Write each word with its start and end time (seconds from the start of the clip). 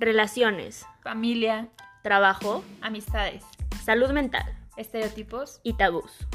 relaciones, 0.00 0.86
familia, 1.02 1.68
trabajo, 2.02 2.64
amistades, 2.80 3.44
salud 3.84 4.10
mental 4.10 4.56
estereotipos. 4.78 5.60
y 5.62 5.74
tabús. 5.74 6.26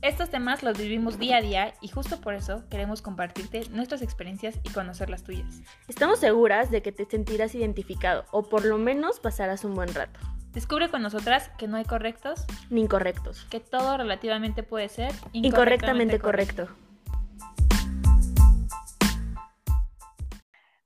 Estos 0.00 0.30
temas 0.30 0.62
los 0.62 0.78
vivimos 0.78 1.18
día 1.18 1.36
a 1.36 1.42
día 1.42 1.74
y 1.82 1.88
justo 1.88 2.22
por 2.22 2.32
eso 2.32 2.64
queremos 2.70 3.02
compartirte 3.02 3.68
nuestras 3.70 4.00
experiencias 4.00 4.58
y 4.64 4.70
conocer 4.70 5.10
las 5.10 5.24
tuyas. 5.24 5.60
Estamos 5.88 6.20
seguras 6.20 6.70
de 6.70 6.80
que 6.80 6.90
te 6.90 7.04
sentirás 7.04 7.54
identificado 7.54 8.24
o 8.32 8.44
por 8.48 8.64
lo 8.64 8.78
menos 8.78 9.20
pasarás 9.20 9.64
un 9.64 9.74
buen 9.74 9.92
rato, 9.94 10.18
Descubre 10.54 10.90
con 10.90 11.00
nosotras 11.00 11.50
que 11.56 11.66
no 11.66 11.78
hay 11.78 11.84
correctos, 11.84 12.44
ni 12.68 12.82
incorrectos. 12.82 13.46
que 13.50 13.58
todo 13.60 13.96
relativamente 13.96 14.62
puede 14.62 14.88
ser 14.90 15.12
Incorrectamente 15.32 16.18
correcto. 16.18 16.68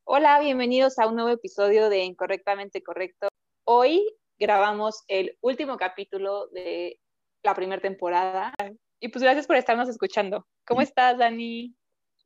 Hola, 0.09 0.39
bienvenidos 0.39 1.01
a 1.01 1.09
un 1.09 1.17
nuevo 1.17 1.31
episodio 1.31 1.89
de 1.89 2.05
Incorrectamente 2.05 2.81
Correcto. 2.81 3.27
Hoy 3.65 4.07
grabamos 4.39 5.03
el 5.09 5.37
último 5.41 5.77
capítulo 5.79 6.47
de 6.53 7.01
la 7.43 7.55
primera 7.55 7.83
temporada. 7.83 8.55
Y 9.01 9.09
pues 9.09 9.25
gracias 9.25 9.49
por 9.49 9.57
estarnos 9.57 9.89
escuchando. 9.89 10.47
¿Cómo 10.65 10.81
estás, 10.81 11.19
Dani? 11.19 11.75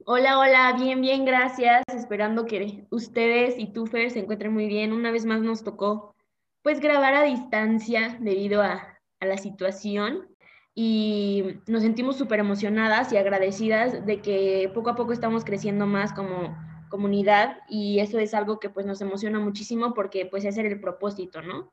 Hola, 0.05 0.39
hola, 0.39 0.77
bien, 0.79 1.01
bien, 1.01 1.25
gracias. 1.25 1.83
Esperando 1.89 2.45
que 2.45 2.87
ustedes 2.91 3.59
y 3.59 3.73
tú, 3.73 3.87
Fer, 3.87 4.11
se 4.11 4.19
encuentren 4.19 4.53
muy 4.53 4.67
bien. 4.67 4.93
Una 4.93 5.11
vez 5.11 5.25
más 5.25 5.41
nos 5.41 5.65
tocó, 5.65 6.15
pues, 6.61 6.81
grabar 6.81 7.15
a 7.15 7.23
distancia 7.23 8.19
debido 8.21 8.61
a, 8.61 9.01
a 9.21 9.27
la 9.27 9.39
situación 9.39 10.29
y 10.75 11.61
nos 11.67 11.81
sentimos 11.81 12.19
súper 12.19 12.41
emocionadas 12.41 13.11
y 13.11 13.17
agradecidas 13.17 14.05
de 14.05 14.21
que 14.21 14.71
poco 14.75 14.91
a 14.91 14.97
poco 14.97 15.15
estamos 15.15 15.47
creciendo 15.47 15.87
más 15.87 16.13
como 16.13 16.55
comunidad 16.91 17.59
y 17.71 18.01
eso 18.01 18.19
es 18.19 18.35
algo 18.35 18.61
que 18.61 18.69
pues 18.69 18.85
nos 18.85 19.01
emociona 19.01 19.39
muchísimo 19.39 19.95
porque 19.95 20.27
pues 20.27 20.45
ese 20.45 20.61
era 20.61 20.69
el 20.69 20.81
propósito, 20.81 21.41
¿no? 21.41 21.73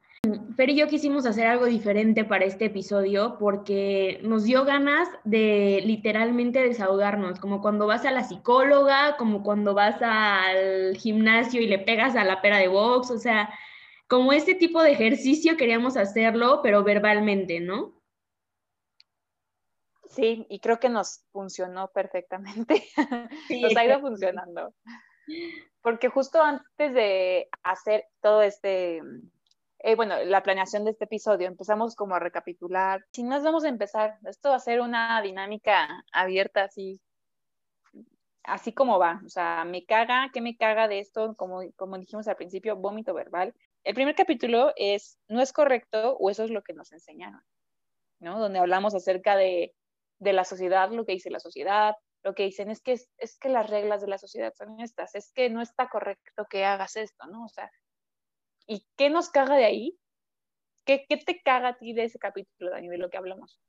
Fer 0.55 0.69
y 0.69 0.75
yo 0.75 0.87
quisimos 0.87 1.25
hacer 1.25 1.47
algo 1.47 1.65
diferente 1.65 2.23
para 2.23 2.45
este 2.45 2.65
episodio 2.65 3.37
porque 3.37 4.19
nos 4.23 4.45
dio 4.45 4.63
ganas 4.63 5.09
de 5.25 5.81
literalmente 5.85 6.61
desahogarnos, 6.61 7.39
como 7.39 7.61
cuando 7.61 7.85
vas 7.87 8.05
a 8.05 8.11
la 8.11 8.23
psicóloga, 8.23 9.17
como 9.17 9.43
cuando 9.43 9.73
vas 9.73 10.01
al 10.01 10.95
gimnasio 10.95 11.61
y 11.61 11.67
le 11.67 11.79
pegas 11.79 12.15
a 12.15 12.23
la 12.23 12.41
pera 12.41 12.57
de 12.57 12.69
box, 12.69 13.11
o 13.11 13.17
sea, 13.17 13.49
como 14.07 14.31
este 14.31 14.55
tipo 14.55 14.81
de 14.81 14.91
ejercicio 14.91 15.57
queríamos 15.57 15.97
hacerlo, 15.97 16.61
pero 16.63 16.83
verbalmente, 16.83 17.59
¿no? 17.59 17.97
Sí, 20.09 20.47
y 20.49 20.59
creo 20.59 20.79
que 20.79 20.89
nos 20.89 21.25
funcionó 21.31 21.91
perfectamente. 21.91 22.83
nos 23.61 23.75
ha 23.75 23.85
ido 23.85 23.99
funcionando. 23.99 24.73
Porque 25.81 26.09
justo 26.09 26.41
antes 26.41 26.93
de 26.93 27.49
hacer 27.63 28.05
todo 28.21 28.41
este, 28.41 29.01
eh, 29.79 29.95
bueno, 29.95 30.15
la 30.25 30.43
planeación 30.43 30.85
de 30.85 30.91
este 30.91 31.05
episodio, 31.05 31.47
empezamos 31.47 31.95
como 31.95 32.15
a 32.15 32.19
recapitular. 32.19 33.05
Sin 33.11 33.27
más, 33.27 33.43
vamos 33.43 33.63
a 33.63 33.69
empezar. 33.69 34.17
Esto 34.25 34.49
va 34.49 34.55
a 34.55 34.59
ser 34.59 34.81
una 34.81 35.21
dinámica 35.21 36.03
abierta, 36.11 36.63
así, 36.63 36.99
así 38.43 38.73
como 38.73 38.99
va. 38.99 39.21
O 39.25 39.29
sea, 39.29 39.65
me 39.65 39.85
caga, 39.85 40.29
¿qué 40.33 40.41
me 40.41 40.57
caga 40.57 40.87
de 40.87 40.99
esto? 40.99 41.35
Como, 41.35 41.61
como 41.75 41.97
dijimos 41.99 42.27
al 42.27 42.35
principio, 42.35 42.75
vómito 42.75 43.13
verbal. 43.13 43.53
El 43.83 43.93
primer 43.93 44.15
capítulo 44.15 44.73
es, 44.75 45.19
no 45.27 45.41
es 45.41 45.53
correcto 45.53 46.17
o 46.17 46.29
eso 46.29 46.43
es 46.43 46.49
lo 46.49 46.63
que 46.63 46.73
nos 46.73 46.91
enseñaron, 46.91 47.41
¿no? 48.19 48.39
Donde 48.39 48.59
hablamos 48.59 48.93
acerca 48.95 49.37
de, 49.37 49.73
de 50.19 50.33
la 50.33 50.43
sociedad, 50.43 50.91
lo 50.91 51.05
que 51.05 51.13
dice 51.13 51.29
la 51.29 51.39
sociedad, 51.39 51.95
lo 52.27 52.35
que 52.35 52.43
dicen 52.43 52.69
es 52.69 52.81
que, 52.81 52.91
es, 52.91 53.09
es, 53.17 53.39
que 53.39 53.47
las 53.47 53.69
reglas 53.69 54.01
de 54.01 54.07
la 54.07 54.17
sociedad 54.17 54.53
son 54.53 54.81
estas, 54.81 55.15
es 55.15 55.31
que 55.31 55.49
no 55.49 55.61
está 55.61 55.87
correcto 55.87 56.45
que 56.49 56.65
hagas 56.65 56.97
esto, 56.97 57.25
¿no? 57.27 57.45
O 57.45 57.47
sea, 57.47 57.71
¿y 58.67 58.85
qué 58.97 59.09
nos 59.09 59.29
caga 59.29 59.55
de 59.55 59.63
ahí? 59.63 59.97
¿Qué, 60.85 61.05
qué 61.07 61.15
te 61.15 61.41
caga 61.41 61.69
a 61.69 61.77
ti 61.77 61.93
de 61.93 62.03
ese 62.03 62.19
capítulo, 62.19 62.71
Dani, 62.71 62.89
de 62.89 62.97
lo 62.97 63.09
que 63.09 63.15
hablamos? 63.15 63.61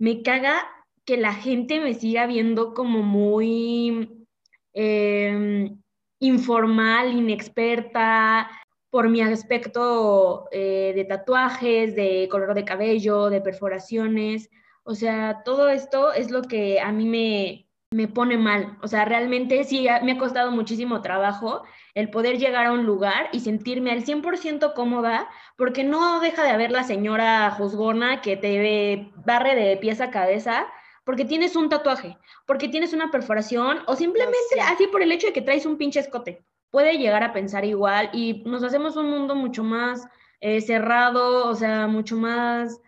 Me 0.00 0.22
caga 0.22 0.68
que 1.04 1.16
la 1.16 1.34
gente 1.34 1.78
me 1.78 1.94
siga 1.94 2.26
viendo 2.26 2.74
como 2.74 3.02
muy 3.02 4.26
eh, 4.72 5.70
informal, 6.18 7.12
inexperta, 7.12 8.50
por 8.90 9.08
mi 9.08 9.20
aspecto 9.20 10.48
eh, 10.50 10.94
de 10.96 11.04
tatuajes, 11.04 11.94
de 11.94 12.28
color 12.28 12.54
de 12.54 12.64
cabello, 12.64 13.30
de 13.30 13.40
perforaciones. 13.40 14.50
O 14.82 14.96
sea, 14.96 15.42
todo 15.44 15.68
esto 15.68 16.12
es 16.12 16.32
lo 16.32 16.42
que 16.42 16.80
a 16.80 16.90
mí 16.90 17.04
me, 17.04 17.63
me 17.94 18.08
pone 18.08 18.36
mal. 18.36 18.76
O 18.82 18.88
sea, 18.88 19.04
realmente 19.04 19.62
sí 19.62 19.86
me 20.02 20.12
ha 20.12 20.18
costado 20.18 20.50
muchísimo 20.50 21.00
trabajo 21.00 21.62
el 21.94 22.10
poder 22.10 22.38
llegar 22.38 22.66
a 22.66 22.72
un 22.72 22.84
lugar 22.84 23.28
y 23.30 23.38
sentirme 23.38 23.92
al 23.92 24.04
100% 24.04 24.74
cómoda, 24.74 25.28
porque 25.56 25.84
no 25.84 26.18
deja 26.18 26.42
de 26.42 26.50
haber 26.50 26.72
la 26.72 26.82
señora 26.82 27.48
juzgona 27.52 28.20
que 28.20 28.36
te 28.36 29.12
barre 29.24 29.54
de 29.54 29.76
pies 29.76 30.00
a 30.00 30.10
cabeza 30.10 30.66
porque 31.04 31.24
tienes 31.24 31.54
un 31.54 31.68
tatuaje, 31.68 32.18
porque 32.46 32.68
tienes 32.68 32.92
una 32.94 33.12
perforación 33.12 33.78
o 33.86 33.94
simplemente 33.94 34.54
sí. 34.54 34.58
así 34.60 34.86
por 34.88 35.00
el 35.00 35.12
hecho 35.12 35.28
de 35.28 35.32
que 35.32 35.42
traes 35.42 35.64
un 35.64 35.78
pinche 35.78 36.00
escote. 36.00 36.44
Puede 36.70 36.98
llegar 36.98 37.22
a 37.22 37.32
pensar 37.32 37.64
igual 37.64 38.10
y 38.12 38.42
nos 38.44 38.64
hacemos 38.64 38.96
un 38.96 39.08
mundo 39.08 39.36
mucho 39.36 39.62
más 39.62 40.04
eh, 40.40 40.60
cerrado, 40.60 41.48
o 41.48 41.54
sea, 41.54 41.86
mucho 41.86 42.16
más, 42.16 42.80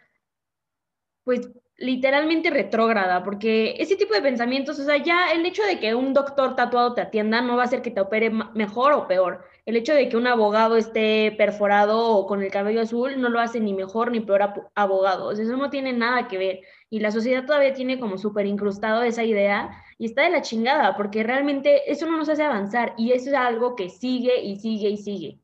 pues 1.22 1.48
literalmente 1.78 2.50
retrógrada, 2.50 3.22
porque 3.22 3.74
ese 3.78 3.96
tipo 3.96 4.14
de 4.14 4.22
pensamientos, 4.22 4.78
o 4.78 4.84
sea, 4.84 4.96
ya 4.96 5.30
el 5.32 5.44
hecho 5.44 5.62
de 5.62 5.78
que 5.78 5.94
un 5.94 6.14
doctor 6.14 6.56
tatuado 6.56 6.94
te 6.94 7.02
atienda 7.02 7.42
no 7.42 7.56
va 7.56 7.62
a 7.62 7.66
hacer 7.66 7.82
que 7.82 7.90
te 7.90 8.00
opere 8.00 8.30
mejor 8.30 8.92
o 8.92 9.06
peor. 9.06 9.44
El 9.66 9.76
hecho 9.76 9.92
de 9.94 10.08
que 10.08 10.16
un 10.16 10.26
abogado 10.26 10.76
esté 10.76 11.34
perforado 11.36 12.08
o 12.16 12.26
con 12.26 12.42
el 12.42 12.50
cabello 12.50 12.80
azul 12.80 13.20
no 13.20 13.28
lo 13.28 13.40
hace 13.40 13.60
ni 13.60 13.74
mejor 13.74 14.10
ni 14.10 14.20
peor 14.20 14.70
abogado. 14.74 15.32
Eso 15.32 15.56
no 15.56 15.70
tiene 15.70 15.92
nada 15.92 16.28
que 16.28 16.38
ver. 16.38 16.60
Y 16.88 17.00
la 17.00 17.10
sociedad 17.10 17.44
todavía 17.44 17.74
tiene 17.74 18.00
como 18.00 18.16
súper 18.16 18.46
incrustado 18.46 19.02
esa 19.02 19.24
idea 19.24 19.70
y 19.98 20.06
está 20.06 20.22
de 20.22 20.30
la 20.30 20.42
chingada, 20.42 20.96
porque 20.96 21.22
realmente 21.24 21.90
eso 21.90 22.06
no 22.06 22.16
nos 22.16 22.28
hace 22.28 22.42
avanzar 22.44 22.94
y 22.96 23.12
eso 23.12 23.30
es 23.30 23.34
algo 23.36 23.76
que 23.76 23.90
sigue 23.90 24.40
y 24.42 24.56
sigue 24.56 24.88
y 24.90 24.96
sigue. 24.96 25.40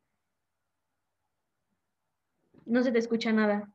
No 2.67 2.83
se 2.83 2.93
te 2.93 2.99
escucha 2.99 3.33
nada. 3.33 3.72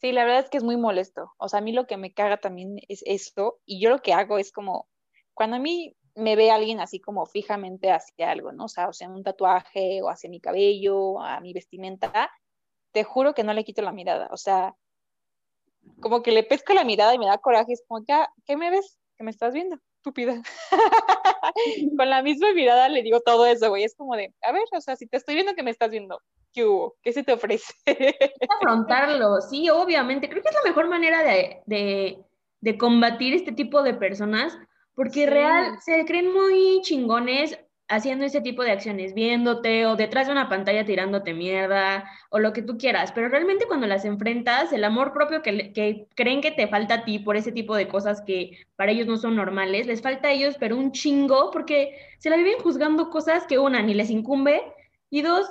Sí, 0.00 0.12
la 0.12 0.24
verdad 0.24 0.40
es 0.40 0.50
que 0.50 0.56
es 0.56 0.64
muy 0.64 0.78
molesto. 0.78 1.32
O 1.36 1.48
sea, 1.48 1.58
a 1.58 1.62
mí 1.62 1.72
lo 1.72 1.86
que 1.86 1.98
me 1.98 2.12
caga 2.14 2.38
también 2.38 2.78
es 2.88 3.02
esto, 3.04 3.58
y 3.66 3.80
yo 3.80 3.90
lo 3.90 4.00
que 4.00 4.14
hago 4.14 4.38
es 4.38 4.50
como, 4.50 4.88
cuando 5.34 5.56
a 5.56 5.58
mí 5.58 5.94
me 6.14 6.36
ve 6.36 6.50
alguien 6.50 6.80
así 6.80 7.00
como 7.00 7.26
fijamente 7.26 7.90
hacia 7.90 8.30
algo, 8.30 8.52
¿no? 8.52 8.64
O 8.64 8.68
sea, 8.68 8.88
o 8.88 8.92
sea, 8.92 9.08
un 9.10 9.22
tatuaje 9.22 10.02
o 10.02 10.08
hacia 10.08 10.30
mi 10.30 10.40
cabello, 10.40 11.20
a 11.20 11.40
mi 11.40 11.52
vestimenta, 11.52 12.30
te 12.92 13.04
juro 13.04 13.34
que 13.34 13.44
no 13.44 13.52
le 13.52 13.64
quito 13.64 13.82
la 13.82 13.92
mirada. 13.92 14.28
O 14.32 14.36
sea, 14.38 14.74
como 16.00 16.22
que 16.22 16.32
le 16.32 16.44
pesco 16.44 16.72
la 16.74 16.84
mirada 16.84 17.14
y 17.14 17.18
me 17.18 17.26
da 17.26 17.38
coraje, 17.38 17.72
es 17.74 17.82
como, 17.86 18.04
ya, 18.06 18.28
¿qué 18.46 18.56
me 18.56 18.70
ves? 18.70 18.98
¿Qué 19.18 19.24
me 19.24 19.30
estás 19.30 19.52
viendo? 19.52 19.76
Estúpida. 19.96 20.42
Con 21.98 22.08
la 22.08 22.22
misma 22.22 22.54
mirada 22.54 22.88
le 22.88 23.02
digo 23.02 23.20
todo 23.20 23.44
eso, 23.46 23.68
güey. 23.68 23.84
Es 23.84 23.94
como 23.94 24.16
de, 24.16 24.34
a 24.42 24.52
ver, 24.52 24.62
o 24.72 24.80
sea, 24.80 24.96
si 24.96 25.06
te 25.06 25.18
estoy 25.18 25.34
viendo, 25.34 25.54
¿qué 25.54 25.62
me 25.62 25.70
estás 25.70 25.90
viendo? 25.90 26.20
¿Qué 26.52 26.64
hubo? 26.64 26.96
¿Qué 27.02 27.12
se 27.12 27.22
te 27.24 27.32
ofrece? 27.32 27.72
Afrontarlo, 28.48 29.40
sí, 29.40 29.70
obviamente. 29.70 30.28
Creo 30.28 30.42
que 30.42 30.48
es 30.48 30.54
la 30.54 30.68
mejor 30.68 30.88
manera 30.88 31.22
de, 31.22 31.62
de, 31.66 32.18
de 32.60 32.78
combatir 32.78 33.34
este 33.34 33.52
tipo 33.52 33.82
de 33.82 33.94
personas, 33.94 34.58
porque 34.94 35.20
Sí. 35.20 35.26
real 35.26 35.78
se 35.80 36.04
creen 36.04 36.32
muy 36.32 36.80
chingones 36.82 37.58
haciendo 37.88 38.24
ese 38.24 38.40
tipo 38.40 38.62
de 38.62 38.70
acciones, 38.70 39.14
viéndote 39.14 39.84
o 39.86 39.96
detrás 39.96 40.26
de 40.26 40.32
una 40.32 40.48
pantalla 40.48 40.84
tirándote 40.84 41.34
mierda 41.34 42.08
o 42.30 42.38
lo 42.38 42.52
que 42.52 42.62
tú 42.62 42.78
quieras, 42.78 43.10
pero 43.12 43.28
realmente 43.28 43.66
cuando 43.66 43.88
las 43.88 44.04
enfrentas, 44.04 44.72
el 44.72 44.84
amor 44.84 45.12
propio 45.12 45.42
que, 45.42 45.72
que 45.72 46.06
creen 46.14 46.40
que 46.40 46.52
te 46.52 46.68
falta 46.68 46.94
a 46.94 47.04
ti 47.04 47.18
por 47.18 47.36
ese 47.36 47.50
tipo 47.50 47.74
de 47.74 47.88
cosas 47.88 48.22
que 48.22 48.58
para 48.76 48.92
ellos 48.92 49.08
no 49.08 49.16
son 49.16 49.34
normales, 49.34 49.88
les 49.88 50.02
falta 50.02 50.28
a 50.28 50.32
ellos, 50.32 50.56
pero 50.60 50.76
un 50.76 50.92
chingo, 50.92 51.50
porque 51.50 51.96
se 52.18 52.30
la 52.30 52.36
viven 52.36 52.58
juzgando 52.60 53.10
cosas 53.10 53.44
que 53.46 53.58
una, 53.58 53.82
ni 53.82 53.94
les 53.94 54.10
incumbe, 54.10 54.62
y 55.10 55.22
dos, 55.22 55.46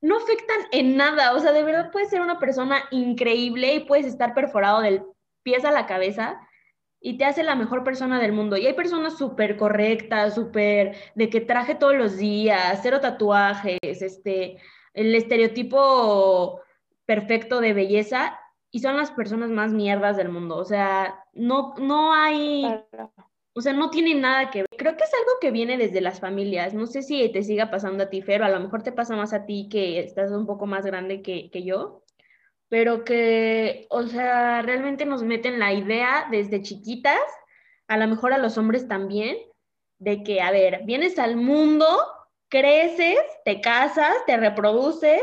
no 0.00 0.16
afectan 0.16 0.58
en 0.72 0.96
nada, 0.96 1.34
o 1.34 1.40
sea, 1.40 1.52
de 1.52 1.62
verdad 1.62 1.90
puedes 1.90 2.10
ser 2.10 2.20
una 2.20 2.38
persona 2.38 2.84
increíble 2.90 3.74
y 3.74 3.80
puedes 3.80 4.06
estar 4.06 4.34
perforado 4.34 4.80
del 4.80 5.02
pies 5.42 5.64
a 5.64 5.72
la 5.72 5.86
cabeza 5.86 6.40
y 7.00 7.16
te 7.16 7.24
hace 7.24 7.42
la 7.42 7.54
mejor 7.54 7.84
persona 7.84 8.20
del 8.20 8.32
mundo. 8.32 8.56
Y 8.56 8.66
hay 8.66 8.74
personas 8.74 9.16
súper 9.16 9.56
correctas, 9.56 10.34
súper 10.34 10.96
de 11.14 11.30
que 11.30 11.40
traje 11.40 11.74
todos 11.74 11.94
los 11.94 12.16
días, 12.16 12.80
cero 12.82 13.00
tatuajes, 13.00 13.78
este, 13.82 14.58
el 14.94 15.14
estereotipo 15.14 16.60
perfecto 17.06 17.60
de 17.60 17.72
belleza 17.72 18.38
y 18.70 18.80
son 18.80 18.96
las 18.96 19.10
personas 19.10 19.50
más 19.50 19.72
mierdas 19.72 20.16
del 20.16 20.28
mundo. 20.28 20.56
O 20.56 20.64
sea, 20.64 21.24
no, 21.32 21.74
no 21.78 22.12
hay... 22.12 22.66
O 23.58 23.60
sea, 23.60 23.72
no 23.72 23.90
tiene 23.90 24.14
nada 24.14 24.52
que 24.52 24.60
ver. 24.60 24.68
Creo 24.78 24.96
que 24.96 25.02
es 25.02 25.12
algo 25.12 25.32
que 25.40 25.50
viene 25.50 25.76
desde 25.76 26.00
las 26.00 26.20
familias. 26.20 26.74
No 26.74 26.86
sé 26.86 27.02
si 27.02 27.28
te 27.32 27.42
siga 27.42 27.72
pasando 27.72 28.04
a 28.04 28.08
ti, 28.08 28.22
Fer, 28.22 28.40
o 28.40 28.44
a 28.44 28.50
lo 28.50 28.60
mejor 28.60 28.84
te 28.84 28.92
pasa 28.92 29.16
más 29.16 29.32
a 29.32 29.46
ti 29.46 29.68
que 29.68 29.98
estás 29.98 30.30
un 30.30 30.46
poco 30.46 30.66
más 30.66 30.86
grande 30.86 31.22
que, 31.22 31.50
que 31.50 31.64
yo, 31.64 32.04
pero 32.68 33.04
que, 33.04 33.88
o 33.90 34.04
sea, 34.04 34.62
realmente 34.62 35.06
nos 35.06 35.24
meten 35.24 35.58
la 35.58 35.72
idea 35.72 36.28
desde 36.30 36.62
chiquitas, 36.62 37.18
a 37.88 37.96
lo 37.96 38.06
mejor 38.06 38.32
a 38.32 38.38
los 38.38 38.56
hombres 38.58 38.86
también, 38.86 39.36
de 39.98 40.22
que, 40.22 40.40
a 40.40 40.52
ver, 40.52 40.82
vienes 40.84 41.18
al 41.18 41.34
mundo 41.34 41.84
creces, 42.48 43.18
te 43.44 43.60
casas, 43.60 44.14
te 44.24 44.36
reproduces, 44.36 45.22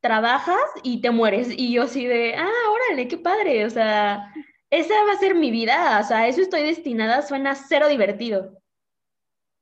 trabajas 0.00 0.64
y 0.82 1.02
te 1.02 1.10
mueres. 1.10 1.50
Y 1.54 1.74
yo 1.74 1.82
así 1.82 2.06
de, 2.06 2.36
ah, 2.36 2.70
órale, 2.70 3.06
qué 3.06 3.18
padre, 3.18 3.66
o 3.66 3.70
sea, 3.70 4.32
esa 4.78 4.94
va 5.04 5.12
a 5.12 5.18
ser 5.18 5.34
mi 5.34 5.50
vida, 5.50 6.00
o 6.00 6.04
sea, 6.04 6.26
eso 6.28 6.40
estoy 6.40 6.62
destinada, 6.62 7.22
suena 7.22 7.54
cero 7.54 7.88
divertido. 7.88 8.52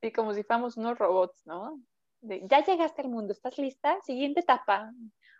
Sí, 0.03 0.13
como 0.13 0.35
si 0.35 0.43
fuéramos 0.43 0.77
unos 0.77 0.99
robots, 0.99 1.43
¿no? 1.47 1.81
ya 2.27 2.65
llegaste 2.65 3.03
al 3.03 3.09
mundo, 3.09 3.33
¿estás 3.33 3.59
lista? 3.59 3.99
Siguiente 4.03 4.41
etapa. 4.41 4.91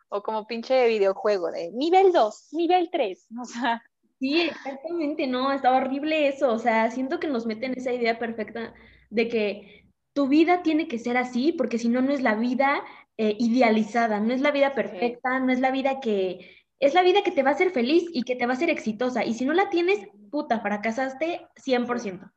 O 0.09 0.23
como 0.23 0.47
pinche 0.47 0.87
videojuego 0.87 1.51
de 1.51 1.71
nivel 1.73 2.13
2, 2.13 2.49
nivel 2.53 2.91
3, 2.91 3.27
o 3.41 3.45
sea. 3.45 3.83
Sí, 4.21 4.43
exactamente, 4.43 5.27
no, 5.27 5.53
está 5.53 5.75
horrible 5.75 6.29
eso, 6.29 6.53
o 6.53 6.59
sea, 6.59 6.91
siento 6.91 7.19
que 7.19 7.27
nos 7.27 7.47
meten 7.47 7.73
esa 7.77 7.93
idea 7.93 8.19
perfecta 8.19 8.73
de 9.11 9.29
que 9.29 9.89
tu 10.15 10.29
vida 10.29 10.63
tiene 10.63 10.87
que 10.89 10.99
ser 10.99 11.17
así, 11.17 11.53
porque 11.53 11.79
si 11.79 11.89
no, 11.89 12.01
no 12.01 12.13
es 12.13 12.23
la 12.23 12.37
vida 12.37 12.83
eh, 13.19 13.37
idealizada, 13.39 14.21
no 14.21 14.33
es 14.33 14.41
la 14.41 14.53
vida 14.53 14.73
perfecta, 14.75 15.41
no 15.41 15.53
es 15.53 15.61
la 15.61 15.73
vida 15.73 16.01
que, 16.01 16.64
es 16.85 16.95
la 16.95 17.03
vida 17.03 17.23
que 17.23 17.31
te 17.31 17.43
va 17.43 17.51
a 17.51 17.55
hacer 17.55 17.71
feliz 17.71 18.05
y 18.13 18.25
que 18.25 18.37
te 18.37 18.47
va 18.47 18.53
a 18.53 18.57
hacer 18.57 18.69
exitosa, 18.69 19.25
y 19.25 19.35
si 19.35 19.45
no 19.47 19.55
la 19.55 19.71
tienes, 19.71 20.07
puta, 20.31 20.61
fracasaste 20.61 21.47
100%. 21.57 22.31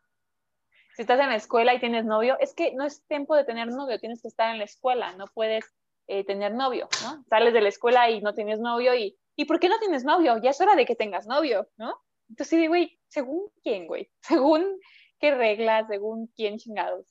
Si 0.95 1.01
estás 1.01 1.19
en 1.19 1.29
la 1.29 1.35
escuela 1.35 1.73
y 1.73 1.79
tienes 1.79 2.05
novio, 2.05 2.37
es 2.39 2.53
que 2.55 2.73
no 2.73 2.85
es 2.85 3.05
tiempo 3.07 3.35
de 3.35 3.43
tener 3.43 3.67
novio, 3.67 3.99
tienes 3.99 4.21
que 4.21 4.29
estar 4.29 4.51
en 4.51 4.57
la 4.57 4.63
escuela, 4.63 5.13
no 5.13 5.25
puedes 5.27 5.65
eh, 6.07 6.23
tener 6.23 6.53
novio, 6.53 6.87
¿no? 7.03 7.23
Sales 7.29 7.53
de 7.53 7.61
la 7.61 7.69
escuela 7.69 8.09
y 8.09 8.21
no 8.21 8.33
tienes 8.33 8.59
novio 8.59 8.95
y, 8.95 9.17
¿y 9.35 9.45
por 9.45 9.59
qué 9.59 9.67
no 9.67 9.79
tienes 9.79 10.05
novio? 10.05 10.41
Ya 10.41 10.51
es 10.51 10.61
hora 10.61 10.75
de 10.75 10.85
que 10.85 10.95
tengas 10.95 11.27
novio, 11.27 11.67
¿no? 11.75 11.99
Entonces, 12.29 12.67
güey, 12.69 12.97
¿según 13.09 13.51
quién, 13.61 13.85
güey? 13.85 14.09
¿Según 14.21 14.79
qué 15.19 15.35
reglas? 15.35 15.87
¿Según 15.89 16.27
quién 16.35 16.57
chingados? 16.57 17.05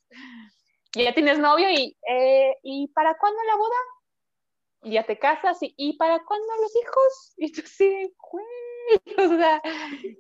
Ya 0.94 1.12
tienes 1.12 1.39
novio 1.39 1.71
y, 1.71 1.97
eh, 2.09 2.56
¿y 2.62 2.89
para 2.89 3.17
cuándo 3.19 3.39
la 3.47 3.56
boda? 3.56 3.77
Y 4.82 4.93
ya 4.93 5.05
te 5.05 5.19
casas 5.19 5.62
y, 5.62 5.75
¿y 5.76 5.96
para 5.96 6.25
cuándo 6.25 6.46
los 6.61 6.76
hijos? 6.76 7.34
Y 7.38 7.52
tú 7.52 7.62
sí, 7.64 8.14
güey, 8.31 8.44
o 9.19 9.37
sea, 9.37 9.61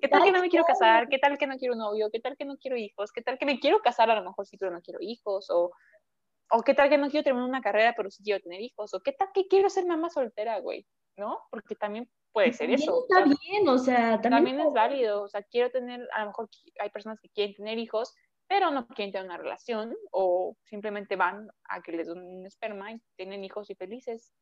¿qué 0.00 0.08
tal 0.08 0.24
que 0.24 0.32
no 0.32 0.40
me 0.40 0.48
quiero 0.48 0.64
casar? 0.64 1.08
¿Qué 1.08 1.18
tal 1.18 1.38
que 1.38 1.46
no 1.46 1.56
quiero 1.56 1.74
novio? 1.74 2.10
¿Qué 2.12 2.20
tal 2.20 2.36
que 2.36 2.44
no 2.44 2.56
quiero 2.56 2.76
hijos? 2.76 3.12
¿Qué 3.12 3.22
tal 3.22 3.38
que 3.38 3.46
me 3.46 3.60
quiero 3.60 3.80
casar 3.80 4.10
a 4.10 4.16
lo 4.16 4.24
mejor 4.24 4.46
sí, 4.46 4.56
pero 4.56 4.72
no 4.72 4.80
quiero 4.82 4.98
hijos? 5.00 5.48
O 5.50 5.72
o 6.50 6.62
qué 6.62 6.74
tal 6.74 6.88
que 6.88 6.98
no 6.98 7.10
quiero 7.10 7.24
terminar 7.24 7.48
una 7.48 7.60
carrera, 7.60 7.94
pero 7.96 8.10
sí 8.10 8.22
quiero 8.22 8.40
tener 8.40 8.60
hijos. 8.60 8.94
O 8.94 9.00
qué 9.00 9.12
tal 9.12 9.28
que 9.34 9.48
quiero 9.48 9.68
ser 9.68 9.86
mamá 9.86 10.10
soltera, 10.10 10.58
güey. 10.60 10.86
¿No? 11.16 11.40
Porque 11.50 11.74
también 11.74 12.10
puede 12.32 12.52
ser 12.52 12.70
eso. 12.70 13.06
Está 13.08 13.24
bien, 13.24 13.66
o 13.68 13.78
sea, 13.78 14.20
también, 14.20 14.60
es 14.60 14.72
válido. 14.72 15.22
O 15.22 15.28
sea, 15.28 15.42
quiero 15.42 15.70
tener, 15.70 16.06
a 16.12 16.20
lo 16.20 16.26
mejor 16.26 16.48
hay 16.78 16.90
personas 16.90 17.18
que 17.20 17.30
quieren 17.30 17.54
tener 17.54 17.78
hijos, 17.78 18.14
pero 18.48 18.70
no 18.70 18.86
quieren 18.88 19.12
tener 19.12 19.26
una 19.26 19.38
relación 19.38 19.94
o 20.10 20.56
simplemente 20.64 21.16
van 21.16 21.48
a 21.68 21.82
que 21.82 21.92
les 21.92 22.06
den 22.06 22.18
un 22.18 22.46
esperma 22.46 22.92
y 22.92 23.00
tienen 23.16 23.44
hijos 23.44 23.70
y 23.70 23.74
felices. 23.74 24.32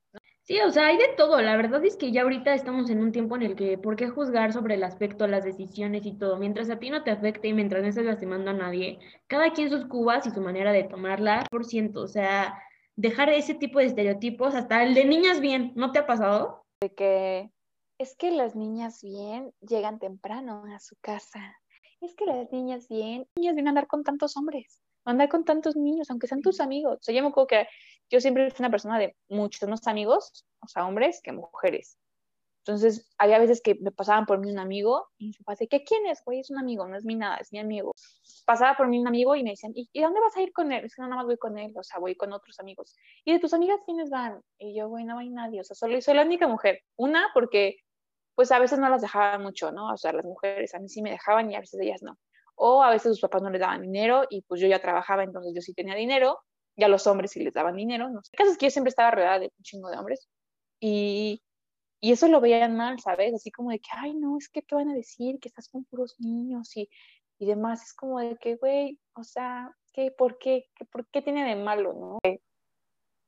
Sí, 0.43 0.61
o 0.61 0.71
sea, 0.71 0.89
hay 0.89 0.99
de 0.99 1.09
todo. 1.17 1.41
La 1.41 1.57
verdad 1.57 1.83
es 1.85 1.97
que 1.97 2.13
ya 2.13 2.23
ahorita 2.23 2.53
estamos 2.53 2.91
en 2.91 3.03
un 3.03 3.13
tiempo 3.13 3.37
en 3.37 3.43
el 3.43 3.57
que, 3.57 3.79
¿por 3.79 3.97
qué 3.97 4.09
juzgar 4.09 4.53
sobre 4.53 4.75
el 4.75 4.85
aspecto, 4.85 5.27
las 5.27 5.45
decisiones 5.45 6.05
y 6.05 6.19
todo? 6.19 6.37
Mientras 6.37 6.69
a 6.69 6.79
ti 6.79 6.91
no 6.91 7.03
te 7.03 7.11
afecte 7.11 7.49
y 7.49 7.55
mientras 7.55 7.83
no 7.83 7.89
estés 7.89 8.05
lastimando 8.05 8.51
a 8.51 8.55
nadie, 8.55 8.99
cada 9.27 9.53
quien 9.53 9.71
sus 9.71 9.87
cubas 9.87 10.27
y 10.27 10.31
su 10.31 10.43
manera 10.43 10.73
de 10.73 10.85
tomarla, 10.85 11.47
por 11.51 11.65
ciento. 11.65 12.03
O 12.03 12.09
sea, 12.09 12.63
dejar 12.95 13.31
ese 13.31 13.55
tipo 13.55 13.79
de 13.79 13.87
estereotipos, 13.87 14.55
hasta 14.55 14.83
el 14.83 14.93
de 14.93 15.07
niñas 15.07 15.41
bien, 15.41 15.73
¿no 15.77 15.93
te 15.93 16.01
ha 16.01 16.07
pasado? 16.07 16.67
De 16.83 16.95
que 16.95 17.51
es 17.99 18.15
que 18.15 18.31
las 18.31 18.55
niñas 18.55 19.01
bien 19.03 19.53
llegan 19.61 19.99
temprano 19.99 20.65
a 20.75 20.79
su 20.79 20.97
casa. 21.01 21.57
Es 22.05 22.15
que 22.15 22.27
las 22.27 22.53
niñas 22.53 22.89
bien, 22.89 23.27
niñas 23.37 23.55
vienen 23.55 23.69
a 23.69 23.71
andar 23.71 23.87
con 23.87 24.05
tantos 24.05 24.37
hombres 24.37 24.85
andar 25.05 25.29
con 25.29 25.45
tantos 25.45 25.77
niños, 25.77 26.11
aunque 26.11 26.27
sean 26.27 26.43
tus 26.43 26.61
amigos. 26.61 26.99
O 27.01 27.03
sea, 27.03 27.15
yo 27.15 27.23
me 27.23 27.29
acuerdo 27.29 27.49
que 27.49 27.69
yo 28.11 28.21
siempre 28.21 28.51
fui 28.51 28.63
una 28.63 28.71
persona 28.71 28.99
de 28.99 29.17
muchos 29.29 29.69
más 29.69 29.87
amigos, 29.87 30.45
o 30.61 30.69
sea, 30.69 30.87
hombres 30.87 31.21
que 31.23 31.33
mujeres. 31.33 31.99
Entonces, 32.67 33.07
había 33.19 33.39
veces 33.39 33.61
que 33.61 33.75
me 33.75 33.91
pasaban 33.91 34.25
por 34.25 34.39
mí 34.39 34.51
un 34.51 34.59
amigo 34.59 35.09
y 35.19 35.29
me 35.29 35.45
pasé, 35.45 35.69
¿qué 35.69 35.85
quién 35.85 36.07
es, 36.07 36.25
güey? 36.25 36.41
Es 36.41 36.51
un 36.51 36.59
amigo, 36.59 36.89
no 36.89 36.97
es 36.97 37.05
mi 37.05 37.15
nada, 37.15 37.37
es 37.37 37.53
mi 37.53 37.59
amigo. 37.59 37.93
Pasaba 38.47 38.75
por 38.75 38.89
mí 38.89 38.99
un 38.99 39.07
amigo 39.07 39.37
y 39.37 39.43
me 39.43 39.51
decían, 39.51 39.73
¿y, 39.75 40.01
dónde 40.01 40.21
vas 40.21 40.35
a 40.35 40.41
ir 40.41 40.51
con 40.51 40.73
él? 40.73 40.83
Es 40.87 40.95
que 40.95 41.03
no, 41.03 41.09
nada 41.09 41.19
más 41.21 41.27
voy 41.27 41.37
con 41.37 41.59
él, 41.59 41.75
o 41.77 41.83
sea, 41.83 41.99
voy 41.99 42.15
con 42.15 42.33
otros 42.33 42.59
amigos. 42.61 42.97
¿Y 43.23 43.33
de 43.33 43.39
tus 43.39 43.53
amigas 43.53 43.81
quiénes 43.85 44.09
van? 44.09 44.41
Y 44.59 44.75
yo, 44.75 44.89
güey, 44.89 45.05
no 45.05 45.19
hay 45.19 45.29
nadie, 45.29 45.61
o 45.61 45.65
sea, 45.65 45.77
solo 45.77 46.01
soy 46.01 46.15
la 46.15 46.23
única 46.23 46.49
mujer. 46.49 46.81
Una, 46.97 47.29
porque 47.35 47.77
pues 48.35 48.53
a 48.53 48.59
veces 48.59 48.79
no 48.79 48.89
las 48.89 49.03
dejaban 49.03 49.43
mucho, 49.43 49.73
¿no? 49.73 49.93
O 49.93 49.97
sea, 49.97 50.13
las 50.13 50.25
mujeres 50.25 50.75
a 50.75 50.79
mí 50.79 50.89
sí 50.89 51.03
me 51.03 51.11
dejaban 51.11 51.51
y 51.51 51.57
a 51.57 51.61
veces 51.61 51.81
ellas 51.81 52.03
no 52.03 52.19
o 52.57 52.83
a 52.83 52.91
veces 52.91 53.13
sus 53.13 53.21
papás 53.21 53.43
no 53.43 53.51
les 53.51 53.61
daban 53.61 53.83
dinero 53.83 54.25
y 54.31 54.43
pues 54.43 54.61
yo 54.61 54.69
ya 54.69 54.81
trabajaba, 54.81 55.25
entonces 55.25 55.53
yo 55.55 55.61
sí 55.61 55.75
tenía 55.75 55.95
dinero, 55.95 56.39
y 56.77 56.85
a 56.85 56.89
los 56.89 57.07
hombres 57.07 57.33
sí 57.33 57.43
les 57.43 57.55
daban 57.55 57.77
dinero, 57.77 58.09
no 58.11 58.23
sé. 58.23 58.31
El 58.33 58.39
caso 58.39 58.51
es 58.53 58.59
que 58.59 58.67
yo 58.67 58.71
siempre 58.71 58.89
estaba 58.91 59.11
rodeada 59.11 59.39
de 59.39 59.53
un 59.57 59.63
chingo 59.63 59.91
de 59.91 59.99
hombres 59.99 60.29
y, 60.81 61.43
y 62.01 62.13
eso 62.13 62.29
lo 62.29 62.41
veían 62.41 62.77
mal, 62.77 63.01
¿sabes? 63.01 63.35
Así 63.35 63.51
como 63.51 63.71
de 63.71 63.79
que, 63.79 63.91
ay, 63.93 64.15
no, 64.15 64.37
es 64.39 64.49
que 64.49 64.63
te 64.63 64.75
van 64.75 64.89
a 64.89 64.95
decir 64.95 65.39
que 65.41 65.49
estás 65.49 65.69
con 65.69 65.85
puros 65.85 66.17
niños 66.19 66.77
y, 66.77 66.89
y 67.39 67.47
demás. 67.47 67.83
Es 67.85 67.95
como 67.95 68.19
de 68.21 68.37
que, 68.37 68.57
güey, 68.57 68.99
o 69.15 69.23
sea, 69.23 69.75
¿qué, 69.93 70.11
por, 70.11 70.39
qué, 70.39 70.67
qué, 70.75 70.85
¿por 70.85 71.07
qué 71.09 71.23
tiene 71.23 71.45
de 71.45 71.57
malo, 71.57 71.93
no? 71.93 72.19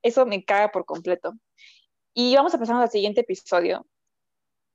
Eso 0.02 0.26
me 0.26 0.44
caga 0.44 0.70
por 0.72 0.84
completo. 0.84 1.34
Y 2.14 2.34
vamos 2.34 2.54
a 2.54 2.58
pasar 2.58 2.76
al 2.76 2.90
siguiente 2.90 3.20
episodio, 3.20 3.86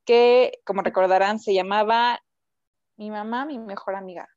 que 0.05 0.59
como 0.65 0.81
recordarán 0.81 1.39
se 1.39 1.53
llamaba 1.53 2.21
Mi 2.97 3.09
mamá, 3.09 3.45
mi 3.45 3.59
mejor 3.59 3.95
amiga 3.95 4.27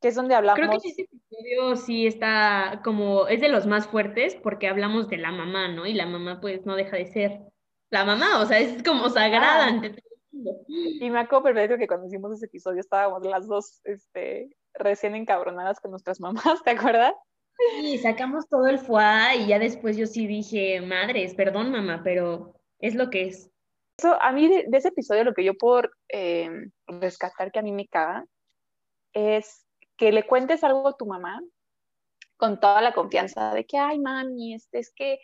que 0.00 0.08
es 0.08 0.14
donde 0.14 0.34
hablamos. 0.34 0.58
Creo 0.58 0.80
que 0.80 0.88
ese 0.88 1.02
episodio 1.02 1.76
sí 1.76 2.06
está 2.06 2.80
como, 2.84 3.28
es 3.28 3.40
de 3.40 3.48
los 3.48 3.66
más 3.66 3.86
fuertes 3.86 4.36
porque 4.36 4.68
hablamos 4.68 5.08
de 5.08 5.16
la 5.16 5.32
mamá, 5.32 5.68
¿no? 5.68 5.86
Y 5.86 5.94
la 5.94 6.06
mamá 6.06 6.40
pues 6.40 6.66
no 6.66 6.76
deja 6.76 6.96
de 6.96 7.06
ser 7.06 7.40
la 7.90 8.04
mamá, 8.04 8.40
o 8.40 8.46
sea, 8.46 8.58
es 8.58 8.82
como 8.82 9.08
sagrada 9.08 9.64
ah. 9.64 9.68
ante 9.68 9.90
todo 9.90 10.00
el 10.00 10.38
mundo. 10.38 10.52
Y 10.68 11.10
me 11.10 11.20
acuerdo 11.20 11.44
perfecto 11.44 11.78
que 11.78 11.86
cuando 11.86 12.06
hicimos 12.06 12.32
ese 12.32 12.46
episodio 12.46 12.80
estábamos 12.80 13.24
las 13.24 13.46
dos 13.46 13.80
este, 13.84 14.50
recién 14.74 15.14
encabronadas 15.14 15.80
con 15.80 15.92
nuestras 15.92 16.20
mamás, 16.20 16.44
¿te 16.64 16.70
acuerdas? 16.70 17.14
Sí, 17.80 17.96
sacamos 17.98 18.46
todo 18.48 18.66
el 18.66 18.78
foie 18.78 19.36
y 19.38 19.46
ya 19.46 19.58
después 19.58 19.96
yo 19.96 20.06
sí 20.06 20.26
dije, 20.26 20.82
madres, 20.82 21.34
perdón 21.34 21.70
mamá, 21.70 22.02
pero 22.04 22.54
es 22.80 22.94
lo 22.94 23.08
que 23.08 23.28
es. 23.28 23.50
Eso, 23.98 24.20
a 24.20 24.32
mí 24.32 24.48
de, 24.48 24.66
ese 24.76 24.88
episodio 24.88 25.24
lo 25.24 25.34
que 25.34 25.44
yo 25.44 25.54
puedo 25.54 25.88
eh, 26.08 26.50
rescatar 26.86 27.50
que 27.50 27.58
a 27.58 27.62
mí 27.62 27.72
me 27.72 27.88
caga 27.88 28.24
es 29.14 29.66
que 29.96 30.12
le 30.12 30.26
cuentes 30.26 30.62
algo 30.64 30.88
a 30.88 30.96
tu 30.96 31.06
mamá 31.06 31.40
con 32.36 32.60
toda 32.60 32.82
la 32.82 32.92
confianza 32.92 33.54
de 33.54 33.64
que, 33.64 33.78
ay, 33.78 33.98
mami, 33.98 34.54
este, 34.54 34.78
es 34.80 34.92
que 34.94 35.14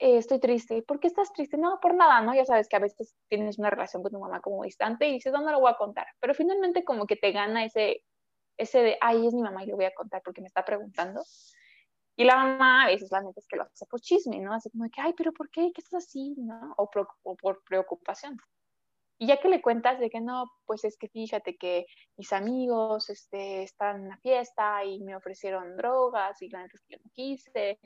eh, 0.00 0.16
estoy 0.18 0.40
triste. 0.40 0.82
¿Por 0.82 1.00
qué 1.00 1.08
estás 1.08 1.32
triste? 1.32 1.56
No, 1.56 1.78
por 1.80 1.94
nada, 1.94 2.20
¿no? 2.20 2.34
Ya 2.34 2.44
sabes 2.44 2.68
que 2.68 2.76
a 2.76 2.80
veces 2.80 3.14
tienes 3.28 3.58
una 3.58 3.70
relación 3.70 4.02
con 4.02 4.12
tu 4.12 4.18
mamá 4.18 4.40
como 4.40 4.64
distante 4.64 5.08
y 5.08 5.12
dices, 5.12 5.32
¿dónde 5.32 5.52
lo 5.52 5.60
voy 5.60 5.70
a 5.70 5.76
contar? 5.76 6.06
Pero 6.20 6.34
finalmente 6.34 6.84
como 6.84 7.06
que 7.06 7.16
te 7.16 7.32
gana 7.32 7.64
ese, 7.64 8.02
ese 8.56 8.82
de, 8.82 8.98
ay, 9.00 9.26
es 9.26 9.34
mi 9.34 9.42
mamá 9.42 9.64
y 9.64 9.68
lo 9.68 9.76
voy 9.76 9.86
a 9.86 9.94
contar 9.94 10.22
porque 10.24 10.40
me 10.40 10.48
está 10.48 10.64
preguntando. 10.64 11.22
Y 12.18 12.24
la 12.24 12.34
mamá 12.34 12.82
a 12.82 12.86
veces 12.88 13.12
la 13.12 13.20
neta 13.20 13.38
es 13.38 13.46
que 13.46 13.56
lo 13.56 13.62
hace 13.62 13.86
por 13.86 14.00
chisme, 14.00 14.40
¿no? 14.40 14.52
Así 14.52 14.68
como 14.70 14.82
de 14.82 14.90
que, 14.90 15.00
ay, 15.00 15.14
pero 15.16 15.32
¿por 15.32 15.48
qué? 15.50 15.70
¿Qué 15.72 15.80
estás 15.80 16.04
así? 16.04 16.34
¿No? 16.36 16.74
O, 16.76 16.90
o 17.22 17.36
por 17.36 17.62
preocupación. 17.62 18.36
Y 19.18 19.28
ya 19.28 19.36
que 19.36 19.48
le 19.48 19.62
cuentas 19.62 20.00
de 20.00 20.10
que 20.10 20.20
no, 20.20 20.50
pues 20.66 20.82
es 20.82 20.98
que 20.98 21.08
fíjate 21.08 21.56
que 21.56 21.86
mis 22.16 22.32
amigos 22.32 23.08
este, 23.08 23.62
están 23.62 24.00
en 24.00 24.06
una 24.06 24.18
fiesta 24.18 24.84
y 24.84 24.98
me 24.98 25.14
ofrecieron 25.14 25.76
drogas 25.76 26.42
y 26.42 26.48
la 26.48 26.62
neta 26.62 26.72
es 26.74 26.82
que 26.82 26.96
yo 26.96 26.98
no 27.04 27.10
quise, 27.12 27.78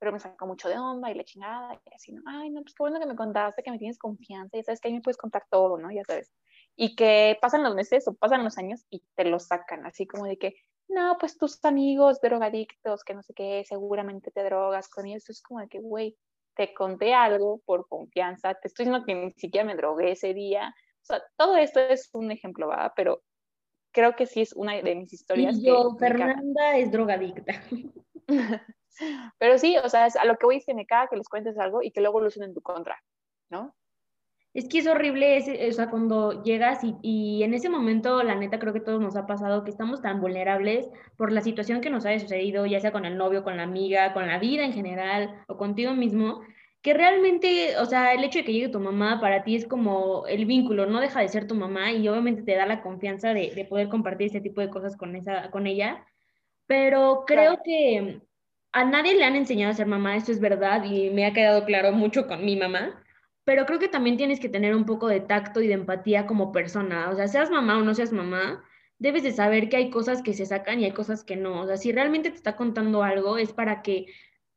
pero 0.00 0.10
me 0.10 0.18
sacó 0.18 0.48
mucho 0.48 0.68
de 0.68 0.78
onda 0.80 1.08
y 1.12 1.14
la 1.14 1.22
chingada 1.22 1.80
y 1.84 1.94
así, 1.94 2.12
¿no? 2.12 2.22
Ay, 2.26 2.50
no, 2.50 2.62
pues 2.62 2.74
qué 2.74 2.82
bueno 2.82 2.98
que 2.98 3.06
me 3.06 3.14
contaste, 3.14 3.62
que 3.62 3.70
me 3.70 3.78
tienes 3.78 3.98
confianza 3.98 4.58
y 4.58 4.64
sabes 4.64 4.80
que 4.80 4.88
ahí 4.88 4.94
me 4.94 5.00
puedes 5.00 5.16
contar 5.16 5.44
todo, 5.48 5.78
¿no? 5.78 5.92
Ya 5.92 6.02
sabes. 6.04 6.32
Y 6.74 6.96
que 6.96 7.38
pasan 7.40 7.62
los 7.62 7.76
meses 7.76 8.08
o 8.08 8.14
pasan 8.14 8.42
los 8.42 8.58
años 8.58 8.84
y 8.90 9.04
te 9.14 9.24
lo 9.24 9.38
sacan, 9.38 9.86
así 9.86 10.08
como 10.08 10.24
de 10.24 10.38
que, 10.38 10.56
no, 10.88 11.16
pues 11.18 11.36
tus 11.36 11.64
amigos 11.64 12.20
drogadictos, 12.20 13.04
que 13.04 13.14
no 13.14 13.22
sé 13.22 13.34
qué, 13.34 13.64
seguramente 13.66 14.30
te 14.30 14.44
drogas 14.44 14.88
con 14.88 15.06
ellos. 15.06 15.28
Es 15.28 15.42
como 15.42 15.60
de 15.60 15.68
que, 15.68 15.80
güey, 15.80 16.16
te 16.54 16.72
conté 16.72 17.14
algo 17.14 17.60
por 17.64 17.86
confianza, 17.88 18.54
te 18.54 18.68
estoy 18.68 18.86
diciendo 18.86 19.06
que 19.06 19.14
ni 19.14 19.30
siquiera 19.32 19.66
me 19.66 19.76
drogué 19.76 20.12
ese 20.12 20.32
día. 20.32 20.74
O 21.02 21.04
sea, 21.06 21.22
todo 21.36 21.56
esto 21.56 21.80
es 21.80 22.10
un 22.14 22.30
ejemplo, 22.30 22.68
¿va? 22.68 22.92
Pero 22.96 23.22
creo 23.92 24.14
que 24.14 24.26
sí 24.26 24.42
es 24.42 24.52
una 24.52 24.74
de 24.74 24.94
mis 24.94 25.12
historias. 25.12 25.58
Y 25.58 25.66
yo, 25.66 25.96
Fernanda 25.98 26.76
es 26.76 26.90
drogadicta. 26.90 27.54
Pero 29.38 29.58
sí, 29.58 29.76
o 29.76 29.88
sea, 29.88 30.06
a 30.06 30.24
lo 30.24 30.36
que 30.36 30.46
voy 30.46 30.56
es 30.56 30.66
que 30.66 30.74
me 30.74 30.86
caga 30.86 31.08
que 31.08 31.16
les 31.16 31.28
cuentes 31.28 31.58
algo 31.58 31.82
y 31.82 31.90
que 31.90 32.00
luego 32.00 32.20
lo 32.20 32.28
usen 32.28 32.44
en 32.44 32.54
tu 32.54 32.62
contra, 32.62 32.98
¿no? 33.50 33.74
Es 34.56 34.70
que 34.70 34.78
es 34.78 34.86
horrible, 34.86 35.68
o 35.68 35.72
sea, 35.72 35.90
cuando 35.90 36.42
llegas 36.42 36.82
y, 36.82 36.96
y, 37.02 37.42
en 37.42 37.52
ese 37.52 37.68
momento, 37.68 38.22
la 38.22 38.34
neta, 38.36 38.58
creo 38.58 38.72
que 38.72 38.80
todos 38.80 39.02
nos 39.02 39.14
ha 39.14 39.26
pasado 39.26 39.64
que 39.64 39.70
estamos 39.70 40.00
tan 40.00 40.18
vulnerables 40.18 40.88
por 41.18 41.30
la 41.30 41.42
situación 41.42 41.82
que 41.82 41.90
nos 41.90 42.06
haya 42.06 42.18
sucedido, 42.18 42.64
ya 42.64 42.80
sea 42.80 42.90
con 42.90 43.04
el 43.04 43.18
novio, 43.18 43.44
con 43.44 43.58
la 43.58 43.64
amiga, 43.64 44.14
con 44.14 44.26
la 44.26 44.38
vida 44.38 44.64
en 44.64 44.72
general 44.72 45.44
o 45.46 45.58
contigo 45.58 45.92
mismo, 45.92 46.40
que 46.80 46.94
realmente, 46.94 47.76
o 47.78 47.84
sea, 47.84 48.14
el 48.14 48.24
hecho 48.24 48.38
de 48.38 48.46
que 48.46 48.54
llegue 48.54 48.70
tu 48.70 48.80
mamá 48.80 49.20
para 49.20 49.44
ti 49.44 49.56
es 49.56 49.66
como 49.66 50.26
el 50.26 50.46
vínculo, 50.46 50.86
no 50.86 51.00
deja 51.00 51.20
de 51.20 51.28
ser 51.28 51.46
tu 51.46 51.54
mamá 51.54 51.92
y 51.92 52.08
obviamente 52.08 52.42
te 52.42 52.56
da 52.56 52.64
la 52.64 52.80
confianza 52.80 53.34
de, 53.34 53.52
de 53.54 53.64
poder 53.66 53.90
compartir 53.90 54.28
ese 54.28 54.40
tipo 54.40 54.62
de 54.62 54.70
cosas 54.70 54.96
con, 54.96 55.16
esa, 55.16 55.50
con 55.50 55.66
ella, 55.66 56.06
pero 56.66 57.24
creo 57.26 57.60
que 57.62 58.22
a 58.72 58.84
nadie 58.86 59.16
le 59.16 59.24
han 59.26 59.36
enseñado 59.36 59.72
a 59.72 59.76
ser 59.76 59.86
mamá, 59.86 60.16
eso 60.16 60.32
es 60.32 60.40
verdad, 60.40 60.82
y 60.84 61.10
me 61.10 61.26
ha 61.26 61.34
quedado 61.34 61.66
claro 61.66 61.92
mucho 61.92 62.26
con 62.26 62.42
mi 62.42 62.56
mamá, 62.56 63.02
pero 63.46 63.64
creo 63.64 63.78
que 63.78 63.88
también 63.88 64.16
tienes 64.16 64.40
que 64.40 64.48
tener 64.48 64.74
un 64.74 64.84
poco 64.84 65.06
de 65.06 65.20
tacto 65.20 65.62
y 65.62 65.68
de 65.68 65.74
empatía 65.74 66.26
como 66.26 66.50
persona, 66.50 67.08
o 67.10 67.14
sea, 67.14 67.28
seas 67.28 67.48
mamá 67.48 67.78
o 67.78 67.82
no 67.82 67.94
seas 67.94 68.12
mamá, 68.12 68.64
debes 68.98 69.22
de 69.22 69.30
saber 69.30 69.68
que 69.68 69.76
hay 69.76 69.88
cosas 69.88 70.20
que 70.20 70.34
se 70.34 70.44
sacan 70.44 70.80
y 70.80 70.84
hay 70.84 70.90
cosas 70.90 71.22
que 71.22 71.36
no, 71.36 71.62
o 71.62 71.66
sea, 71.66 71.76
si 71.76 71.92
realmente 71.92 72.30
te 72.30 72.36
está 72.36 72.56
contando 72.56 73.04
algo 73.04 73.38
es 73.38 73.52
para 73.52 73.82
que 73.82 74.06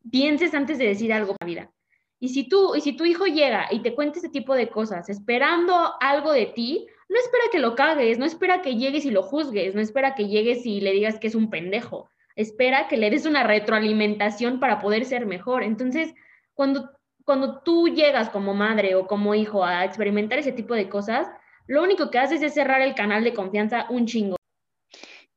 pienses 0.10 0.55
antes 0.55 0.79
de 0.79 0.88
decir 0.88 1.13
algo 1.13 1.34
en 1.34 1.38
la 1.39 1.48
vida. 1.48 1.72
Y 2.19 2.29
si 2.29 2.50
tú, 2.50 2.75
y 2.75 2.81
si 2.81 2.93
tu 2.93 3.05
hijo 3.05 3.27
llega 3.27 3.67
y 3.72 3.81
te 3.81 3.96
cuenta 3.96 4.19
ese 4.19 4.29
tipo 4.29 4.55
de 4.55 4.69
cosas, 4.69 5.08
esperando 5.08 5.93
algo 6.01 6.34
de 6.34 6.48
ti, 6.48 6.88
no 7.10 7.17
espera 7.17 7.43
que 7.51 7.60
lo 7.60 7.75
cagues, 7.75 8.17
no 8.17 8.25
espera 8.25 8.62
que 8.62 8.75
llegues 8.75 9.05
y 9.05 9.12
lo 9.12 9.24
juzgues, 9.24 9.75
no 9.75 9.81
espera 9.81 10.15
que 10.15 10.27
llegues 10.27 10.65
y 10.65 10.81
le 10.81 10.91
digas 10.91 11.19
que 11.19 11.27
es 11.27 11.36
un 11.36 11.50
pendejo 11.50 12.10
espera 12.39 12.88
que 12.88 12.96
le 12.96 13.10
des 13.10 13.25
una 13.25 13.43
retroalimentación 13.43 14.62
para 14.62 14.79
poder 14.79 15.03
ser 15.03 15.25
mejor. 15.25 15.62
Entonces, 15.62 16.13
cuando, 16.53 16.89
cuando 17.29 17.59
tú 17.59 17.88
llegas 17.89 18.27
como 18.31 18.55
madre 18.55 18.95
o 18.95 19.05
como 19.05 19.36
hijo 19.36 19.63
a 19.63 19.86
experimentar 19.86 20.39
ese 20.39 20.51
tipo 20.51 20.74
de 20.74 20.89
cosas, 20.89 21.27
lo 21.67 21.83
único 21.83 22.09
que 22.09 22.17
haces 22.17 22.41
es 22.41 22.55
cerrar 22.55 22.81
el 22.81 22.95
canal 22.95 23.24
de 23.24 23.36
confianza 23.36 23.86
un 23.91 24.07
chingo. 24.07 24.36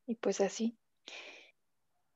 Y 0.06 0.14
pues 0.14 0.40
así. 0.40 0.75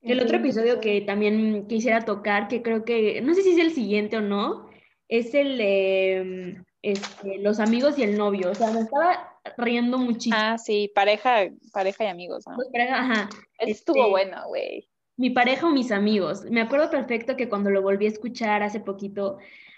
El 0.00 0.22
otro 0.22 0.38
episodio 0.38 0.80
que 0.80 1.02
también 1.02 1.66
quisiera 1.68 2.06
tocar, 2.06 2.48
que 2.48 2.62
creo 2.62 2.86
que, 2.86 3.20
no 3.20 3.34
sé 3.34 3.42
si 3.42 3.50
es 3.50 3.58
el 3.58 3.70
siguiente 3.70 4.16
o 4.16 4.22
no, 4.22 4.70
es 5.08 5.34
el 5.34 5.58
de 5.58 6.64
este, 6.80 7.36
los 7.40 7.60
amigos 7.60 7.98
y 7.98 8.02
el 8.02 8.16
novio. 8.16 8.52
O 8.52 8.54
sea, 8.54 8.70
me 8.70 8.80
estaba 8.80 9.38
riendo 9.58 9.98
muchísimo. 9.98 10.36
Ah, 10.38 10.56
sí, 10.56 10.90
pareja, 10.94 11.50
pareja 11.74 12.04
y 12.04 12.06
amigos, 12.06 12.46
¿no? 12.48 12.56
Pues 12.56 12.68
pareja, 12.72 13.00
ajá. 13.00 13.28
Estuvo 13.58 13.98
este, 13.98 14.10
bueno, 14.10 14.42
güey. 14.48 14.88
Mi 15.18 15.28
pareja 15.28 15.66
o 15.66 15.70
mis 15.70 15.92
amigos. 15.92 16.46
Me 16.50 16.62
acuerdo 16.62 16.88
perfecto 16.88 17.36
que 17.36 17.50
cuando 17.50 17.68
lo 17.68 17.82
volví 17.82 18.06
a 18.06 18.08
escuchar 18.08 18.62
hace 18.62 18.80
poquito, 18.80 19.36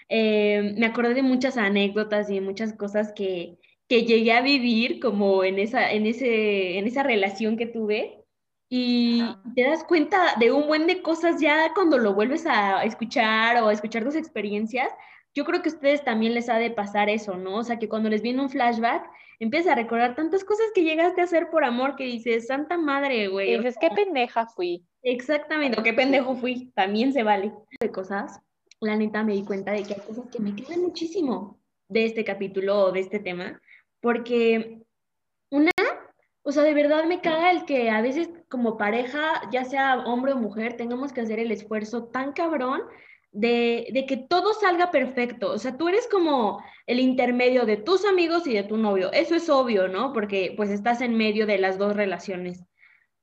eh, 0.09 0.73
me 0.77 0.87
acordé 0.87 1.13
de 1.13 1.21
muchas 1.21 1.57
anécdotas 1.57 2.29
y 2.29 2.35
de 2.35 2.41
muchas 2.41 2.73
cosas 2.73 3.13
que, 3.13 3.59
que 3.87 4.03
llegué 4.03 4.33
a 4.33 4.41
vivir 4.41 4.99
como 4.99 5.43
en 5.43 5.59
esa, 5.59 5.91
en, 5.91 6.05
ese, 6.05 6.77
en 6.77 6.87
esa 6.87 7.03
relación 7.03 7.57
que 7.57 7.67
tuve. 7.67 8.25
Y 8.71 9.23
te 9.55 9.63
das 9.63 9.83
cuenta 9.83 10.35
de 10.39 10.51
un 10.51 10.67
buen 10.67 10.85
de 10.85 11.01
cosas 11.01 11.41
ya 11.41 11.73
cuando 11.73 11.97
lo 11.97 12.13
vuelves 12.13 12.45
a 12.45 12.83
escuchar 12.83 13.63
o 13.63 13.69
a 13.69 13.73
escuchar 13.73 14.03
tus 14.03 14.15
experiencias, 14.15 14.91
yo 15.33 15.43
creo 15.43 15.61
que 15.61 15.69
a 15.69 15.73
ustedes 15.73 16.03
también 16.03 16.35
les 16.35 16.49
ha 16.49 16.57
de 16.57 16.69
pasar 16.69 17.09
eso, 17.09 17.35
¿no? 17.35 17.55
O 17.55 17.63
sea, 17.63 17.79
que 17.79 17.89
cuando 17.89 18.09
les 18.09 18.21
viene 18.21 18.41
un 18.41 18.49
flashback, 18.49 19.09
empiezas 19.39 19.71
a 19.71 19.75
recordar 19.75 20.15
tantas 20.15 20.43
cosas 20.43 20.67
que 20.75 20.83
llegaste 20.83 21.21
a 21.21 21.23
hacer 21.23 21.49
por 21.49 21.63
amor 21.63 21.95
que 21.95 22.03
dices, 22.03 22.47
santa 22.47 22.77
madre, 22.77 23.27
güey. 23.27 23.57
Dices, 23.57 23.75
qué 23.79 23.89
pendeja 23.89 24.45
fui. 24.47 24.85
Exactamente, 25.01 25.79
o 25.79 25.83
qué 25.83 25.93
pendejo 25.93 26.35
fui, 26.35 26.71
también 26.75 27.13
se 27.13 27.23
vale. 27.23 27.53
De 27.79 27.91
cosas, 27.91 28.39
la 28.81 28.95
neta 28.95 29.23
me 29.23 29.33
di 29.33 29.43
cuenta 29.43 29.71
de 29.71 29.83
que 29.83 29.93
hay 29.93 30.01
cosas 30.01 30.27
que 30.31 30.39
me 30.39 30.55
quedan 30.55 30.81
muchísimo 30.81 31.59
de 31.87 32.05
este 32.05 32.23
capítulo 32.23 32.85
o 32.85 32.91
de 32.91 33.01
este 33.01 33.19
tema, 33.19 33.61
porque 34.01 34.79
una, 35.49 35.71
o 36.43 36.51
sea, 36.51 36.63
de 36.63 36.73
verdad 36.73 37.05
me 37.05 37.21
caga 37.21 37.51
el 37.51 37.65
que 37.65 37.89
a 37.89 38.01
veces 38.01 38.29
como 38.49 38.77
pareja, 38.77 39.41
ya 39.51 39.65
sea 39.65 39.99
hombre 39.99 40.33
o 40.33 40.37
mujer, 40.37 40.77
tengamos 40.77 41.13
que 41.13 41.21
hacer 41.21 41.39
el 41.39 41.51
esfuerzo 41.51 42.05
tan 42.05 42.33
cabrón 42.33 42.81
de, 43.31 44.05
que 44.07 44.17
todo 44.17 44.53
salga 44.53 44.91
perfecto. 44.91 45.51
O 45.51 45.57
sea, 45.57 45.77
tú 45.77 45.87
eres 45.87 46.07
como 46.07 46.63
el 46.87 46.99
intermedio 46.99 47.65
de 47.65 47.77
tus 47.77 48.05
amigos 48.05 48.47
y 48.47 48.53
de 48.53 48.63
tu 48.63 48.77
novio. 48.77 49.11
Eso 49.11 49.35
es 49.35 49.49
obvio, 49.49 49.87
¿no? 49.87 50.13
Porque 50.13 50.53
pues 50.57 50.69
estás 50.69 51.01
en 51.01 51.15
medio 51.15 51.45
de 51.45 51.59
las 51.59 51.77
dos 51.77 51.95
relaciones. 51.95 52.65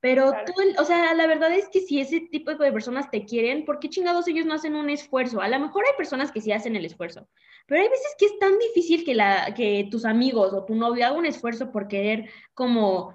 Pero 0.01 0.33
tú, 0.45 0.53
o 0.79 0.85
sea, 0.85 1.15
la 1.15 1.27
verdad 1.27 1.53
es 1.53 1.69
que 1.69 1.81
si 1.81 2.01
ese 2.01 2.21
tipo 2.21 2.55
de 2.55 2.73
personas 2.73 3.11
te 3.11 3.25
quieren, 3.25 3.65
¿por 3.65 3.79
qué 3.79 3.89
chingados 3.89 4.29
ellos 4.29 4.47
no 4.47 4.55
hacen 4.55 4.77
un 4.77 4.91
esfuerzo? 4.91 5.41
A 5.41 5.49
lo 5.49 5.59
mejor 5.59 5.85
hay 5.87 5.97
personas 5.97 6.31
que 6.31 6.41
sí 6.41 6.53
hacen 6.53 6.77
el 6.77 6.85
esfuerzo, 6.85 7.27
pero 7.67 7.81
hay 7.81 7.89
veces 7.89 8.15
que 8.19 8.27
es 8.27 8.39
tan 8.39 8.59
difícil 8.59 9.05
que, 9.05 9.15
la, 9.15 9.55
que 9.55 9.89
tus 9.91 10.05
amigos 10.05 10.53
o 10.53 10.65
tu 10.65 10.75
novio 10.75 11.07
haga 11.07 11.17
un 11.17 11.27
esfuerzo 11.27 11.73
por 11.73 11.89
querer 11.89 12.31
como 12.55 13.15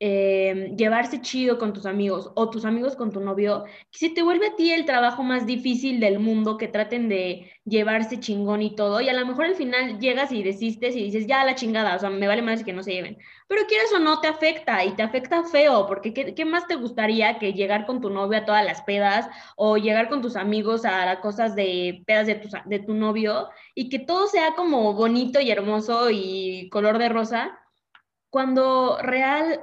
Em, 0.00 0.76
llevarse 0.76 1.20
chido 1.20 1.56
con 1.56 1.72
tus 1.72 1.86
amigos 1.86 2.32
o 2.34 2.50
tus 2.50 2.64
amigos 2.64 2.96
con 2.96 3.12
tu 3.12 3.20
novio, 3.20 3.64
que 3.92 3.98
se 3.98 4.10
te 4.10 4.22
vuelve 4.22 4.48
a 4.48 4.56
ti 4.56 4.72
el 4.72 4.84
trabajo 4.86 5.22
más 5.22 5.46
difícil 5.46 6.00
del 6.00 6.18
mundo, 6.18 6.58
que 6.58 6.66
traten 6.66 7.08
de 7.08 7.52
llevarse 7.64 8.18
chingón 8.18 8.60
y 8.62 8.74
todo, 8.74 9.00
y 9.00 9.08
a 9.08 9.12
lo 9.12 9.24
mejor 9.24 9.44
al 9.46 9.54
final 9.54 10.00
llegas 10.00 10.32
y 10.32 10.42
desistes 10.42 10.96
y 10.96 11.04
dices, 11.04 11.26
ya 11.28 11.44
la 11.44 11.54
chingada, 11.54 11.94
o 11.94 11.98
sea, 12.00 12.10
me 12.10 12.26
vale 12.26 12.42
más 12.42 12.64
que 12.64 12.72
no 12.72 12.82
se 12.82 12.92
lleven. 12.92 13.18
Pero 13.46 13.62
quieres 13.68 13.92
o 13.94 14.00
no, 14.00 14.20
te 14.20 14.26
afecta 14.26 14.84
y 14.84 14.96
te 14.96 15.02
afecta 15.02 15.44
feo, 15.44 15.86
porque 15.86 16.12
¿qué, 16.12 16.44
más 16.44 16.66
te 16.66 16.74
gustaría 16.74 17.38
que 17.38 17.52
llegar 17.52 17.86
con 17.86 18.00
tu 18.00 18.10
novio 18.10 18.38
a 18.38 18.44
todas 18.44 18.64
las 18.64 18.82
pedas 18.82 19.28
o 19.56 19.76
llegar 19.76 20.08
con 20.08 20.22
tus 20.22 20.34
amigos 20.36 20.84
a 20.84 21.20
cosas 21.20 21.54
de 21.54 22.02
pedas 22.06 22.26
de 22.26 22.34
tu, 22.36 22.48
de 22.64 22.78
tu 22.80 22.94
novio 22.94 23.48
y 23.74 23.88
que 23.88 24.00
todo 24.00 24.26
sea 24.26 24.54
como 24.54 24.92
bonito 24.94 25.40
y 25.40 25.50
hermoso 25.50 26.10
y 26.10 26.68
color 26.70 26.98
de 26.98 27.08
rosa? 27.08 27.58
Cuando 28.30 28.98
real 29.00 29.60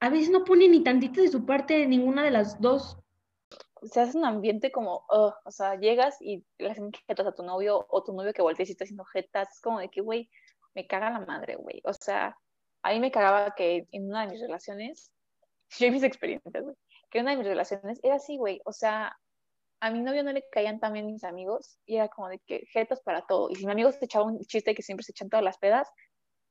a 0.00 0.10
veces 0.10 0.30
no 0.30 0.44
pone 0.44 0.68
ni 0.68 0.82
tantito 0.82 1.20
de 1.20 1.28
su 1.28 1.44
parte 1.44 1.86
ninguna 1.86 2.24
de 2.24 2.30
las 2.30 2.60
dos. 2.60 2.98
Se 3.82 4.00
hace 4.00 4.18
un 4.18 4.24
ambiente 4.24 4.72
como, 4.72 5.04
o 5.08 5.50
sea, 5.50 5.76
llegas 5.76 6.16
y 6.20 6.44
le 6.58 6.70
hacen 6.70 6.90
jetas 7.06 7.26
a 7.26 7.34
tu 7.34 7.42
novio 7.42 7.86
o 7.88 8.02
tu 8.02 8.12
novio 8.12 8.32
que 8.32 8.42
voltees 8.42 8.68
y 8.68 8.72
está 8.72 8.84
haciendo 8.84 9.04
jetas, 9.04 9.48
es 9.52 9.60
como 9.60 9.78
de 9.78 9.88
que, 9.88 10.00
güey, 10.00 10.28
me 10.74 10.86
caga 10.86 11.10
la 11.10 11.20
madre, 11.20 11.56
güey. 11.56 11.80
O 11.84 11.92
sea, 11.92 12.36
a 12.82 12.92
mí 12.92 13.00
me 13.00 13.10
cagaba 13.10 13.54
que 13.54 13.86
en 13.92 14.08
una 14.08 14.22
de 14.22 14.32
mis 14.32 14.40
relaciones, 14.40 15.12
yo 15.78 15.86
y 15.86 15.90
mis 15.90 16.02
experiencias, 16.02 16.62
güey, 16.62 16.76
que 17.10 17.18
en 17.18 17.24
una 17.24 17.32
de 17.32 17.38
mis 17.38 17.46
relaciones 17.46 18.00
era 18.02 18.16
así, 18.16 18.36
güey, 18.36 18.60
o 18.64 18.72
sea, 18.72 19.16
a 19.80 19.90
mi 19.90 20.00
novio 20.00 20.24
no 20.24 20.32
le 20.32 20.44
caían 20.50 20.80
también 20.80 21.06
mis 21.06 21.24
amigos 21.24 21.78
y 21.86 21.96
era 21.96 22.08
como 22.08 22.28
de 22.28 22.40
que 22.40 22.66
jetas 22.72 23.00
para 23.00 23.22
todo. 23.26 23.48
Y 23.50 23.56
si 23.56 23.64
mi 23.64 23.72
amigo 23.72 23.92
se 23.92 24.04
echaba 24.04 24.24
un 24.24 24.40
chiste 24.40 24.74
que 24.74 24.82
siempre 24.82 25.04
se 25.04 25.12
echan 25.12 25.28
todas 25.28 25.44
las 25.44 25.58
pedas, 25.58 25.88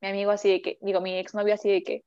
mi 0.02 0.10
amigo 0.10 0.32
así 0.32 0.50
de 0.50 0.62
que, 0.62 0.78
digo, 0.82 1.02
mi 1.02 1.18
exnovio 1.18 1.54
así 1.54 1.70
de 1.70 1.84
que, 1.84 2.06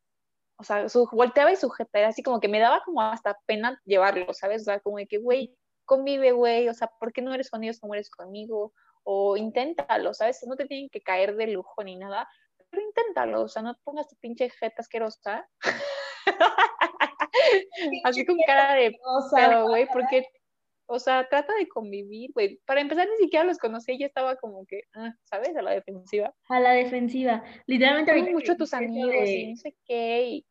o 0.61 0.63
sea, 0.63 0.89
su, 0.91 1.09
volteaba 1.11 1.51
y 1.51 1.57
sujetaba, 1.57 2.09
así 2.09 2.23
como 2.23 2.39
que 2.39 2.49
me 2.49 2.61
daba 2.61 2.83
como 2.85 3.01
hasta 3.01 3.39
pena 3.47 3.81
llevarlo, 3.85 4.33
¿sabes? 4.35 4.63
O 4.63 4.65
sea, 4.67 4.81
como 4.81 4.99
de 4.99 5.07
que, 5.07 5.17
güey, 5.17 5.57
convive, 5.87 6.33
güey, 6.33 6.69
o 6.69 6.75
sea, 6.75 6.91
¿por 7.01 7.13
qué 7.13 7.23
no 7.23 7.33
eres 7.33 7.51
con 7.51 7.65
ellos 7.65 7.81
como 7.81 7.95
eres 7.95 8.11
conmigo? 8.11 8.75
O 9.03 9.39
inténtalo, 9.39 10.13
¿sabes? 10.13 10.45
No 10.47 10.57
te 10.57 10.67
tienen 10.67 10.91
que 10.91 11.01
caer 11.01 11.35
de 11.35 11.47
lujo 11.47 11.83
ni 11.83 11.97
nada, 11.97 12.29
pero 12.69 12.85
inténtalo, 12.85 13.43
o 13.43 13.49
sea, 13.49 13.63
no 13.63 13.75
pongas 13.85 14.07
tu 14.07 14.17
pinche 14.17 14.51
jeta 14.51 14.83
asquerosa. 14.83 15.49
así 18.05 18.27
con 18.27 18.37
cara 18.47 18.75
de 18.75 18.95
pedo, 19.35 19.69
güey, 19.69 19.87
porque, 19.91 20.27
o 20.87 20.99
sea, 20.99 21.27
trata 21.27 21.55
de 21.55 21.69
convivir, 21.69 22.33
güey. 22.35 22.61
Para 22.67 22.83
empezar, 22.83 23.09
ni 23.09 23.17
siquiera 23.17 23.47
los 23.47 23.57
conocí, 23.57 23.99
ya 23.99 24.07
estaba 24.07 24.37
como 24.37 24.67
que, 24.67 24.83
ah, 24.95 25.15
¿sabes? 25.25 25.57
A 25.57 25.63
la 25.63 25.71
defensiva. 25.71 26.35
A 26.51 26.61
la 26.61 26.73
defensiva. 26.73 27.43
Literalmente. 27.67 28.31
mucho 28.31 28.53
a 28.53 28.57
tus 28.57 28.75
amigos 28.75 29.27
y 29.27 29.53
no 29.53 29.57
sé 29.57 29.75
qué, 29.87 30.27
y 30.27 30.47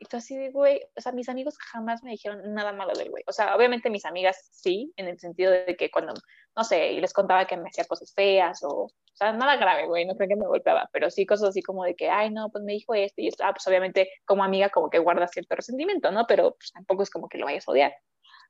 y 0.00 0.06
tú 0.06 0.16
así 0.16 0.34
de, 0.34 0.50
güey, 0.50 0.80
o 0.96 1.00
sea, 1.00 1.12
mis 1.12 1.28
amigos 1.28 1.58
jamás 1.58 2.02
me 2.02 2.12
dijeron 2.12 2.54
nada 2.54 2.72
malo 2.72 2.94
del 2.94 3.10
güey. 3.10 3.22
O 3.26 3.32
sea, 3.32 3.54
obviamente 3.54 3.90
mis 3.90 4.06
amigas 4.06 4.48
sí, 4.50 4.92
en 4.96 5.08
el 5.08 5.20
sentido 5.20 5.52
de 5.52 5.76
que 5.76 5.90
cuando, 5.90 6.14
no 6.56 6.64
sé, 6.64 6.92
les 6.92 7.12
contaba 7.12 7.46
que 7.46 7.58
me 7.58 7.68
hacía 7.68 7.84
cosas 7.84 8.12
feas 8.14 8.64
o, 8.64 8.84
o 8.84 8.90
sea, 9.12 9.32
nada 9.34 9.56
grave, 9.56 9.86
güey, 9.86 10.06
no 10.06 10.16
creo 10.16 10.28
que 10.30 10.36
me 10.36 10.46
golpeaba, 10.46 10.88
pero 10.90 11.10
sí 11.10 11.26
cosas 11.26 11.50
así 11.50 11.62
como 11.62 11.84
de 11.84 11.94
que, 11.94 12.08
ay, 12.08 12.30
no, 12.30 12.48
pues 12.50 12.64
me 12.64 12.72
dijo 12.72 12.94
esto 12.94 13.20
y 13.20 13.28
esto. 13.28 13.44
Ah, 13.44 13.52
pues 13.52 13.66
obviamente 13.66 14.10
como 14.24 14.42
amiga 14.42 14.70
como 14.70 14.88
que 14.88 14.98
guarda 14.98 15.28
cierto 15.28 15.54
resentimiento, 15.54 16.10
¿no? 16.10 16.26
Pero 16.26 16.56
pues 16.58 16.72
tampoco 16.72 17.02
es 17.02 17.10
como 17.10 17.28
que 17.28 17.36
lo 17.36 17.44
vayas 17.44 17.68
a 17.68 17.72
odiar. 17.72 17.92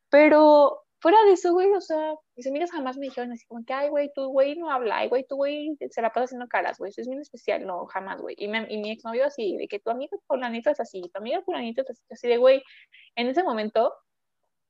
Pero 0.09 0.85
fuera 1.01 1.23
de 1.25 1.33
eso, 1.33 1.53
güey, 1.53 1.73
o 1.73 1.81
sea, 1.81 2.15
mis 2.37 2.47
amigas 2.47 2.71
jamás 2.71 2.97
me 2.99 3.07
dijeron 3.07 3.33
así 3.33 3.47
como 3.47 3.65
que, 3.65 3.73
ay, 3.73 3.89
güey, 3.89 4.11
tú, 4.15 4.29
güey, 4.29 4.57
no 4.57 4.71
habla, 4.71 4.99
ay, 4.99 5.09
güey, 5.09 5.25
tú, 5.27 5.37
güey, 5.37 5.77
se 5.91 6.03
la 6.03 6.11
pasa 6.11 6.25
haciendo 6.25 6.47
caras, 6.49 6.79
güey, 6.79 6.91
eso 6.91 7.01
es 7.01 7.09
bien 7.09 7.21
especial, 7.21 7.67
no, 7.67 7.87
jamás, 7.87 8.21
güey. 8.21 8.35
Y, 8.39 8.45
y, 8.47 8.79
mi 8.79 8.91
exnovio 8.91 9.25
así, 9.25 9.57
de 9.57 9.67
que 9.69 9.81
tu 9.81 9.91
amiga 9.91 10.17
fulanito 10.27 10.71
es 10.71 10.81
así, 10.81 11.03
tu 11.13 11.19
amiga 11.19 11.43
fulanito 11.43 11.83
es 11.83 11.91
así, 11.91 12.03
así 12.11 12.29
de, 12.29 12.37
güey, 12.37 12.63
en 13.17 13.29
ese 13.29 13.43
momento, 13.43 13.93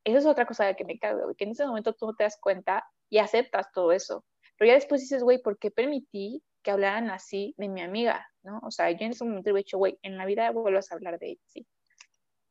eso 0.05 0.19
es 0.19 0.27
otra 0.27 0.47
cosa 0.47 0.67
de 0.67 0.77
que 0.77 0.85
me 0.85 0.99
cago, 0.99 1.25
güey, 1.25 1.37
que 1.37 1.45
en 1.45 1.51
ese 1.51 1.67
momento 1.67 1.93
tú 1.95 2.07
no 2.07 2.15
te 2.15 2.25
das 2.25 2.39
cuenta 2.41 2.85
y 3.09 3.19
aceptas 3.19 3.71
todo 3.73 3.93
eso. 3.93 4.25
Pero 4.57 4.69
ya 4.69 4.75
después 4.75 5.01
dices, 5.01 5.23
güey, 5.23 5.43
¿por 5.43 5.59
qué 5.59 5.71
permití 5.71 6.43
que 6.63 6.71
hablaran 6.71 7.11
así 7.11 7.55
de 7.59 7.69
mi 7.69 7.83
amiga, 7.83 8.27
no? 8.43 8.61
O 8.63 8.71
sea, 8.71 8.91
yo 8.91 9.07
en 9.07 9.13
ese 9.13 9.25
momento 9.25 9.51
he 9.51 9.55
dicho, 9.55 9.79
güey, 9.79 9.99
en 10.03 10.17
la 10.17 10.27
vida 10.27 10.51
vuelvas 10.53 10.93
a 10.93 10.95
hablar 10.95 11.19
de 11.19 11.31
ella, 11.31 11.43
sí. 11.47 11.67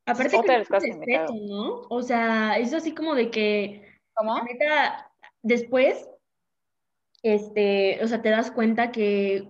Aparte 0.05 0.41
que 0.41 0.63
respeto, 0.63 1.33
¿no? 1.47 1.81
O 1.89 2.01
sea, 2.01 2.57
es 2.57 2.73
así 2.73 2.93
como 2.93 3.15
de 3.15 3.29
que 3.29 3.83
¿Cómo? 4.13 4.41
después, 5.43 6.09
este, 7.21 8.03
o 8.03 8.07
sea, 8.07 8.21
te 8.21 8.29
das 8.29 8.51
cuenta 8.51 8.91
que, 8.91 9.47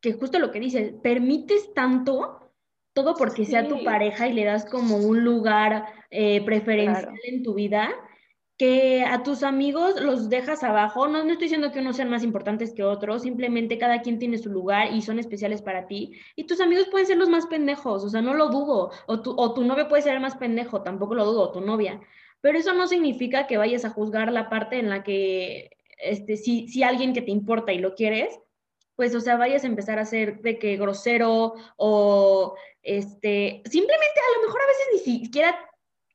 que 0.00 0.14
justo 0.14 0.38
lo 0.38 0.50
que 0.50 0.60
dices, 0.60 0.94
permites 1.02 1.72
tanto 1.74 2.40
todo 2.92 3.14
porque 3.14 3.44
sea 3.44 3.68
tu 3.68 3.84
pareja 3.84 4.26
y 4.26 4.32
le 4.32 4.44
das 4.44 4.64
como 4.64 4.96
un 4.96 5.22
lugar 5.22 5.86
eh, 6.10 6.44
preferencial 6.44 7.14
en 7.24 7.42
tu 7.42 7.54
vida, 7.54 7.90
que 8.60 9.04
a 9.04 9.22
tus 9.22 9.42
amigos 9.42 9.98
los 10.02 10.28
dejas 10.28 10.62
abajo. 10.62 11.08
No, 11.08 11.24
no 11.24 11.32
estoy 11.32 11.46
diciendo 11.46 11.72
que 11.72 11.78
unos 11.78 11.96
sean 11.96 12.10
más 12.10 12.22
importantes 12.22 12.74
que 12.74 12.82
otros, 12.84 13.22
simplemente 13.22 13.78
cada 13.78 14.02
quien 14.02 14.18
tiene 14.18 14.36
su 14.36 14.50
lugar 14.50 14.92
y 14.92 15.00
son 15.00 15.18
especiales 15.18 15.62
para 15.62 15.86
ti. 15.86 16.12
Y 16.36 16.44
tus 16.44 16.60
amigos 16.60 16.88
pueden 16.90 17.06
ser 17.06 17.16
los 17.16 17.30
más 17.30 17.46
pendejos, 17.46 18.04
o 18.04 18.10
sea, 18.10 18.20
no 18.20 18.34
lo 18.34 18.50
dudo. 18.50 18.90
O 19.06 19.22
tu, 19.22 19.30
o 19.34 19.54
tu 19.54 19.64
novio 19.64 19.88
puede 19.88 20.02
ser 20.02 20.12
el 20.12 20.20
más 20.20 20.36
pendejo, 20.36 20.82
tampoco 20.82 21.14
lo 21.14 21.24
dudo, 21.24 21.40
o 21.44 21.52
tu 21.52 21.62
novia. 21.62 22.02
pero 22.42 22.58
eso 22.58 22.74
no 22.74 22.86
significa 22.86 23.46
que 23.46 23.56
vayas 23.56 23.86
a 23.86 23.90
juzgar 23.90 24.30
la 24.30 24.50
parte 24.50 24.78
en 24.78 24.90
la 24.90 25.02
que, 25.04 25.70
este, 25.96 26.36
si, 26.36 26.68
si 26.68 26.82
alguien 26.82 27.14
que 27.14 27.22
te 27.22 27.30
importa 27.30 27.72
y 27.72 27.78
lo 27.78 27.94
quieres, 27.94 28.38
pues, 28.94 29.14
o 29.14 29.20
sea, 29.20 29.38
vayas 29.38 29.64
a 29.64 29.68
empezar 29.68 29.98
a 29.98 30.04
ser 30.04 30.42
de 30.42 30.58
que 30.58 30.76
grosero 30.76 31.54
o, 31.78 32.54
este, 32.82 33.62
simplemente 33.64 34.20
a 34.20 34.38
lo 34.38 34.46
mejor 34.46 34.60
a 34.60 34.66
veces 34.66 34.86
ni 34.92 35.22
siquiera 35.24 35.69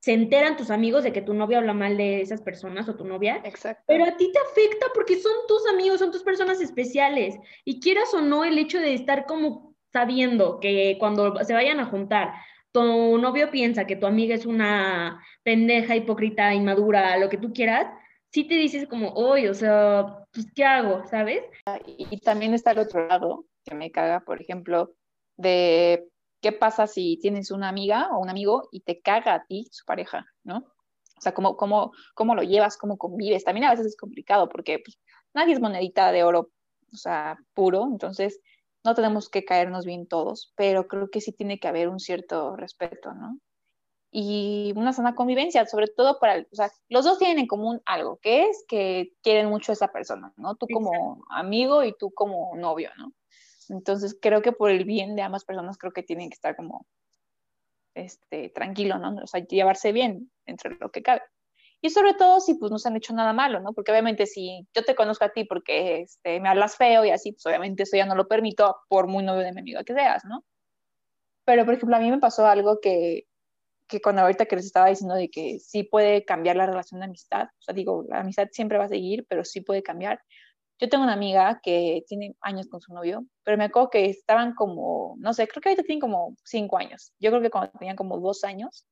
se 0.05 0.13
enteran 0.13 0.55
tus 0.55 0.69
amigos 0.69 1.03
de 1.03 1.11
que 1.11 1.23
tu 1.23 1.33
novia 1.33 1.57
habla 1.57 1.73
mal 1.73 1.97
de 1.97 2.21
esas 2.21 2.39
personas 2.39 2.87
o 2.87 2.95
tu 2.95 3.05
novia. 3.05 3.41
Exacto. 3.43 3.85
Pero 3.87 4.05
a 4.05 4.15
ti 4.15 4.31
te 4.31 4.37
afecta 4.37 4.85
porque 4.93 5.19
son 5.19 5.33
tus 5.47 5.67
amigos, 5.67 5.97
son 5.97 6.11
tus 6.11 6.21
personas 6.21 6.61
especiales. 6.61 7.39
Y 7.63 7.79
quieras 7.79 8.13
o 8.13 8.21
no, 8.21 8.43
el 8.43 8.59
hecho 8.59 8.79
de 8.79 8.93
estar 8.93 9.25
como 9.25 9.73
sabiendo 9.91 10.59
que 10.59 10.97
cuando 10.99 11.43
se 11.43 11.53
vayan 11.53 11.79
a 11.79 11.87
juntar, 11.87 12.35
tu 12.71 13.17
novio 13.17 13.49
piensa 13.49 13.87
que 13.87 13.95
tu 13.95 14.05
amiga 14.05 14.35
es 14.35 14.45
una 14.45 15.23
pendeja, 15.41 15.95
hipócrita, 15.95 16.53
inmadura, 16.53 17.17
lo 17.17 17.27
que 17.27 17.39
tú 17.39 17.51
quieras, 17.51 17.87
sí 18.31 18.43
te 18.43 18.53
dices 18.53 18.87
como, 18.87 19.09
oye, 19.13 19.49
o 19.49 19.55
sea, 19.55 20.19
pues, 20.31 20.45
¿qué 20.53 20.65
hago? 20.65 21.03
¿Sabes? 21.07 21.41
Y, 21.87 22.19
también 22.19 22.53
está 22.53 22.73
el 22.73 22.77
otro 22.77 23.07
lado, 23.07 23.47
que 23.63 23.73
me 23.73 23.89
caga, 23.89 24.19
por 24.19 24.39
ejemplo, 24.39 24.93
de 25.35 26.07
qué 26.45 26.51
pasa 26.51 26.85
si 26.85 27.17
tienes 27.17 27.49
una 27.49 27.69
amiga 27.69 28.09
o 28.11 28.19
un 28.19 28.29
amigo 28.29 28.69
y 28.71 28.81
te 28.81 29.01
caga 29.01 29.33
a 29.33 29.45
ti 29.47 29.67
su 29.71 29.83
pareja, 29.83 30.27
¿no? 30.43 30.57
O 30.57 31.21
sea, 31.21 31.33
cómo, 31.33 31.57
cómo, 31.57 31.91
cómo 32.13 32.35
lo 32.35 32.43
llevas, 32.43 32.77
cómo 32.77 32.99
convives. 32.99 33.43
También 33.43 33.65
a 33.65 33.71
veces 33.71 33.87
es 33.87 33.97
complicado 33.97 34.47
porque 34.47 34.77
pues, 34.77 34.99
nadie 35.33 35.55
es 35.55 35.59
monedita 35.59 36.11
de 36.11 36.23
oro, 36.23 36.51
o 36.93 36.97
sea, 36.97 37.39
puro, 37.55 37.87
entonces 37.91 38.39
no 38.83 38.93
tenemos 38.93 39.27
que 39.27 39.43
caernos 39.43 39.85
bien 39.85 40.05
todos, 40.05 40.53
pero 40.55 40.87
creo 40.87 41.09
que 41.09 41.19
sí 41.19 41.31
tiene 41.31 41.59
que 41.59 41.67
haber 41.67 41.89
un 41.89 41.99
cierto 41.99 42.55
respeto, 42.55 43.15
¿no? 43.15 43.39
Y 44.11 44.71
una 44.75 44.93
sana 44.93 45.15
convivencia, 45.15 45.65
sobre 45.65 45.87
todo 45.87 46.19
para, 46.19 46.41
o 46.51 46.55
sea, 46.55 46.69
los 46.89 47.05
dos 47.05 47.17
tienen 47.17 47.39
en 47.39 47.47
común 47.47 47.81
algo, 47.87 48.19
que 48.21 48.49
es 48.49 48.63
que 48.67 49.13
quieren 49.23 49.49
mucho 49.49 49.71
a 49.71 49.73
esa 49.73 49.87
persona, 49.87 50.31
¿no? 50.37 50.53
Tú 50.53 50.67
como 50.71 51.25
amigo 51.31 51.83
y 51.83 51.95
tú 51.97 52.11
como 52.11 52.55
novio, 52.55 52.91
¿no? 52.99 53.13
Entonces 53.69 54.17
creo 54.21 54.41
que 54.41 54.51
por 54.51 54.69
el 54.69 54.85
bien 54.85 55.15
de 55.15 55.21
ambas 55.21 55.45
personas 55.45 55.77
creo 55.77 55.93
que 55.93 56.03
tienen 56.03 56.29
que 56.29 56.35
estar 56.35 56.55
como 56.55 56.85
este, 57.95 58.49
tranquilo, 58.49 58.99
¿no? 58.99 59.15
O 59.23 59.27
sea, 59.27 59.45
llevarse 59.45 59.91
bien 59.91 60.31
entre 60.45 60.75
lo 60.75 60.91
que 60.91 61.01
cabe. 61.01 61.21
Y 61.81 61.89
sobre 61.89 62.13
todo 62.13 62.39
si 62.39 62.55
pues 62.55 62.71
no 62.71 62.79
se 62.79 62.87
han 62.87 62.95
hecho 62.95 63.13
nada 63.13 63.31
malo, 63.33 63.59
¿no? 63.59 63.73
Porque 63.73 63.91
obviamente 63.91 64.25
si 64.25 64.67
yo 64.73 64.83
te 64.83 64.95
conozco 64.95 65.25
a 65.25 65.29
ti 65.29 65.43
porque 65.45 66.01
este, 66.01 66.39
me 66.39 66.49
hablas 66.49 66.77
feo 66.77 67.05
y 67.05 67.11
así, 67.11 67.31
pues 67.31 67.45
obviamente 67.45 67.83
eso 67.83 67.95
ya 67.95 68.05
no 68.05 68.15
lo 68.15 68.27
permito 68.27 68.77
por 68.87 69.07
muy 69.07 69.23
novio 69.23 69.43
de 69.43 69.53
mi 69.53 69.61
amiga 69.61 69.83
que 69.83 69.93
seas, 69.93 70.25
¿no? 70.25 70.43
Pero 71.45 71.63
por 71.63 71.75
ejemplo 71.75 71.95
a 71.95 71.99
mí 71.99 72.09
me 72.09 72.17
pasó 72.19 72.47
algo 72.47 72.79
que, 72.81 73.27
que 73.87 74.01
cuando 74.01 74.23
ahorita 74.23 74.45
que 74.45 74.55
les 74.55 74.65
estaba 74.65 74.89
diciendo 74.89 75.15
de 75.15 75.29
que 75.29 75.59
sí 75.59 75.83
puede 75.83 76.25
cambiar 76.25 76.55
la 76.55 76.65
relación 76.65 76.99
de 77.01 77.05
amistad, 77.05 77.43
o 77.43 77.61
sea, 77.61 77.75
digo, 77.75 78.03
la 78.09 78.21
amistad 78.21 78.47
siempre 78.51 78.77
va 78.77 78.85
a 78.85 78.89
seguir, 78.89 79.25
pero 79.29 79.45
sí 79.45 79.61
puede 79.61 79.83
cambiar. 79.83 80.21
Yo 80.79 80.89
tengo 80.89 81.03
una 81.05 81.13
amiga 81.13 81.61
que 81.63 82.03
tiene 82.07 82.35
años 82.41 82.67
con 82.67 82.81
su 82.81 82.93
novio, 82.93 83.25
pero 83.43 83.57
me 83.57 83.65
acuerdo 83.65 83.89
que 83.89 84.05
estaban 84.05 84.55
como, 84.55 85.15
no 85.19 85.33
sé, 85.33 85.47
creo 85.47 85.61
que 85.61 85.69
ahorita 85.69 85.83
tienen 85.83 86.01
como 86.01 86.35
cinco 86.43 86.77
años. 86.77 87.13
Yo 87.19 87.31
creo 87.31 87.41
que 87.41 87.49
cuando 87.49 87.71
tenían 87.79 87.95
como 87.95 88.19
dos 88.19 88.43
años, 88.43 88.85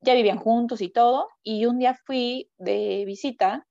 ya 0.00 0.14
vivían 0.14 0.38
juntos 0.38 0.80
y 0.80 0.88
todo. 0.88 1.28
Y 1.42 1.66
un 1.66 1.78
día 1.78 1.94
fui 1.94 2.50
de 2.58 3.04
visita 3.06 3.66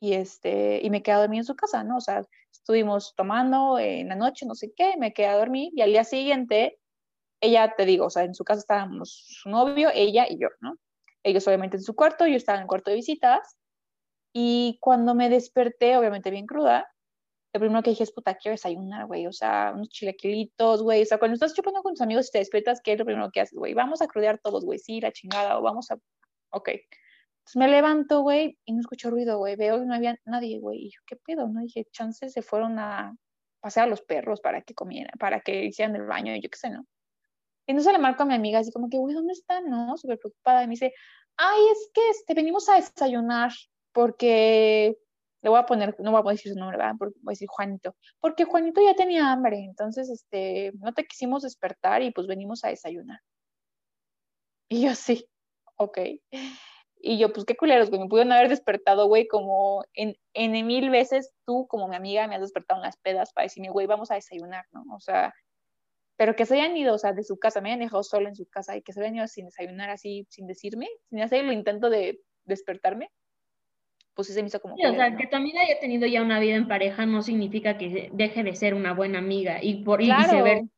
y, 0.00 0.14
este, 0.14 0.80
y 0.82 0.88
me 0.90 1.02
quedé 1.02 1.16
a 1.16 1.20
dormir 1.20 1.40
en 1.40 1.44
su 1.44 1.54
casa, 1.54 1.84
¿no? 1.84 1.98
O 1.98 2.00
sea, 2.00 2.22
estuvimos 2.50 3.14
tomando 3.14 3.78
en 3.78 4.08
la 4.08 4.16
noche, 4.16 4.46
no 4.46 4.54
sé 4.54 4.72
qué, 4.74 4.94
me 4.98 5.12
quedé 5.12 5.26
a 5.26 5.36
dormir 5.36 5.72
y 5.74 5.82
al 5.82 5.90
día 5.90 6.04
siguiente, 6.04 6.78
ella, 7.42 7.74
te 7.76 7.84
digo, 7.84 8.06
o 8.06 8.10
sea, 8.10 8.24
en 8.24 8.34
su 8.34 8.44
casa 8.44 8.60
estábamos 8.60 9.26
su 9.28 9.50
novio, 9.50 9.90
ella 9.94 10.26
y 10.28 10.40
yo, 10.40 10.48
¿no? 10.60 10.76
Ellos 11.22 11.46
obviamente 11.46 11.76
en 11.76 11.82
su 11.82 11.94
cuarto, 11.94 12.26
yo 12.26 12.36
estaba 12.36 12.56
en 12.56 12.62
el 12.62 12.68
cuarto 12.68 12.90
de 12.90 12.96
visitas 12.96 13.56
y 14.32 14.78
cuando 14.80 15.14
me 15.14 15.28
desperté, 15.28 15.96
obviamente 15.96 16.30
bien 16.30 16.46
cruda, 16.46 16.88
lo 17.52 17.60
primero 17.60 17.82
que 17.82 17.90
dije 17.90 18.04
es, 18.04 18.12
puta, 18.12 18.36
quiero 18.36 18.54
desayunar, 18.54 19.06
güey, 19.06 19.26
o 19.26 19.32
sea, 19.32 19.72
unos 19.74 19.88
chilaquilitos, 19.88 20.82
güey, 20.82 21.02
o 21.02 21.04
sea, 21.04 21.18
cuando 21.18 21.34
estás 21.34 21.52
chupando 21.52 21.82
con 21.82 21.94
tus 21.94 22.00
amigos 22.00 22.28
y 22.28 22.30
te 22.30 22.38
despiertas, 22.38 22.80
¿qué 22.80 22.92
es 22.92 22.98
lo 22.98 23.04
primero 23.04 23.30
que 23.32 23.40
haces, 23.40 23.58
güey? 23.58 23.74
Vamos 23.74 24.00
a 24.02 24.06
crudear 24.06 24.38
todos, 24.38 24.64
güey, 24.64 24.78
sí, 24.78 25.00
la 25.00 25.10
chingada, 25.10 25.58
o 25.58 25.62
vamos 25.62 25.90
a, 25.90 25.98
ok. 26.50 26.68
Entonces 26.68 27.56
me 27.56 27.68
levanto, 27.68 28.20
güey, 28.20 28.56
y 28.64 28.72
no 28.72 28.80
escucho 28.80 29.10
ruido, 29.10 29.38
güey, 29.38 29.56
veo 29.56 29.80
que 29.80 29.86
no 29.86 29.94
había 29.94 30.16
nadie, 30.24 30.60
güey, 30.60 30.86
y 30.86 30.90
yo, 30.90 31.00
¿qué 31.06 31.16
pedo? 31.16 31.48
No 31.48 31.60
dije, 31.60 31.86
chances 31.90 32.32
se 32.32 32.42
fueron 32.42 32.78
a 32.78 33.16
pasear 33.60 33.86
a 33.86 33.90
los 33.90 34.02
perros 34.02 34.40
para 34.40 34.62
que 34.62 34.74
comieran, 34.74 35.18
para 35.18 35.40
que 35.40 35.64
hicieran 35.64 35.96
el 35.96 36.06
baño, 36.06 36.34
y 36.36 36.40
yo 36.40 36.48
qué 36.48 36.58
sé, 36.58 36.70
¿no? 36.70 36.86
Y 37.66 37.72
entonces 37.72 37.92
le 37.92 37.98
marco 37.98 38.22
a 38.22 38.26
mi 38.26 38.34
amiga 38.34 38.60
así 38.60 38.70
como 38.70 38.88
que, 38.88 38.98
güey, 38.98 39.14
¿dónde 39.14 39.32
están? 39.32 39.68
No, 39.68 39.96
súper 39.96 40.20
preocupada, 40.20 40.62
y 40.62 40.68
me 40.68 40.72
dice, 40.72 40.94
ay, 41.36 41.60
es 41.72 41.90
que 41.92 42.10
este, 42.10 42.34
venimos 42.34 42.68
a 42.68 42.76
desayunar, 42.76 43.50
porque 43.92 44.96
le 45.42 45.50
voy 45.50 45.58
a 45.58 45.66
poner, 45.66 45.96
no 46.00 46.10
voy 46.12 46.22
a 46.30 46.32
decir 46.32 46.52
su 46.52 46.58
nombre, 46.58 46.76
¿verdad? 46.76 46.94
Voy 46.98 47.10
a 47.26 47.30
decir 47.30 47.48
Juanito, 47.48 47.96
porque 48.20 48.44
Juanito 48.44 48.80
ya 48.82 48.94
tenía 48.94 49.32
hambre, 49.32 49.58
entonces 49.58 50.10
este, 50.10 50.72
no 50.78 50.92
te 50.92 51.06
quisimos 51.06 51.42
despertar 51.42 52.02
y 52.02 52.10
pues 52.12 52.26
venimos 52.26 52.64
a 52.64 52.68
desayunar. 52.68 53.20
Y 54.68 54.82
yo 54.82 54.94
sí, 54.94 55.26
ok. 55.76 55.98
Y 57.02 57.18
yo, 57.18 57.32
pues 57.32 57.46
qué 57.46 57.56
culeros, 57.56 57.88
güey, 57.88 58.02
me 58.02 58.08
pudieron 58.08 58.32
haber 58.32 58.50
despertado, 58.50 59.08
güey, 59.08 59.26
como 59.26 59.84
en, 59.94 60.16
en 60.34 60.66
mil 60.66 60.90
veces 60.90 61.32
tú, 61.46 61.66
como 61.66 61.88
mi 61.88 61.96
amiga, 61.96 62.26
me 62.28 62.34
has 62.34 62.42
despertado 62.42 62.80
en 62.80 62.84
las 62.84 62.98
pedas 62.98 63.32
para 63.32 63.44
decirme, 63.44 63.70
güey, 63.70 63.86
vamos 63.86 64.10
a 64.10 64.16
desayunar, 64.16 64.66
¿no? 64.72 64.84
O 64.94 65.00
sea, 65.00 65.32
pero 66.16 66.36
que 66.36 66.44
se 66.44 66.54
hayan 66.54 66.76
ido, 66.76 66.94
o 66.94 66.98
sea, 66.98 67.14
de 67.14 67.24
su 67.24 67.38
casa, 67.38 67.62
me 67.62 67.70
hayan 67.70 67.80
dejado 67.80 68.02
solo 68.02 68.28
en 68.28 68.36
su 68.36 68.46
casa 68.46 68.76
y 68.76 68.82
que 68.82 68.92
se 68.92 69.00
hayan 69.00 69.16
ido 69.16 69.26
sin 69.28 69.46
desayunar 69.46 69.88
así, 69.88 70.26
sin 70.28 70.46
decirme, 70.46 70.88
sin 71.08 71.22
hacer 71.22 71.46
el 71.46 71.52
intento 71.52 71.88
de 71.88 72.20
despertarme, 72.44 73.10
pues 74.26 74.34
se 74.34 74.42
me 74.42 74.48
hizo 74.48 74.60
como... 74.60 74.76
Sí, 74.76 74.84
o 74.84 74.94
sea, 74.94 75.16
que 75.16 75.26
tu 75.26 75.36
amiga 75.36 75.60
haya 75.60 75.78
tenido 75.80 76.06
ya 76.06 76.22
una 76.22 76.38
vida 76.38 76.56
en 76.56 76.68
pareja 76.68 77.06
no 77.06 77.22
significa 77.22 77.78
que 77.78 78.10
deje 78.12 78.42
de 78.42 78.54
ser 78.54 78.74
una 78.74 78.92
buena 78.92 79.18
amiga 79.18 79.62
y 79.62 79.82
por 79.82 80.00
claro. 80.00 80.22
y 80.22 80.24
viceversa. 80.24 80.68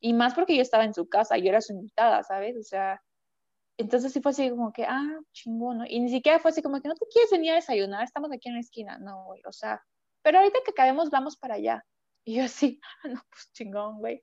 Y 0.00 0.12
más 0.12 0.34
porque 0.34 0.56
yo 0.56 0.62
estaba 0.62 0.84
en 0.84 0.94
su 0.94 1.08
casa, 1.08 1.38
yo 1.38 1.48
era 1.48 1.60
su 1.60 1.72
invitada, 1.72 2.22
¿sabes? 2.22 2.56
O 2.56 2.62
sea, 2.62 3.02
entonces 3.78 4.12
sí 4.12 4.20
fue 4.20 4.30
así 4.30 4.50
como 4.50 4.72
que, 4.72 4.84
ah, 4.84 5.18
chingón, 5.32 5.78
¿no? 5.78 5.84
Y 5.88 6.00
ni 6.00 6.10
siquiera 6.10 6.38
fue 6.38 6.50
así 6.50 6.62
como 6.62 6.80
que 6.80 6.88
no 6.88 6.94
te 6.94 7.06
quieres 7.06 7.30
venir 7.30 7.52
a 7.52 7.56
desayunar, 7.56 8.04
estamos 8.04 8.30
aquí 8.32 8.48
en 8.48 8.54
la 8.54 8.60
esquina, 8.60 8.98
no, 8.98 9.24
güey, 9.24 9.40
o 9.46 9.52
sea, 9.52 9.82
pero 10.22 10.38
ahorita 10.38 10.58
que 10.64 10.72
acabemos 10.72 11.10
vamos 11.10 11.36
para 11.36 11.54
allá. 11.54 11.84
Y 12.24 12.36
yo 12.36 12.44
así, 12.44 12.80
ah, 13.04 13.08
no, 13.08 13.22
pues 13.30 13.50
chingón, 13.52 13.98
güey. 13.98 14.22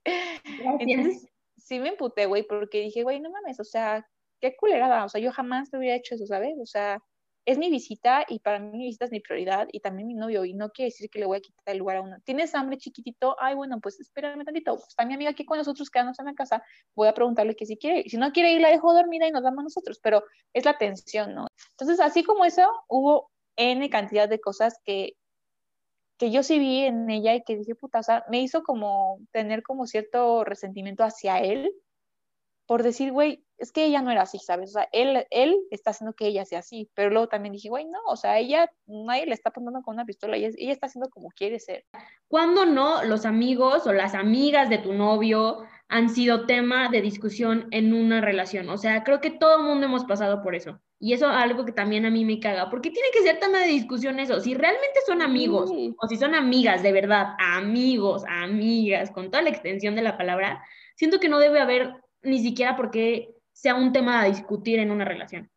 Entonces 0.79 1.27
sí 1.57 1.79
me 1.79 1.89
emputé, 1.89 2.25
güey, 2.25 2.43
porque 2.43 2.81
dije, 2.81 3.03
güey, 3.03 3.19
no 3.19 3.31
mames, 3.31 3.59
o 3.59 3.63
sea, 3.63 4.05
qué 4.41 4.55
culerada, 4.55 5.05
o 5.05 5.09
sea, 5.09 5.21
yo 5.21 5.31
jamás 5.31 5.71
te 5.71 5.77
hubiera 5.77 5.95
hecho 5.95 6.15
eso, 6.15 6.25
¿sabes? 6.25 6.55
O 6.61 6.65
sea, 6.65 7.01
es 7.45 7.59
mi 7.59 7.69
visita 7.69 8.25
y 8.27 8.39
para 8.39 8.59
mí 8.59 8.77
mi 8.77 8.85
visita 8.85 9.05
es 9.05 9.11
mi 9.11 9.19
prioridad 9.19 9.67
y 9.71 9.79
también 9.79 10.07
mi 10.07 10.15
novio 10.15 10.45
y 10.45 10.53
no 10.53 10.71
quiere 10.71 10.87
decir 10.87 11.09
que 11.09 11.19
le 11.19 11.25
voy 11.25 11.37
a 11.37 11.41
quitar 11.41 11.63
el 11.67 11.77
lugar 11.77 11.97
a 11.97 12.01
uno. 12.01 12.17
¿Tienes 12.23 12.55
hambre 12.55 12.77
chiquitito? 12.77 13.35
Ay, 13.39 13.53
bueno, 13.53 13.79
pues 13.79 13.99
espérame 13.99 14.43
tantito. 14.43 14.75
Está 14.87 15.05
mi 15.05 15.13
amiga 15.13 15.29
aquí 15.29 15.45
con 15.45 15.59
nosotros 15.59 15.89
quedándonos 15.91 16.19
en 16.19 16.25
la 16.25 16.33
casa. 16.33 16.63
Voy 16.95 17.07
a 17.07 17.13
preguntarle 17.13 17.55
que 17.55 17.67
si 17.67 17.77
quiere. 17.77 18.09
Si 18.09 18.17
no 18.17 18.31
quiere 18.31 18.53
ir, 18.53 18.61
la 18.61 18.69
dejo 18.69 18.93
dormida 18.93 19.27
y 19.27 19.31
nos 19.31 19.43
damos 19.43 19.63
nosotros, 19.63 19.99
pero 20.01 20.23
es 20.53 20.65
la 20.65 20.71
atención, 20.71 21.35
¿no? 21.35 21.47
Entonces, 21.71 21.99
así 21.99 22.23
como 22.23 22.45
eso, 22.45 22.67
hubo 22.87 23.29
N 23.57 23.87
cantidad 23.91 24.27
de 24.27 24.39
cosas 24.39 24.79
que, 24.83 25.13
que 26.17 26.31
yo 26.31 26.41
sí 26.41 26.57
vi 26.57 26.85
en 26.85 27.09
ella 27.11 27.35
y 27.35 27.43
que 27.43 27.57
dije, 27.57 27.75
puta, 27.75 27.99
o 27.99 28.03
sea, 28.03 28.25
me 28.29 28.41
hizo 28.41 28.63
como 28.63 29.19
tener 29.31 29.61
como 29.61 29.85
cierto 29.85 30.43
resentimiento 30.43 31.03
hacia 31.03 31.37
él 31.39 31.71
por 32.65 32.83
decir, 32.83 33.11
güey, 33.11 33.43
es 33.57 33.71
que 33.71 33.85
ella 33.85 34.01
no 34.01 34.11
era 34.11 34.23
así, 34.23 34.39
¿sabes? 34.39 34.71
O 34.71 34.73
sea, 34.73 34.89
él, 34.91 35.25
él 35.29 35.55
está 35.71 35.91
haciendo 35.91 36.13
que 36.13 36.27
ella 36.27 36.45
sea 36.45 36.59
así, 36.59 36.89
pero 36.93 37.09
luego 37.09 37.27
también 37.27 37.53
dije, 37.53 37.69
güey, 37.69 37.85
no, 37.85 37.99
o 38.07 38.17
sea, 38.17 38.37
ella, 38.37 38.69
nadie 38.85 39.25
le 39.25 39.33
está 39.33 39.49
apuntando 39.49 39.81
con 39.81 39.95
una 39.95 40.05
pistola, 40.05 40.35
ella, 40.35 40.49
ella 40.57 40.73
está 40.73 40.87
haciendo 40.87 41.09
como 41.09 41.29
quiere 41.29 41.59
ser. 41.59 41.85
¿Cuándo 42.27 42.65
no 42.65 43.03
los 43.03 43.25
amigos 43.25 43.87
o 43.87 43.93
las 43.93 44.13
amigas 44.13 44.69
de 44.69 44.79
tu 44.79 44.93
novio 44.93 45.59
han 45.87 46.09
sido 46.09 46.45
tema 46.45 46.89
de 46.89 47.01
discusión 47.01 47.67
en 47.71 47.93
una 47.93 48.19
relación? 48.19 48.69
O 48.69 48.77
sea, 48.77 49.03
creo 49.03 49.21
que 49.21 49.31
todo 49.31 49.57
el 49.57 49.63
mundo 49.63 49.85
hemos 49.85 50.03
pasado 50.05 50.41
por 50.41 50.55
eso. 50.55 50.81
Y 50.99 51.13
eso 51.13 51.29
es 51.29 51.35
algo 51.35 51.65
que 51.65 51.71
también 51.71 52.05
a 52.05 52.09
mí 52.09 52.25
me 52.25 52.39
caga, 52.39 52.69
porque 52.69 52.89
tiene 52.89 53.09
que 53.13 53.21
ser 53.21 53.39
tema 53.39 53.59
de 53.59 53.67
discusión 53.67 54.19
eso. 54.19 54.39
Si 54.39 54.53
realmente 54.53 54.99
son 55.05 55.21
amigos 55.21 55.69
o 55.71 56.07
si 56.07 56.17
son 56.17 56.35
amigas 56.35 56.83
de 56.83 56.91
verdad, 56.91 57.35
amigos, 57.37 58.23
amigas, 58.27 59.11
con 59.11 59.29
toda 59.29 59.43
la 59.43 59.49
extensión 59.49 59.95
de 59.95 60.01
la 60.01 60.17
palabra, 60.17 60.63
siento 60.95 61.19
que 61.19 61.29
no 61.29 61.39
debe 61.39 61.59
haber 61.59 62.04
ni 62.25 62.39
siquiera 62.39 62.75
porque 62.75 63.35
sea 63.53 63.75
un 63.75 63.93
tema 63.93 64.21
a 64.21 64.25
discutir 64.25 64.79
en 64.79 64.91
una 64.91 65.05
relación. 65.05 65.49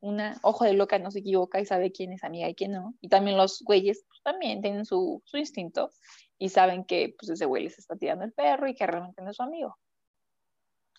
Una 0.00 0.38
ojo 0.42 0.64
de 0.64 0.74
loca 0.74 0.98
no 0.98 1.10
se 1.10 1.20
equivoca 1.20 1.60
y 1.60 1.66
sabe 1.66 1.90
quién 1.90 2.12
es 2.12 2.22
amiga 2.22 2.48
y 2.48 2.54
quién 2.54 2.72
no. 2.72 2.94
Y 3.00 3.08
también 3.08 3.36
los 3.36 3.62
güeyes 3.62 4.04
pues, 4.06 4.22
también 4.22 4.60
tienen 4.60 4.84
su, 4.84 5.22
su, 5.24 5.38
instinto 5.38 5.90
y 6.38 6.50
saben 6.50 6.84
que 6.84 7.16
pues, 7.18 7.30
ese 7.30 7.46
güey 7.46 7.64
les 7.64 7.78
está 7.78 7.96
tirando 7.96 8.24
el 8.24 8.32
perro 8.32 8.68
y 8.68 8.74
que 8.74 8.86
realmente 8.86 9.22
no 9.22 9.30
es 9.30 9.36
su 9.36 9.42
amigo. 9.42 9.76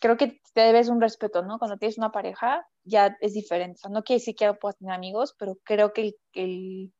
Creo 0.01 0.17
que 0.17 0.41
te 0.53 0.61
debes 0.61 0.89
un 0.89 1.01
respeto, 1.01 1.43
¿no? 1.43 1.59
Cuando 1.59 1.77
tienes 1.77 1.97
una 1.97 2.11
pareja 2.11 2.65
ya 2.83 3.17
es 3.21 3.33
diferente. 3.33 3.77
O 3.77 3.81
sea, 3.81 3.91
no 3.91 4.03
quiere 4.03 4.19
decir 4.19 4.35
que 4.35 4.53
puedas 4.53 4.77
tener 4.77 4.93
amigos, 4.93 5.35
pero 5.37 5.57
creo 5.63 5.93
que 5.93 6.01
el, 6.01 6.15
el 6.33 6.93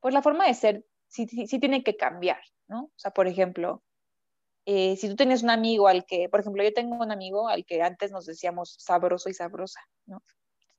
pues 0.00 0.14
la 0.14 0.22
forma 0.22 0.46
de 0.46 0.54
ser 0.54 0.86
sí, 1.08 1.26
sí, 1.28 1.46
sí 1.46 1.58
tiene 1.58 1.82
que 1.82 1.96
cambiar, 1.96 2.40
¿no? 2.68 2.84
O 2.84 2.92
sea, 2.96 3.10
por 3.10 3.26
ejemplo, 3.26 3.82
eh, 4.72 4.96
si 4.96 5.08
tú 5.08 5.16
tienes 5.16 5.42
un 5.42 5.50
amigo 5.50 5.88
al 5.88 6.06
que, 6.06 6.28
por 6.28 6.38
ejemplo, 6.38 6.62
yo 6.62 6.72
tengo 6.72 6.94
un 6.94 7.10
amigo 7.10 7.48
al 7.48 7.64
que 7.64 7.82
antes 7.82 8.12
nos 8.12 8.24
decíamos 8.24 8.76
sabroso 8.78 9.28
y 9.28 9.34
sabrosa, 9.34 9.80
¿no? 10.06 10.22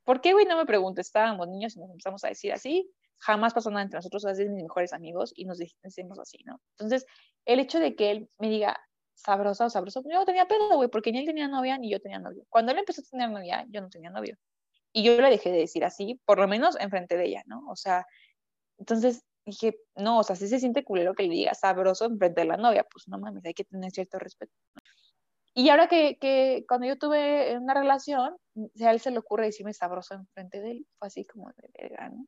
¿por 0.05 0.21
qué, 0.21 0.31
güey? 0.31 0.45
No 0.45 0.55
me 0.55 0.65
preguntes, 0.65 1.07
estábamos 1.07 1.49
niños 1.49 1.75
y 1.75 1.79
nos 1.81 1.89
empezamos 1.89 2.23
a 2.23 2.29
decir 2.29 2.53
así, 2.53 2.89
jamás 3.17 3.53
pasó 3.53 3.69
nada 3.69 3.83
entre 3.83 3.97
nosotros, 3.97 4.25
así 4.25 4.43
es 4.43 4.49
mis 4.49 4.63
mejores 4.63 4.93
amigos 4.93 5.33
y 5.35 5.43
nos 5.43 5.57
decimos 5.57 6.19
así, 6.19 6.37
¿no? 6.45 6.61
Entonces, 6.77 7.05
el 7.43 7.59
hecho 7.59 7.81
de 7.81 7.93
que 7.97 8.11
él 8.11 8.29
me 8.39 8.49
diga 8.49 8.79
sabrosa 9.13 9.65
o 9.65 9.69
sabroso, 9.69 10.01
yo 10.05 10.19
no 10.19 10.25
tenía 10.25 10.47
pedo, 10.47 10.77
güey, 10.77 10.87
porque 10.87 11.11
ni 11.11 11.19
él 11.19 11.25
tenía 11.25 11.49
novia 11.49 11.77
ni 11.77 11.91
yo 11.91 11.99
tenía 11.99 12.19
novio. 12.19 12.45
Cuando 12.47 12.71
él 12.71 12.77
empezó 12.77 13.01
a 13.01 13.03
tener 13.11 13.29
novia, 13.29 13.65
yo 13.67 13.81
no 13.81 13.89
tenía 13.89 14.09
novio. 14.09 14.37
Y 14.93 15.03
yo 15.03 15.19
le 15.19 15.29
dejé 15.29 15.51
de 15.51 15.57
decir 15.57 15.83
así, 15.83 16.21
por 16.23 16.39
lo 16.39 16.47
menos 16.47 16.79
enfrente 16.79 17.17
de 17.17 17.25
ella, 17.25 17.43
¿no? 17.45 17.61
O 17.69 17.75
sea, 17.75 18.05
entonces 18.77 19.25
dije, 19.45 19.77
no, 19.95 20.19
o 20.19 20.23
sea, 20.23 20.35
si 20.35 20.47
se 20.47 20.59
siente 20.59 20.83
culero 20.83 21.13
que 21.13 21.23
le 21.23 21.29
diga 21.29 21.53
sabroso 21.53 22.05
enfrente 22.05 22.41
de 22.41 22.47
la 22.47 22.57
novia, 22.57 22.85
pues 22.91 23.07
no 23.07 23.17
mames, 23.17 23.45
hay 23.45 23.53
que 23.53 23.63
tener 23.63 23.91
cierto 23.91 24.19
respeto. 24.19 24.53
Y 25.53 25.69
ahora 25.69 25.87
que, 25.87 26.17
que 26.19 26.63
cuando 26.67 26.87
yo 26.87 26.97
tuve 26.97 27.57
una 27.57 27.73
relación, 27.73 28.37
a 28.55 28.91
él 28.91 28.99
se 28.99 29.11
le 29.11 29.19
ocurre 29.19 29.45
decirme 29.45 29.73
sabroso 29.73 30.13
enfrente 30.13 30.61
de 30.61 30.71
él, 30.71 30.87
fue 30.97 31.07
así 31.07 31.25
como 31.25 31.49
de 31.49 31.69
verga, 31.77 32.09
¿no? 32.09 32.25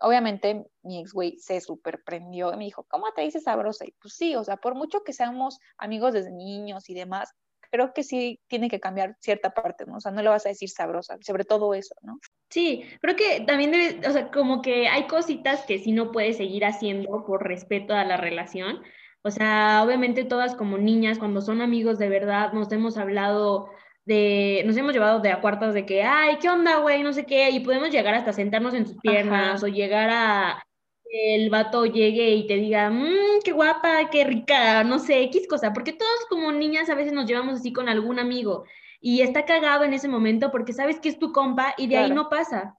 Obviamente 0.00 0.66
mi 0.82 1.00
ex 1.00 1.12
güey 1.12 1.38
se 1.38 1.60
super 1.60 2.02
prendió 2.04 2.52
y 2.52 2.56
me 2.56 2.64
dijo, 2.64 2.84
¿cómo 2.88 3.12
te 3.12 3.22
dices 3.22 3.44
sabrosa? 3.44 3.86
Y 3.86 3.92
pues 3.92 4.14
sí, 4.14 4.34
o 4.34 4.42
sea, 4.42 4.56
por 4.56 4.74
mucho 4.74 5.02
que 5.04 5.12
seamos 5.12 5.58
amigos 5.78 6.12
desde 6.12 6.32
niños 6.32 6.90
y 6.90 6.94
demás, 6.94 7.32
creo 7.74 7.92
que 7.92 8.04
sí 8.04 8.38
tiene 8.46 8.70
que 8.70 8.78
cambiar 8.78 9.16
cierta 9.20 9.50
parte, 9.50 9.84
¿no? 9.84 9.96
O 9.96 10.00
sea, 10.00 10.12
no 10.12 10.22
le 10.22 10.28
vas 10.28 10.46
a 10.46 10.50
decir 10.50 10.68
sabrosa, 10.68 11.16
sobre 11.22 11.42
todo 11.42 11.74
eso, 11.74 11.96
¿no? 12.02 12.20
Sí, 12.48 12.84
creo 13.00 13.16
que 13.16 13.40
también 13.40 13.72
debe, 13.72 14.06
o 14.06 14.12
sea, 14.12 14.30
como 14.30 14.62
que 14.62 14.86
hay 14.86 15.08
cositas 15.08 15.62
que 15.66 15.80
sí 15.80 15.90
no 15.90 16.12
puedes 16.12 16.36
seguir 16.36 16.64
haciendo 16.64 17.24
por 17.26 17.42
respeto 17.42 17.92
a 17.92 18.04
la 18.04 18.16
relación. 18.16 18.80
O 19.22 19.30
sea, 19.32 19.82
obviamente 19.84 20.22
todas 20.22 20.54
como 20.54 20.78
niñas, 20.78 21.18
cuando 21.18 21.40
son 21.40 21.62
amigos 21.62 21.98
de 21.98 22.08
verdad, 22.08 22.52
nos 22.52 22.70
hemos 22.70 22.96
hablado 22.96 23.70
de, 24.04 24.62
nos 24.66 24.76
hemos 24.76 24.92
llevado 24.92 25.18
de 25.18 25.32
a 25.32 25.40
cuartos 25.40 25.74
de 25.74 25.84
que, 25.84 26.04
ay, 26.04 26.38
¿qué 26.40 26.48
onda, 26.48 26.78
güey? 26.78 27.02
No 27.02 27.12
sé 27.12 27.26
qué, 27.26 27.50
y 27.50 27.58
podemos 27.58 27.90
llegar 27.90 28.14
hasta 28.14 28.32
sentarnos 28.32 28.74
en 28.74 28.86
sus 28.86 28.98
piernas 28.98 29.64
o 29.64 29.66
llegar 29.66 30.10
a 30.10 30.64
el 31.14 31.48
vato 31.48 31.86
llegue 31.86 32.30
y 32.30 32.46
te 32.48 32.56
diga, 32.56 32.90
mmm, 32.90 33.40
qué 33.44 33.52
guapa, 33.52 34.10
qué 34.10 34.24
rica, 34.24 34.82
no 34.82 34.98
sé, 34.98 35.22
X 35.24 35.46
cosa, 35.48 35.72
porque 35.72 35.92
todos 35.92 36.26
como 36.28 36.50
niñas 36.50 36.90
a 36.90 36.96
veces 36.96 37.12
nos 37.12 37.26
llevamos 37.26 37.60
así 37.60 37.72
con 37.72 37.88
algún 37.88 38.18
amigo 38.18 38.64
y 39.00 39.20
está 39.20 39.44
cagado 39.44 39.84
en 39.84 39.94
ese 39.94 40.08
momento 40.08 40.50
porque 40.50 40.72
sabes 40.72 40.98
que 40.98 41.08
es 41.08 41.18
tu 41.20 41.32
compa 41.32 41.74
y 41.78 41.86
de 41.86 41.98
ahí 41.98 42.10
no 42.10 42.28
pasa. 42.28 42.76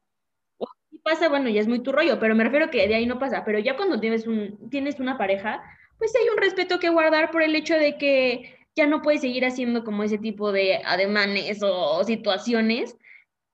O 0.57 0.67
si 0.89 0.97
pasa, 0.99 1.29
bueno, 1.29 1.49
ya 1.49 1.61
es 1.61 1.67
muy 1.67 1.79
tu 1.79 1.93
rollo, 1.93 2.19
pero 2.19 2.35
me 2.35 2.43
refiero 2.43 2.69
que 2.69 2.87
de 2.87 2.95
ahí 2.95 3.05
no 3.05 3.19
pasa, 3.19 3.45
pero 3.45 3.59
ya 3.59 3.77
cuando 3.77 4.01
tienes, 4.01 4.27
un, 4.27 4.69
tienes 4.69 4.99
una 4.99 5.17
pareja, 5.17 5.63
pues 5.97 6.13
hay 6.15 6.27
un 6.27 6.37
respeto 6.37 6.79
que 6.79 6.89
guardar 6.89 7.31
por 7.31 7.41
el 7.41 7.55
hecho 7.55 7.75
de 7.75 7.97
que 7.97 8.57
ya 8.75 8.85
no 8.85 9.01
puedes 9.01 9.21
seguir 9.21 9.45
haciendo 9.45 9.85
como 9.85 10.03
ese 10.03 10.17
tipo 10.17 10.51
de 10.51 10.81
ademanes 10.83 11.63
o 11.63 12.03
situaciones 12.03 12.97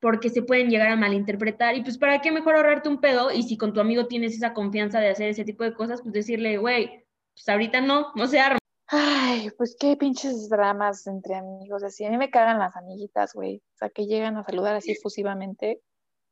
porque 0.01 0.29
se 0.29 0.41
pueden 0.41 0.69
llegar 0.69 0.89
a 0.89 0.97
malinterpretar. 0.97 1.75
Y 1.75 1.83
pues 1.83 1.97
para 1.97 2.19
qué 2.19 2.31
mejor 2.31 2.55
ahorrarte 2.55 2.89
un 2.89 2.99
pedo 2.99 3.31
y 3.31 3.43
si 3.43 3.55
con 3.55 3.73
tu 3.73 3.79
amigo 3.79 4.07
tienes 4.07 4.35
esa 4.35 4.53
confianza 4.53 4.99
de 4.99 5.09
hacer 5.09 5.29
ese 5.29 5.45
tipo 5.45 5.63
de 5.63 5.73
cosas, 5.73 6.01
pues 6.01 6.13
decirle, 6.13 6.57
güey, 6.57 7.05
pues 7.33 7.47
ahorita 7.47 7.79
no, 7.79 8.07
no 8.15 8.27
se 8.27 8.39
arma. 8.39 8.57
Ay, 8.87 9.49
pues 9.57 9.77
qué 9.79 9.95
pinches 9.95 10.49
dramas 10.49 11.07
entre 11.07 11.35
amigos, 11.35 11.81
así, 11.81 12.03
a 12.03 12.09
mí 12.09 12.17
me 12.17 12.29
cagan 12.29 12.59
las 12.59 12.75
amiguitas, 12.75 13.33
güey, 13.33 13.63
o 13.73 13.77
sea, 13.77 13.89
que 13.89 14.05
llegan 14.05 14.35
a 14.35 14.43
saludar 14.43 14.75
así 14.75 14.91
efusivamente, 14.91 15.79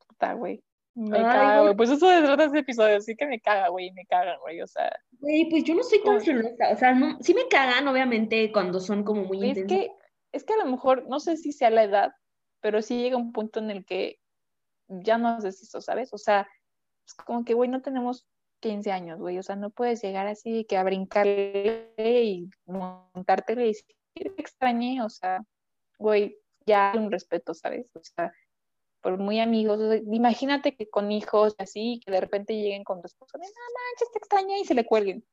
puta, 0.05 0.33
güey. 0.33 0.61
Me 0.93 1.21
caga, 1.21 1.61
güey. 1.61 1.75
Pues 1.77 1.89
eso 1.89 2.09
de 2.09 2.21
trata 2.21 2.43
ese 2.43 2.59
episodio, 2.59 2.99
sí 2.99 3.15
que 3.15 3.27
me 3.27 3.39
caga, 3.39 3.69
güey, 3.69 3.93
me 3.93 4.05
caga, 4.05 4.37
güey, 4.41 4.61
o 4.61 4.67
sea. 4.67 4.91
Güey, 5.19 5.47
pues 5.49 5.63
yo 5.63 5.73
no 5.73 5.83
soy 5.83 6.03
tan 6.03 6.19
celosa, 6.19 6.49
o 6.73 6.75
sea, 6.75 6.93
no, 6.93 7.17
sí 7.21 7.33
me 7.33 7.47
cagan, 7.47 7.87
obviamente, 7.87 8.51
cuando 8.51 8.81
son 8.81 9.05
como 9.05 9.23
muy 9.23 9.51
es 9.51 9.63
Que, 9.65 9.91
es 10.33 10.43
que 10.43 10.53
a 10.53 10.57
lo 10.57 10.65
mejor, 10.65 11.07
no 11.07 11.21
sé 11.21 11.37
si 11.37 11.53
sea 11.53 11.69
la 11.69 11.83
edad, 11.83 12.11
pero 12.61 12.81
sí 12.81 13.01
llega 13.01 13.17
un 13.17 13.31
punto 13.31 13.59
en 13.59 13.71
el 13.71 13.85
que 13.85 14.19
ya 14.87 15.17
no 15.17 15.29
haces 15.29 15.61
eso, 15.61 15.81
¿sabes? 15.81 16.13
O 16.13 16.17
sea, 16.17 16.47
es 17.05 17.13
como 17.13 17.45
que, 17.45 17.53
güey, 17.53 17.69
no 17.69 17.81
tenemos 17.81 18.27
15 18.59 18.91
años, 18.91 19.19
güey, 19.19 19.37
o 19.37 19.43
sea, 19.43 19.55
no 19.55 19.69
puedes 19.69 20.01
llegar 20.01 20.27
así 20.27 20.65
que 20.65 20.77
a 20.77 20.83
brincarle 20.83 21.93
y 21.97 22.49
montártele 22.65 23.63
y 23.63 23.67
decir, 23.67 23.95
extrañé, 24.37 25.01
o 25.01 25.09
sea, 25.09 25.41
güey, 25.97 26.37
ya 26.65 26.91
hay 26.91 26.99
un 26.99 27.11
respeto, 27.11 27.53
¿sabes? 27.53 27.89
O 27.95 28.01
sea, 28.03 28.33
por 29.01 29.17
muy 29.17 29.39
amigos, 29.39 29.79
imagínate 30.11 30.75
que 30.75 30.89
con 30.89 31.11
hijos 31.11 31.55
así, 31.57 32.01
que 32.05 32.11
de 32.11 32.19
repente 32.19 32.53
lleguen 32.53 32.83
con 32.83 33.01
tu 33.01 33.07
esposa, 33.07 33.37
no 33.37 33.43
manches, 33.43 34.11
te 34.11 34.19
extrañé 34.19 34.59
y 34.59 34.65
se 34.65 34.73
le 34.73 34.85
cuelguen. 34.85 35.25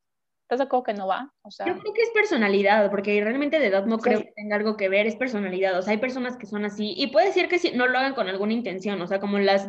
¿Estás 0.46 0.60
de 0.60 0.64
acuerdo 0.66 0.84
que 0.84 0.94
no 0.94 1.08
va? 1.08 1.34
O 1.42 1.50
sea, 1.50 1.66
Yo 1.66 1.76
creo 1.76 1.92
que 1.92 2.02
es 2.02 2.10
personalidad, 2.10 2.88
porque 2.88 3.20
realmente 3.20 3.58
de 3.58 3.66
edad 3.66 3.84
no 3.84 3.98
creo 3.98 4.20
que 4.20 4.32
tenga 4.36 4.54
algo 4.54 4.76
que 4.76 4.88
ver, 4.88 5.08
es 5.08 5.16
personalidad. 5.16 5.76
O 5.76 5.82
sea, 5.82 5.90
hay 5.90 5.98
personas 5.98 6.36
que 6.36 6.46
son 6.46 6.64
así, 6.64 6.94
y 6.96 7.08
puede 7.08 7.32
ser 7.32 7.48
que 7.48 7.72
no 7.72 7.88
lo 7.88 7.98
hagan 7.98 8.14
con 8.14 8.28
alguna 8.28 8.52
intención, 8.52 9.02
o 9.02 9.08
sea, 9.08 9.18
como 9.18 9.40
las 9.40 9.68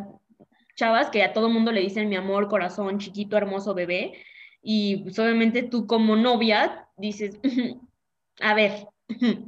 chavas 0.75 1.09
que 1.09 1.23
a 1.23 1.33
todo 1.33 1.49
mundo 1.49 1.71
le 1.71 1.81
dicen 1.81 2.09
mi 2.09 2.15
amor, 2.15 2.47
corazón, 2.47 2.99
chiquito, 2.99 3.37
hermoso 3.37 3.73
bebé, 3.73 4.23
y 4.61 4.97
pues, 4.97 5.17
obviamente 5.17 5.63
tú 5.63 5.87
como 5.87 6.15
novia 6.15 6.87
dices, 6.95 7.39
a 8.39 8.53
ver, 8.53 8.85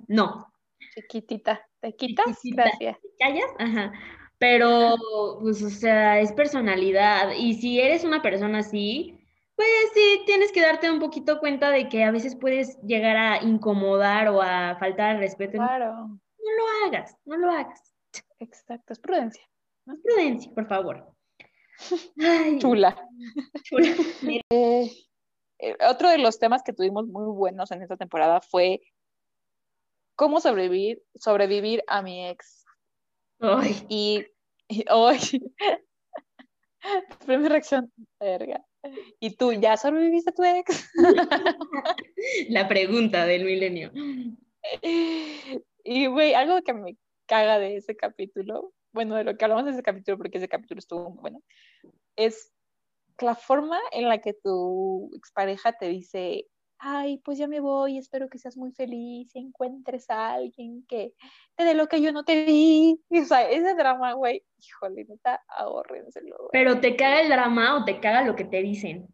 no. 0.08 0.52
Chiquitita, 0.96 1.62
¿te 1.80 1.96
quitas? 1.96 2.40
Gracias. 2.44 2.98
¿Te 3.00 3.10
callas? 3.20 3.52
Ajá. 3.60 3.94
Pero, 4.40 4.96
pues, 5.42 5.62
o 5.62 5.70
sea, 5.70 6.20
es 6.22 6.32
personalidad, 6.32 7.34
y 7.38 7.54
si 7.54 7.80
eres 7.80 8.04
una 8.04 8.24
persona 8.24 8.60
así, 8.60 9.19
pues 9.60 9.92
sí, 9.94 10.24
tienes 10.26 10.54
que 10.54 10.62
darte 10.62 10.90
un 10.90 11.00
poquito 11.00 11.38
cuenta 11.38 11.70
de 11.70 11.90
que 11.90 12.06
a 12.06 12.12
veces 12.12 12.34
puedes 12.34 12.80
llegar 12.82 13.18
a 13.18 13.44
incomodar 13.44 14.30
o 14.30 14.42
a 14.42 14.78
faltar 14.80 15.10
al 15.10 15.20
respeto. 15.20 15.58
Claro. 15.58 15.96
No 15.98 16.52
lo 16.58 16.88
hagas, 16.88 17.18
no 17.26 17.36
lo 17.36 17.52
hagas. 17.52 17.94
Exacto, 18.40 18.94
es 18.94 19.00
prudencia. 19.00 19.44
¿no? 19.86 19.98
Prudencia, 20.02 20.50
por 20.54 20.66
favor. 20.66 21.14
Chula. 22.60 23.06
Chula. 23.64 23.96
Eh, 24.50 24.90
eh, 25.60 25.76
otro 25.90 26.08
de 26.08 26.20
los 26.20 26.40
temas 26.40 26.64
que 26.64 26.72
tuvimos 26.72 27.08
muy 27.08 27.30
buenos 27.30 27.70
en 27.72 27.82
esta 27.82 27.98
temporada 27.98 28.40
fue 28.40 28.80
cómo 30.16 30.40
sobrevivir, 30.40 31.04
sobrevivir 31.16 31.84
a 31.88 32.02
mi 32.02 32.30
ex. 32.30 32.64
Ay. 33.42 33.86
Y, 33.90 34.26
hoy, 34.90 35.20
primera 37.26 37.50
reacción, 37.50 37.92
verga. 38.22 38.64
¿Y 39.20 39.36
tú 39.36 39.54
ya 39.54 39.78
sobreviviste 39.78 40.32
a 40.32 40.34
tu 40.34 40.44
ex? 40.44 40.92
La 42.50 42.68
pregunta 42.68 43.26
del 43.26 43.46
milenio. 43.46 43.92
Y, 45.82 46.06
güey, 46.08 46.34
algo 46.34 46.62
que 46.62 46.74
me 46.74 46.98
caga 47.26 47.58
de 47.58 47.78
ese 47.78 47.96
capítulo, 47.96 48.74
bueno, 48.92 49.16
de 49.16 49.24
lo 49.24 49.38
que 49.38 49.46
hablamos 49.46 49.66
de 49.66 49.72
ese 49.72 49.82
capítulo, 49.82 50.18
porque 50.18 50.38
ese 50.38 50.50
capítulo 50.50 50.78
estuvo 50.78 51.10
muy 51.10 51.22
bueno, 51.22 51.42
es 52.18 52.52
la 53.20 53.34
forma 53.34 53.80
en 53.92 54.08
la 54.08 54.20
que 54.20 54.34
tu 54.34 55.10
expareja 55.16 55.72
te 55.72 55.88
dice, 55.88 56.46
ay, 56.80 57.18
pues 57.20 57.38
ya 57.38 57.48
me 57.48 57.60
voy, 57.60 57.98
espero 57.98 58.30
que 58.30 58.40
seas 58.40 58.58
muy 58.58 58.72
feliz 58.72 59.36
y 59.36 59.40
encuentres 59.40 60.10
a 60.10 60.34
alguien 60.34 60.86
que 60.88 61.14
te 61.56 61.66
dé 61.66 61.74
lo 61.74 61.88
que 61.88 62.02
yo 62.02 62.12
no 62.12 62.24
te 62.24 62.46
di. 62.46 63.00
o 63.24 63.26
sea, 63.26 63.50
ese 63.50 63.76
drama, 63.76 64.14
güey, 64.14 64.44
híjole, 64.58 65.06
neta, 65.06 65.44
ahórrenselo. 65.48 66.50
Pero 66.52 66.80
te 66.80 66.96
caga 66.96 67.22
el 67.22 67.30
drama 67.30 67.78
o 67.78 67.86
te 67.86 68.00
caga 68.00 68.24
lo 68.24 68.36
que 68.36 68.46
te 68.46 68.62
dicen. 68.62 69.08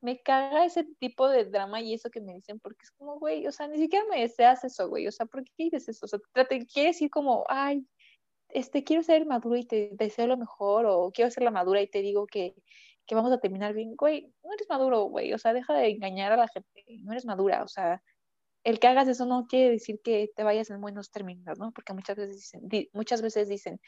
Me 0.00 0.20
caga 0.20 0.64
ese 0.64 0.84
tipo 0.98 1.28
de 1.28 1.44
drama 1.44 1.80
y 1.80 1.94
eso 1.94 2.10
que 2.10 2.20
me 2.20 2.34
dicen, 2.34 2.58
porque 2.58 2.82
es 2.82 2.90
como, 2.90 3.20
güey, 3.20 3.46
o 3.46 3.52
sea, 3.52 3.68
ni 3.68 3.78
siquiera 3.78 4.04
me 4.10 4.20
deseas 4.20 4.64
eso, 4.64 4.88
güey, 4.88 5.06
o 5.06 5.12
sea, 5.12 5.26
¿por 5.26 5.44
qué 5.44 5.52
dices 5.56 5.88
eso? 5.88 6.06
O 6.06 6.08
sea, 6.08 6.18
te 6.48 6.66
quieres 6.66 6.96
decir 6.96 7.10
como, 7.10 7.44
ay, 7.48 7.86
este, 8.48 8.82
quiero 8.82 9.02
ser 9.02 9.26
maduro 9.26 9.56
y 9.56 9.64
te 9.64 9.90
deseo 9.92 10.26
lo 10.26 10.36
mejor, 10.36 10.86
o 10.86 11.12
quiero 11.12 11.30
ser 11.30 11.44
la 11.44 11.52
madura 11.52 11.80
y 11.80 11.86
te 11.86 12.02
digo 12.02 12.26
que, 12.26 12.54
que 13.06 13.14
vamos 13.14 13.32
a 13.32 13.38
terminar 13.38 13.74
bien, 13.74 13.96
güey, 13.96 14.32
no 14.44 14.52
eres 14.52 14.68
maduro, 14.68 15.04
güey, 15.04 15.32
o 15.32 15.38
sea, 15.38 15.52
deja 15.52 15.74
de 15.74 15.90
engañar 15.90 16.32
a 16.32 16.36
la 16.36 16.48
gente, 16.48 16.68
no 17.02 17.12
eres 17.12 17.26
madura, 17.26 17.62
o 17.62 17.68
sea, 17.68 18.02
el 18.64 18.78
que 18.78 18.86
hagas 18.86 19.08
eso 19.08 19.26
no 19.26 19.46
quiere 19.46 19.70
decir 19.70 20.00
que 20.04 20.30
te 20.36 20.44
vayas 20.44 20.70
en 20.70 20.80
buenos 20.80 21.10
términos, 21.10 21.58
¿no? 21.58 21.72
Porque 21.72 21.94
muchas 21.94 22.16
veces 22.16 22.36
dicen, 22.36 22.88
muchas 22.92 23.22
veces 23.22 23.48
dicen, 23.48 23.80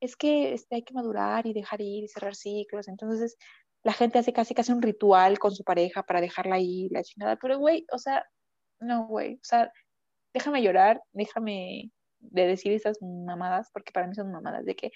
es 0.00 0.16
que 0.16 0.54
este, 0.54 0.76
hay 0.76 0.82
que 0.82 0.94
madurar 0.94 1.46
y 1.46 1.52
dejar 1.52 1.80
ir 1.80 2.04
y 2.04 2.08
cerrar 2.08 2.34
ciclos, 2.36 2.88
entonces 2.88 3.36
la 3.82 3.92
gente 3.92 4.18
hace 4.18 4.32
casi 4.32 4.54
casi 4.54 4.72
un 4.72 4.82
ritual 4.82 5.38
con 5.38 5.52
su 5.52 5.64
pareja 5.64 6.02
para 6.02 6.20
dejarla 6.20 6.56
ahí, 6.56 6.88
la 6.90 7.02
chingada, 7.02 7.36
pero 7.36 7.58
güey, 7.58 7.86
o 7.92 7.98
sea, 7.98 8.24
no, 8.80 9.06
güey, 9.06 9.34
o 9.36 9.44
sea, 9.44 9.72
déjame 10.34 10.62
llorar, 10.62 11.02
déjame 11.12 11.90
de 12.20 12.46
decir 12.46 12.72
esas 12.72 12.98
mamadas, 13.02 13.70
porque 13.72 13.92
para 13.92 14.06
mí 14.06 14.14
son 14.14 14.30
mamadas, 14.30 14.64
de 14.64 14.76
que, 14.76 14.90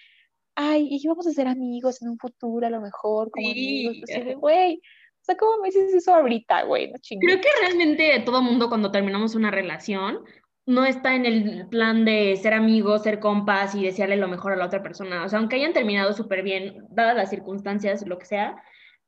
ay, 0.55 0.89
y 0.91 1.07
vamos 1.07 1.27
a 1.27 1.33
ser 1.33 1.47
amigos 1.47 2.01
en 2.03 2.11
un 2.11 2.19
futuro 2.19 2.67
a 2.67 2.71
lo 2.71 2.81
mejor, 2.81 3.31
como 3.31 3.51
amigos, 3.51 3.97
pues, 4.07 4.37
güey, 4.37 4.77
o 4.77 5.25
sea, 5.25 5.37
¿cómo 5.37 5.63
me 5.63 5.69
dices 5.69 5.95
eso 5.95 6.15
ahorita, 6.15 6.65
güey? 6.65 6.93
No 6.93 6.99
Creo 7.21 7.41
que 7.41 7.49
realmente 7.63 8.23
todo 8.27 8.43
mundo 8.43 8.69
cuando 8.69 8.91
terminamos 8.91 9.35
una 9.35 9.51
relación 9.51 10.19
no 10.67 10.85
está 10.85 11.15
en 11.15 11.27
el 11.27 11.67
plan 11.69 12.05
de 12.05 12.37
ser 12.37 12.53
amigos, 12.53 13.03
ser 13.03 13.21
compas 13.21 13.75
y 13.75 13.85
desearle 13.85 14.17
lo 14.17 14.29
mejor 14.29 14.53
a 14.53 14.57
la 14.57 14.67
otra 14.67 14.83
persona. 14.83 15.25
O 15.25 15.29
sea, 15.29 15.39
aunque 15.39 15.57
hayan 15.57 15.73
terminado 15.73 16.13
súper 16.13 16.43
bien, 16.43 16.85
dadas 16.91 17.17
las 17.17 17.31
circunstancias, 17.31 18.07
lo 18.07 18.19
que 18.19 18.27
sea, 18.27 18.63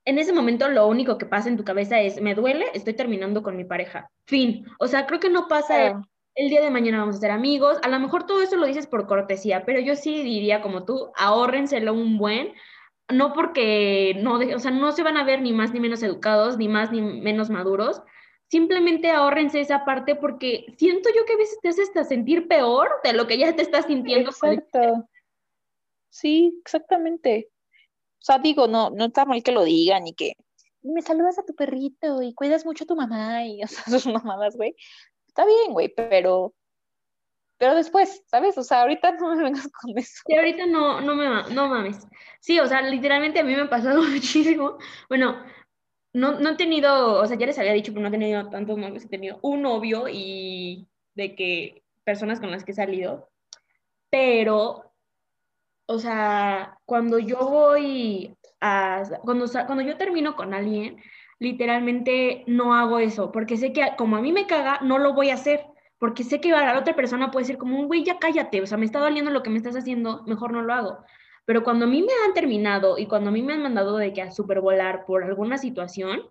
en 0.06 0.18
ese 0.18 0.32
momento 0.32 0.68
lo 0.68 0.86
único 0.86 1.18
que 1.18 1.26
pasa 1.26 1.48
en 1.48 1.56
tu 1.56 1.64
cabeza 1.64 2.00
es, 2.00 2.20
me 2.20 2.34
duele, 2.34 2.66
estoy 2.72 2.94
terminando 2.94 3.42
con 3.42 3.56
mi 3.56 3.64
pareja. 3.64 4.10
Fin. 4.26 4.64
O 4.78 4.86
sea, 4.86 5.06
creo 5.06 5.20
que 5.20 5.30
no 5.30 5.48
pasa 5.48 6.02
el 6.36 6.50
día 6.50 6.60
de 6.60 6.70
mañana 6.70 6.98
vamos 6.98 7.16
a 7.16 7.20
ser 7.20 7.30
amigos. 7.30 7.78
A 7.82 7.88
lo 7.88 7.98
mejor 7.98 8.26
todo 8.26 8.42
eso 8.42 8.56
lo 8.56 8.66
dices 8.66 8.86
por 8.86 9.06
cortesía, 9.06 9.64
pero 9.64 9.80
yo 9.80 9.96
sí 9.96 10.22
diría 10.22 10.62
como 10.62 10.84
tú, 10.84 11.10
ahórrenselo 11.16 11.92
un 11.92 12.18
buen, 12.18 12.52
no 13.08 13.32
porque 13.32 14.14
no, 14.18 14.34
o 14.34 14.58
sea, 14.58 14.70
no 14.70 14.92
se 14.92 15.02
van 15.02 15.16
a 15.16 15.24
ver 15.24 15.40
ni 15.40 15.52
más 15.52 15.72
ni 15.72 15.80
menos 15.80 16.02
educados, 16.02 16.58
ni 16.58 16.68
más 16.68 16.92
ni 16.92 17.00
menos 17.00 17.50
maduros. 17.50 18.02
Simplemente 18.48 19.10
ahórrense 19.10 19.60
esa 19.60 19.84
parte 19.84 20.14
porque 20.14 20.66
siento 20.76 21.08
yo 21.16 21.24
que 21.24 21.32
a 21.32 21.38
veces 21.38 21.58
te 21.60 21.70
hace 21.70 21.82
hasta 21.82 22.04
sentir 22.04 22.46
peor 22.46 22.88
de 23.02 23.14
lo 23.14 23.26
que 23.26 23.38
ya 23.38 23.56
te 23.56 23.62
estás 23.62 23.86
sintiendo. 23.86 24.30
Exacto. 24.30 25.08
Sí, 26.10 26.58
exactamente. 26.60 27.50
O 28.20 28.24
sea, 28.26 28.38
digo, 28.38 28.68
no, 28.68 28.90
no 28.90 29.06
está 29.06 29.24
mal 29.24 29.42
que 29.42 29.52
lo 29.52 29.64
digan 29.64 30.06
y 30.06 30.14
que 30.14 30.34
me 30.82 31.02
saludas 31.02 31.38
a 31.38 31.44
tu 31.44 31.54
perrito 31.54 32.22
y 32.22 32.34
cuidas 32.34 32.64
mucho 32.64 32.84
a 32.84 32.86
tu 32.86 32.94
mamá 32.94 33.44
y 33.44 33.62
o 33.64 33.66
sea, 33.66 33.84
sus 33.84 34.06
mamadas, 34.06 34.56
güey. 34.56 34.76
Está 35.36 35.44
bien, 35.44 35.74
güey, 35.74 35.92
pero 35.94 36.54
pero 37.58 37.74
después, 37.74 38.22
¿sabes? 38.26 38.56
O 38.56 38.62
sea, 38.62 38.80
ahorita 38.82 39.12
no 39.20 39.36
me 39.36 39.42
vengas 39.42 39.68
con 39.70 39.98
eso. 39.98 40.22
Sí, 40.26 40.34
ahorita 40.34 40.64
no, 40.64 41.02
no 41.02 41.14
me 41.14 41.54
no 41.54 41.68
mames. 41.68 42.06
Sí, 42.40 42.58
o 42.58 42.66
sea, 42.66 42.80
literalmente 42.80 43.40
a 43.40 43.44
mí 43.44 43.54
me 43.54 43.60
ha 43.62 43.68
pasado 43.68 44.02
muchísimo. 44.02 44.78
Bueno, 45.10 45.44
no, 46.14 46.40
no 46.40 46.50
he 46.50 46.56
tenido, 46.56 47.20
o 47.20 47.26
sea, 47.26 47.36
ya 47.36 47.44
les 47.44 47.58
había 47.58 47.74
dicho, 47.74 47.92
pero 47.92 48.00
no 48.00 48.08
he 48.08 48.18
tenido 48.18 48.48
tantos 48.48 48.78
novios, 48.78 49.04
he 49.04 49.08
tenido 49.08 49.38
un 49.42 49.60
novio 49.60 50.06
y 50.08 50.88
de 51.14 51.34
que 51.34 51.82
personas 52.02 52.40
con 52.40 52.50
las 52.50 52.64
que 52.64 52.72
he 52.72 52.74
salido, 52.74 53.28
pero, 54.08 54.94
o 55.86 55.98
sea, 55.98 56.78
cuando 56.86 57.18
yo 57.18 57.38
voy 57.38 58.34
a, 58.62 59.02
cuando, 59.22 59.46
cuando 59.66 59.82
yo 59.82 59.98
termino 59.98 60.34
con 60.34 60.54
alguien, 60.54 61.02
literalmente 61.38 62.44
no 62.46 62.74
hago 62.74 62.98
eso, 62.98 63.32
porque 63.32 63.56
sé 63.56 63.72
que 63.72 63.82
como 63.96 64.16
a 64.16 64.22
mí 64.22 64.32
me 64.32 64.46
caga, 64.46 64.80
no 64.82 64.98
lo 64.98 65.14
voy 65.14 65.30
a 65.30 65.34
hacer 65.34 65.60
porque 65.98 66.24
sé 66.24 66.40
que 66.40 66.52
a 66.52 66.74
la 66.74 66.78
otra 66.78 66.94
persona 66.94 67.30
puede 67.30 67.46
ser 67.46 67.58
como, 67.58 67.78
un 67.78 67.86
güey, 67.86 68.04
ya 68.04 68.18
cállate, 68.18 68.60
o 68.60 68.66
sea, 68.66 68.78
me 68.78 68.84
está 68.84 68.98
doliendo 68.98 69.30
lo 69.30 69.42
que 69.42 69.50
me 69.50 69.56
estás 69.56 69.76
haciendo, 69.76 70.22
mejor 70.26 70.52
no 70.52 70.62
lo 70.62 70.72
hago. 70.72 70.98
Pero 71.46 71.62
cuando 71.64 71.86
a 71.86 71.88
mí 71.88 72.02
me 72.02 72.12
han 72.26 72.34
terminado 72.34 72.98
y 72.98 73.06
cuando 73.06 73.30
a 73.30 73.32
mí 73.32 73.42
me 73.42 73.54
han 73.54 73.62
mandado 73.62 73.96
de 73.96 74.12
que 74.12 74.22
a 74.22 74.32
supervolar 74.32 75.06
por 75.06 75.24
alguna 75.24 75.58
situación 75.58 76.22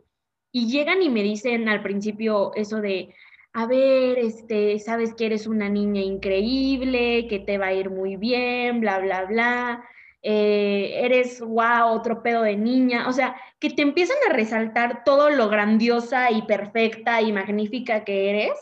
y 0.51 0.67
llegan 0.67 1.01
y 1.01 1.09
me 1.09 1.23
dicen 1.23 1.67
al 1.69 1.81
principio 1.81 2.51
eso 2.55 2.81
de, 2.81 3.13
a 3.53 3.65
ver, 3.65 4.19
este, 4.19 4.77
sabes 4.79 5.15
que 5.15 5.25
eres 5.25 5.47
una 5.47 5.69
niña 5.69 6.01
increíble, 6.01 7.27
que 7.27 7.39
te 7.39 7.57
va 7.57 7.67
a 7.67 7.73
ir 7.73 7.89
muy 7.89 8.17
bien, 8.17 8.81
bla, 8.81 8.99
bla, 8.99 9.25
bla, 9.25 9.85
eh, 10.27 11.05
eres, 11.05 11.39
wow, 11.39 11.93
otro 11.93 12.23
pedo 12.23 12.41
de 12.41 12.57
niña, 12.57 13.07
o 13.07 13.13
sea, 13.13 13.35
que 13.59 13.69
te 13.69 13.83
empiezan 13.83 14.17
a 14.27 14.33
resaltar 14.33 15.03
todo 15.03 15.29
lo 15.29 15.49
grandiosa 15.49 16.31
y 16.31 16.41
perfecta 16.41 17.21
y 17.21 17.31
magnífica 17.31 18.03
que 18.03 18.31
eres 18.31 18.53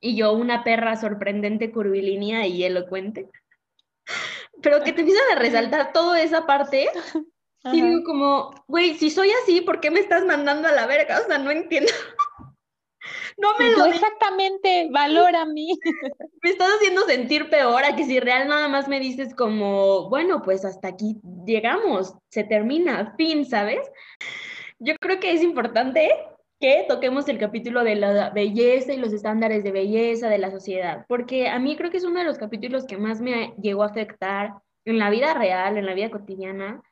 y 0.00 0.14
yo 0.14 0.32
una 0.32 0.64
perra 0.64 0.96
sorprendente, 0.96 1.72
curvilínea 1.72 2.46
y 2.46 2.64
elocuente. 2.64 3.30
Pero 4.62 4.82
que 4.82 4.92
te 4.92 5.00
empiezan 5.00 5.36
a 5.36 5.38
resaltar 5.38 5.92
toda 5.92 6.20
esa 6.22 6.46
parte. 6.46 6.88
Y 7.72 7.82
digo 7.82 8.04
como, 8.04 8.54
güey, 8.68 8.94
si 8.94 9.10
soy 9.10 9.30
así, 9.42 9.60
¿por 9.60 9.80
qué 9.80 9.90
me 9.90 9.98
estás 9.98 10.24
mandando 10.24 10.68
a 10.68 10.72
la 10.72 10.86
verga? 10.86 11.20
O 11.20 11.26
sea, 11.26 11.38
no 11.38 11.50
entiendo. 11.50 11.92
No 13.38 13.48
me 13.58 13.70
lo... 13.70 13.86
Exactamente, 13.86 14.88
valora 14.90 15.42
a 15.42 15.46
mí. 15.46 15.78
Me 16.42 16.50
estás 16.50 16.68
haciendo 16.76 17.02
sentir 17.02 17.48
peor 17.50 17.84
a 17.84 17.96
que 17.96 18.04
si 18.04 18.20
real 18.20 18.48
nada 18.48 18.68
más 18.68 18.86
me 18.86 19.00
dices 19.00 19.34
como, 19.34 20.08
bueno, 20.08 20.42
pues 20.42 20.64
hasta 20.64 20.88
aquí 20.88 21.16
llegamos, 21.44 22.14
se 22.28 22.44
termina, 22.44 23.14
fin, 23.16 23.44
¿sabes? 23.44 23.90
Yo 24.78 24.94
creo 25.00 25.18
que 25.18 25.32
es 25.32 25.42
importante 25.42 26.10
que 26.60 26.84
toquemos 26.88 27.28
el 27.28 27.38
capítulo 27.38 27.82
de 27.82 27.96
la 27.96 28.30
belleza 28.30 28.92
y 28.92 28.98
los 28.98 29.12
estándares 29.12 29.64
de 29.64 29.72
belleza 29.72 30.28
de 30.28 30.38
la 30.38 30.50
sociedad, 30.50 31.06
porque 31.08 31.48
a 31.48 31.58
mí 31.58 31.76
creo 31.76 31.90
que 31.90 31.98
es 31.98 32.04
uno 32.04 32.20
de 32.20 32.26
los 32.26 32.38
capítulos 32.38 32.84
que 32.86 32.96
más 32.96 33.20
me 33.20 33.54
llegó 33.60 33.82
a 33.82 33.86
afectar 33.86 34.54
en 34.84 34.98
la 34.98 35.10
vida 35.10 35.34
real, 35.34 35.76
en 35.76 35.86
la 35.86 35.94
vida 35.94 36.10
cotidiana, 36.10 36.82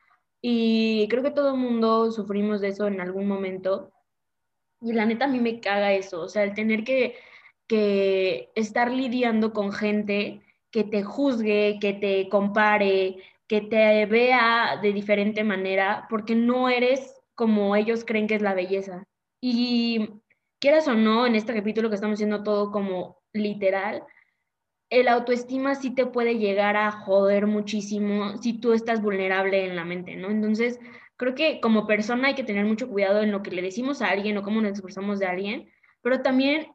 y 0.41 1.07
creo 1.09 1.23
que 1.23 1.31
todo 1.31 1.51
el 1.51 1.57
mundo 1.57 2.11
sufrimos 2.11 2.61
de 2.61 2.69
eso 2.69 2.87
en 2.87 3.01
algún 3.01 3.27
momento, 3.27 3.91
y 4.81 4.93
la 4.93 5.05
neta 5.05 5.25
a 5.25 5.27
mí 5.27 5.39
me 5.39 5.59
caga 5.59 5.93
eso, 5.93 6.21
o 6.21 6.29
sea, 6.29 6.43
el 6.43 6.53
tener 6.53 6.83
que, 6.83 7.15
que 7.67 8.49
estar 8.55 8.91
lidiando 8.91 9.53
con 9.53 9.71
gente 9.71 10.41
que 10.71 10.83
te 10.83 11.03
juzgue, 11.03 11.77
que 11.81 11.93
te 11.93 12.29
compare, 12.29 13.17
que 13.47 13.61
te 13.61 14.05
vea 14.05 14.79
de 14.81 14.93
diferente 14.93 15.43
manera, 15.43 16.05
porque 16.09 16.35
no 16.35 16.69
eres 16.69 17.15
como 17.35 17.75
ellos 17.75 18.03
creen 18.05 18.27
que 18.27 18.35
es 18.35 18.41
la 18.41 18.53
belleza. 18.53 19.03
Y 19.41 20.09
quieras 20.59 20.87
o 20.87 20.93
no, 20.93 21.25
en 21.25 21.35
este 21.35 21.53
capítulo 21.53 21.89
que 21.89 21.95
estamos 21.95 22.15
haciendo 22.15 22.43
todo 22.43 22.71
como 22.71 23.19
literal, 23.33 24.03
el 24.89 25.07
autoestima 25.07 25.75
sí 25.75 25.93
te 25.93 26.05
puede 26.05 26.37
llegar 26.37 26.77
a 26.77 26.91
joder 26.91 27.45
muchísimo 27.47 28.37
si 28.37 28.59
tú 28.59 28.73
estás 28.73 29.01
vulnerable 29.01 29.65
en 29.65 29.75
la 29.75 29.85
mente, 29.85 30.15
¿no? 30.15 30.29
Entonces, 30.29 30.79
creo 31.17 31.35
que 31.35 31.59
como 31.59 31.87
persona 31.87 32.29
hay 32.29 32.35
que 32.35 32.43
tener 32.43 32.65
mucho 32.65 32.87
cuidado 32.87 33.21
en 33.21 33.31
lo 33.31 33.43
que 33.43 33.51
le 33.51 33.61
decimos 33.61 34.01
a 34.01 34.09
alguien 34.09 34.37
o 34.37 34.43
cómo 34.43 34.61
nos 34.61 34.71
expresamos 34.71 35.19
de 35.19 35.25
alguien, 35.25 35.69
pero 36.01 36.21
también, 36.21 36.67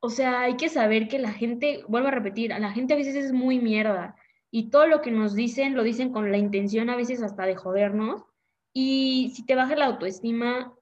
o 0.00 0.08
sea, 0.08 0.40
hay 0.40 0.56
que 0.56 0.68
saber 0.68 1.08
que 1.08 1.18
la 1.18 1.32
gente, 1.32 1.84
vuelvo 1.86 2.08
a 2.08 2.12
repetir, 2.12 2.50
la 2.50 2.72
gente 2.72 2.94
a 2.94 2.96
veces 2.96 3.14
es 3.14 3.32
muy 3.32 3.60
mierda 3.60 4.16
y 4.50 4.70
todo 4.70 4.86
lo 4.86 5.02
que 5.02 5.10
nos 5.10 5.34
dicen 5.34 5.74
lo 5.74 5.82
dicen 5.82 6.12
con 6.12 6.32
la 6.32 6.38
intención 6.38 6.90
a 6.90 6.96
veces 6.96 7.22
hasta 7.22 7.44
de 7.44 7.56
jodernos 7.56 8.24
y 8.72 9.32
si 9.34 9.44
te 9.44 9.54
baja 9.54 9.76
la 9.76 9.86
autoestima, 9.86 10.74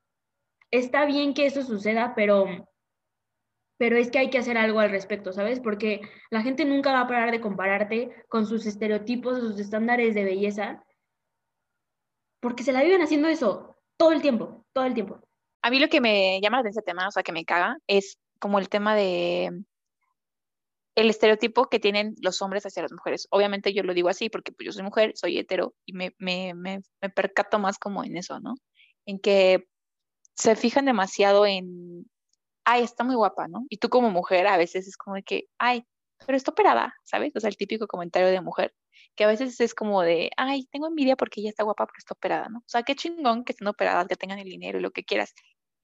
está 0.71 1.05
bien 1.07 1.35
que 1.35 1.47
eso 1.47 1.63
suceda, 1.63 2.15
pero, 2.15 2.47
pero 3.79 3.97
es 3.97 4.11
que 4.11 4.19
hay 4.19 4.31
que 4.31 4.39
hacer 4.39 4.59
algo 4.59 4.81
al 4.81 4.91
respecto, 4.91 5.33
¿sabes? 5.33 5.61
Porque 5.61 6.01
la 6.31 6.43
gente 6.43 6.65
nunca 6.65 6.93
va 6.93 7.01
a 7.01 7.09
parar 7.09 7.31
de 7.31 7.41
compararte 7.41 8.11
con 8.29 8.47
sus 8.47 8.67
estereotipos, 8.67 9.39
sus 9.39 9.59
estándares 9.59 10.15
de 10.15 10.25
belleza, 10.25 10.85
porque 12.45 12.63
se 12.63 12.73
la 12.73 12.83
viven 12.83 13.01
haciendo 13.01 13.29
eso 13.29 13.75
todo 13.97 14.13
el 14.13 14.21
tiempo, 14.21 14.67
todo 14.75 14.85
el 14.85 14.93
tiempo. 14.93 15.19
A 15.63 15.71
mí 15.71 15.79
lo 15.79 15.89
que 15.89 16.03
me 16.03 16.43
llama 16.43 16.59
la 16.59 16.61
atención 16.61 16.83
este 16.83 16.91
tema, 16.91 17.09
o 17.09 17.11
sea, 17.11 17.23
que 17.23 17.33
me 17.33 17.47
caga, 17.47 17.79
es 17.87 18.19
como 18.39 18.59
el 18.59 18.69
tema 18.69 18.95
de 18.95 19.65
el 20.95 21.09
estereotipo 21.09 21.71
que 21.71 21.81
tienen 21.81 22.15
los 22.21 22.43
hombres 22.43 22.67
hacia 22.67 22.83
las 22.83 22.93
mujeres. 22.93 23.29
Obviamente 23.31 23.73
yo 23.73 23.83
lo 23.83 23.95
digo 23.95 24.11
así 24.11 24.29
porque 24.29 24.53
pues, 24.53 24.67
yo 24.67 24.73
soy 24.73 24.83
mujer, 24.83 25.13
soy 25.15 25.39
hetero 25.39 25.73
y 25.87 25.95
me, 25.95 26.15
me, 26.19 26.53
me, 26.53 26.83
me 27.01 27.09
percato 27.09 27.59
más 27.59 27.79
como 27.79 28.05
en 28.05 28.19
eso, 28.19 28.39
¿no? 28.41 28.57
En 29.07 29.19
que 29.19 29.67
se 30.35 30.55
fijan 30.55 30.85
demasiado 30.85 31.47
en, 31.47 32.11
ay, 32.67 32.83
está 32.83 33.05
muy 33.05 33.15
guapa, 33.15 33.49
¿no? 33.49 33.65
Y 33.71 33.79
tú 33.79 33.89
como 33.89 34.11
mujer 34.11 34.47
a 34.49 34.59
veces 34.59 34.87
es 34.87 34.99
como 34.99 35.17
de 35.17 35.23
que, 35.23 35.45
ay, 35.59 35.87
pero 36.27 36.37
está 36.37 36.51
operada, 36.51 36.95
¿sabes? 37.05 37.35
O 37.35 37.41
sea, 37.41 37.49
el 37.49 37.57
típico 37.57 37.87
comentario 37.87 38.29
de 38.29 38.43
mujer, 38.43 38.75
que 39.17 39.25
a 39.25 39.29
veces 39.29 39.61
es 39.61 39.75
como 39.75 40.03
de, 40.03 40.31
ay, 40.37 40.67
tengo 40.71 40.89
envidia 40.89 41.17
porque 41.17 41.41
ella 41.41 41.51
está 41.51 41.65
guapa, 41.65 41.87
pero 41.87 41.99
está 41.99 42.15
operada, 42.15 42.49
¿no? 42.49 42.59
O 42.59 42.69
sea, 42.69 42.83
qué 42.83 42.95
chingón 42.95 43.45
que 43.45 43.53
estén 43.53 43.69
operadas, 43.69 44.07
que 44.09 44.17
tengan 44.17 44.39
el 44.39 44.49
dinero 44.49 44.79
y 44.79 44.83
lo 44.83 44.91
que 44.91 45.05
quieras. 45.05 45.35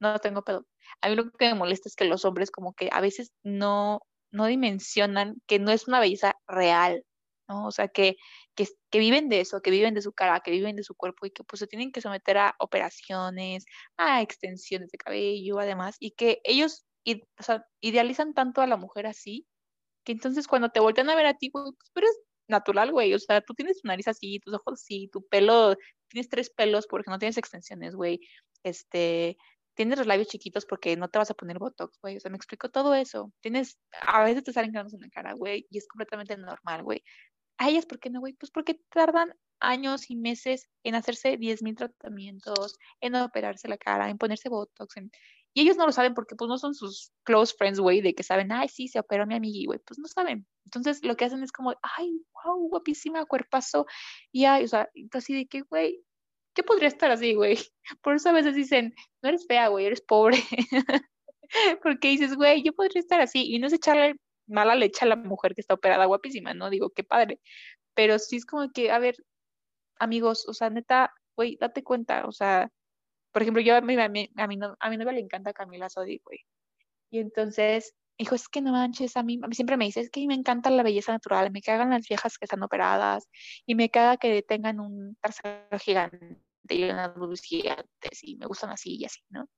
No 0.01 0.19
tengo 0.19 0.43
pedo. 0.43 0.67
A 1.03 1.09
mí 1.09 1.15
lo 1.17 1.31
que 1.31 1.49
me 1.49 1.55
molesta 1.55 1.89
es 1.89 1.97
que 1.97 2.05
los 2.05 2.25
hombres 2.25 2.51
como 2.51 2.75
que 2.75 2.89
a 2.93 3.01
veces 3.01 3.33
no, 3.43 4.01
no 4.33 4.47
dimensionan 4.47 5.37
que 5.47 5.59
no 5.59 5.73
es 5.73 5.89
una 5.89 6.01
belleza 6.01 6.35
real, 6.49 7.05
¿no? 7.49 7.67
O 7.67 7.71
sea, 7.73 7.89
que 7.89 8.17
que, 8.91 8.99
viven 8.99 9.29
de 9.29 9.41
eso, 9.41 9.61
que 9.63 9.71
viven 9.71 9.95
de 9.95 10.03
su 10.03 10.13
cara, 10.13 10.41
que 10.41 10.51
viven 10.51 10.77
de 10.77 10.83
su 10.83 10.95
cuerpo 10.95 11.27
y 11.27 11.31
que 11.31 11.45
pues 11.45 11.61
se 11.61 11.67
tienen 11.67 11.93
que 11.93 12.01
someter 12.01 12.39
a 12.39 12.55
operaciones, 12.59 13.65
a 13.97 14.23
extensiones 14.23 14.91
de 14.91 14.99
cabello, 14.99 15.59
además, 15.59 15.97
y 16.01 16.13
que 16.13 16.41
ellos 16.45 16.85
idealizan 17.81 18.35
tanto 18.35 18.61
a 18.61 18.67
la 18.67 18.77
mujer 18.77 19.07
así, 19.07 19.47
que 20.05 20.13
entonces 20.13 20.47
cuando 20.49 20.71
te 20.71 20.81
voltean 20.81 21.11
a 21.11 21.17
ver 21.17 21.27
a 21.27 21.35
ti, 21.35 21.51
pues, 21.51 21.65
pero 21.95 22.07
es 22.09 22.19
natural, 22.51 22.93
güey, 22.93 23.15
o 23.15 23.19
sea, 23.19 23.41
tú 23.41 23.55
tienes 23.55 23.81
tu 23.81 23.89
nariz 23.89 24.09
así, 24.09 24.41
tus 24.41 24.55
ojos 24.55 24.75
así, 24.75 25.09
tu 25.09 25.27
pelo, 25.27 25.77
tienes 26.09 26.29
tres 26.29 26.51
pelos 26.51 26.87
porque 26.87 27.11
no 27.11 27.19
tienes 27.19 27.39
extensiones, 27.39 27.95
güey, 27.95 28.21
este, 28.63 29.39
tienes 29.75 29.99
los 29.99 30.07
labios 30.07 30.29
chiquitos 30.29 30.67
porque 30.67 30.97
no 30.97 31.09
te 31.09 31.19
vas 31.19 31.31
a 31.31 31.35
poner 31.35 31.59
botox, 31.59 31.99
güey, 32.01 32.17
o 32.17 32.21
sea, 32.21 32.31
me 32.31 32.37
explico 32.37 32.69
todo 32.71 32.95
eso, 32.95 33.33
tienes, 33.41 33.79
a 34.07 34.25
veces 34.25 34.45
te 34.45 34.53
salen 34.53 34.73
granos 34.73 34.95
en 34.95 35.01
la 35.01 35.09
cara, 35.11 35.33
güey, 35.35 35.67
y 35.71 35.79
es 35.79 35.87
completamente 35.89 36.37
normal, 36.37 36.83
güey, 36.83 37.03
a 37.61 37.69
ellas, 37.69 37.87
¿por 37.87 38.01
qué 38.01 38.09
no, 38.09 38.21
güey? 38.21 38.33
Pues 38.33 38.51
porque 38.51 38.81
tardan 38.89 39.35
años 39.61 40.11
y 40.11 40.17
meses 40.17 40.69
en 40.83 40.95
hacerse 40.95 41.39
10.000 41.39 41.77
tratamientos, 41.77 42.79
en 43.03 43.15
operarse 43.15 43.69
la 43.69 43.77
cara, 43.77 44.09
en 44.09 44.17
ponerse 44.17 44.49
Botox. 44.49 44.95
Y 45.53 45.63
ellos 45.63 45.77
no 45.77 45.87
lo 45.87 45.93
saben 45.93 46.15
porque 46.15 46.37
pues 46.37 46.49
no 46.49 46.59
son 46.59 46.75
sus 46.75 47.13
close 47.25 47.55
friends, 47.57 47.81
güey, 47.81 48.01
de 48.01 48.15
que 48.15 48.23
saben, 48.23 48.53
ay, 48.53 48.69
sí, 48.69 48.89
se 48.89 49.01
operó 49.01 49.27
mi 49.27 49.35
amigui, 49.35 49.67
güey, 49.67 49.81
pues 49.81 49.99
no 49.99 50.07
saben. 50.07 50.47
Entonces 50.65 51.05
lo 51.05 51.17
que 51.17 51.25
hacen 51.25 51.43
es 51.43 51.53
como, 51.53 51.75
ay, 51.83 52.13
wow, 52.45 52.69
guapísima, 52.69 53.25
cuerpazo. 53.27 53.87
Y 54.33 54.45
ay, 54.45 54.65
o 54.65 54.69
sea, 54.69 54.89
así 55.13 55.35
de 55.35 55.47
que, 55.47 55.63
güey, 55.63 56.05
¿qué 56.55 56.63
podría 56.63 56.89
estar 56.89 57.11
así, 57.11 57.35
güey? 57.35 57.59
Por 58.03 58.15
eso 58.15 58.29
a 58.29 58.33
veces 58.33 58.55
dicen, 58.55 58.95
no 59.23 59.29
eres 59.29 59.47
fea, 59.47 59.69
güey, 59.69 59.87
eres 59.87 60.03
pobre. 60.03 60.39
porque 61.83 62.09
dices, 62.09 62.37
güey, 62.37 62.63
yo 62.63 62.73
podría 62.73 63.01
estar 63.01 63.21
así. 63.21 63.53
Y 63.53 63.59
no 63.59 63.67
es 63.67 63.73
echarle 63.73 64.17
mala 64.47 64.75
leche 64.75 65.05
a 65.05 65.09
la 65.09 65.17
mujer 65.17 65.55
que 65.55 65.61
está 65.61 65.75
operada 65.75 66.07
guapísima, 66.07 66.55
¿no? 66.55 66.71
Digo, 66.71 66.91
qué 66.91 67.05
padre. 67.05 67.41
Pero 67.95 68.19
sí 68.19 68.37
es 68.37 68.47
como 68.47 68.71
que, 68.73 68.91
a 68.91 68.99
ver, 68.99 69.17
amigos, 69.99 70.49
o 70.49 70.55
sea, 70.55 70.71
neta, 70.71 71.13
güey, 71.37 71.57
date 71.57 71.83
cuenta, 71.85 72.27
o 72.27 72.33
sea, 72.33 72.71
por 73.33 73.43
ejemplo, 73.43 73.63
yo 73.63 73.77
a 73.77 73.81
mi, 73.81 73.95
a 74.01 74.09
mi, 74.09 74.31
a 74.37 74.47
mi, 74.47 74.57
novia 74.57 75.13
le 75.13 75.21
encanta 75.21 75.53
Camila 75.53 75.89
Sodi, 75.89 76.21
güey. 76.25 76.41
Y 77.11 77.19
entonces, 77.19 77.95
dijo, 78.19 78.35
es 78.35 78.49
que 78.49 78.61
no 78.61 78.73
manches, 78.73 79.17
a 79.17 79.23
mí, 79.23 79.39
a 79.43 79.49
mí 79.49 79.55
siempre 79.55 79.77
me 79.77 79.87
dice, 79.87 80.01
es 80.01 80.11
que 80.11 80.23
a 80.23 80.27
me 80.27 80.35
encanta 80.35 80.71
la 80.71 80.83
belleza 80.83 81.13
natural, 81.13 81.51
me 81.51 81.63
cagan 81.63 81.91
las 81.91 82.07
viejas 82.09 82.39
que 82.39 82.45
están 82.45 82.63
operadas 82.63 83.29
y 83.67 83.75
me 83.75 83.91
caga 83.91 84.17
que 84.17 84.43
tengan 84.43 84.81
un 84.81 85.17
trasero 85.21 85.79
gigante 85.79 86.39
y 86.69 86.85
unas 86.85 87.15
boobies 87.17 87.43
gigantes 87.43 88.23
y 88.23 88.37
me 88.37 88.47
gustan 88.47 88.71
así 88.71 88.97
y 88.97 89.05
así, 89.05 89.21
¿no? 89.31 89.49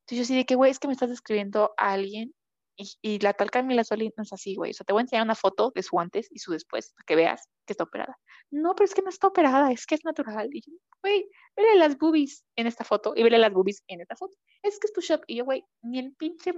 Entonces 0.00 0.18
yo 0.18 0.24
sí 0.24 0.36
de 0.36 0.44
que, 0.44 0.54
güey, 0.54 0.70
es 0.70 0.78
que 0.78 0.88
me 0.88 0.94
estás 0.94 1.10
describiendo 1.10 1.72
a 1.76 1.92
alguien 1.92 2.34
y, 2.78 3.18
la 3.18 3.32
tal 3.32 3.50
Camila 3.50 3.82
Solís 3.82 4.12
no 4.16 4.22
es 4.22 4.32
así, 4.32 4.54
güey. 4.54 4.70
O 4.70 4.74
sea, 4.74 4.84
te 4.84 4.92
voy 4.92 5.00
a 5.00 5.02
enseñar 5.02 5.24
una 5.24 5.34
foto 5.34 5.72
de 5.74 5.82
su 5.82 5.98
antes 5.98 6.28
y 6.30 6.38
su 6.38 6.52
después, 6.52 6.92
para 6.94 7.04
que 7.06 7.16
veas 7.16 7.48
que 7.66 7.72
está 7.72 7.84
operada. 7.84 8.16
No, 8.50 8.74
pero 8.74 8.84
es 8.84 8.94
que 8.94 9.02
no 9.02 9.10
está 9.10 9.26
operada, 9.26 9.72
es 9.72 9.84
que 9.84 9.96
es 9.96 10.04
natural. 10.04 10.48
Y 10.52 10.62
yo, 10.62 10.72
güey, 11.02 11.28
vele 11.56 11.74
las 11.76 11.98
boobies 11.98 12.44
en 12.56 12.68
esta 12.68 12.84
foto 12.84 13.14
y 13.16 13.24
vele 13.24 13.38
las 13.38 13.52
boobies 13.52 13.82
en 13.88 14.00
esta 14.00 14.14
foto. 14.14 14.36
Es 14.62 14.78
que 14.78 14.86
es 14.86 14.92
push-up. 14.92 15.22
Y 15.26 15.36
yo, 15.36 15.44
güey, 15.44 15.64
ni 15.82 15.98
el 15.98 16.14
pinche 16.14 16.52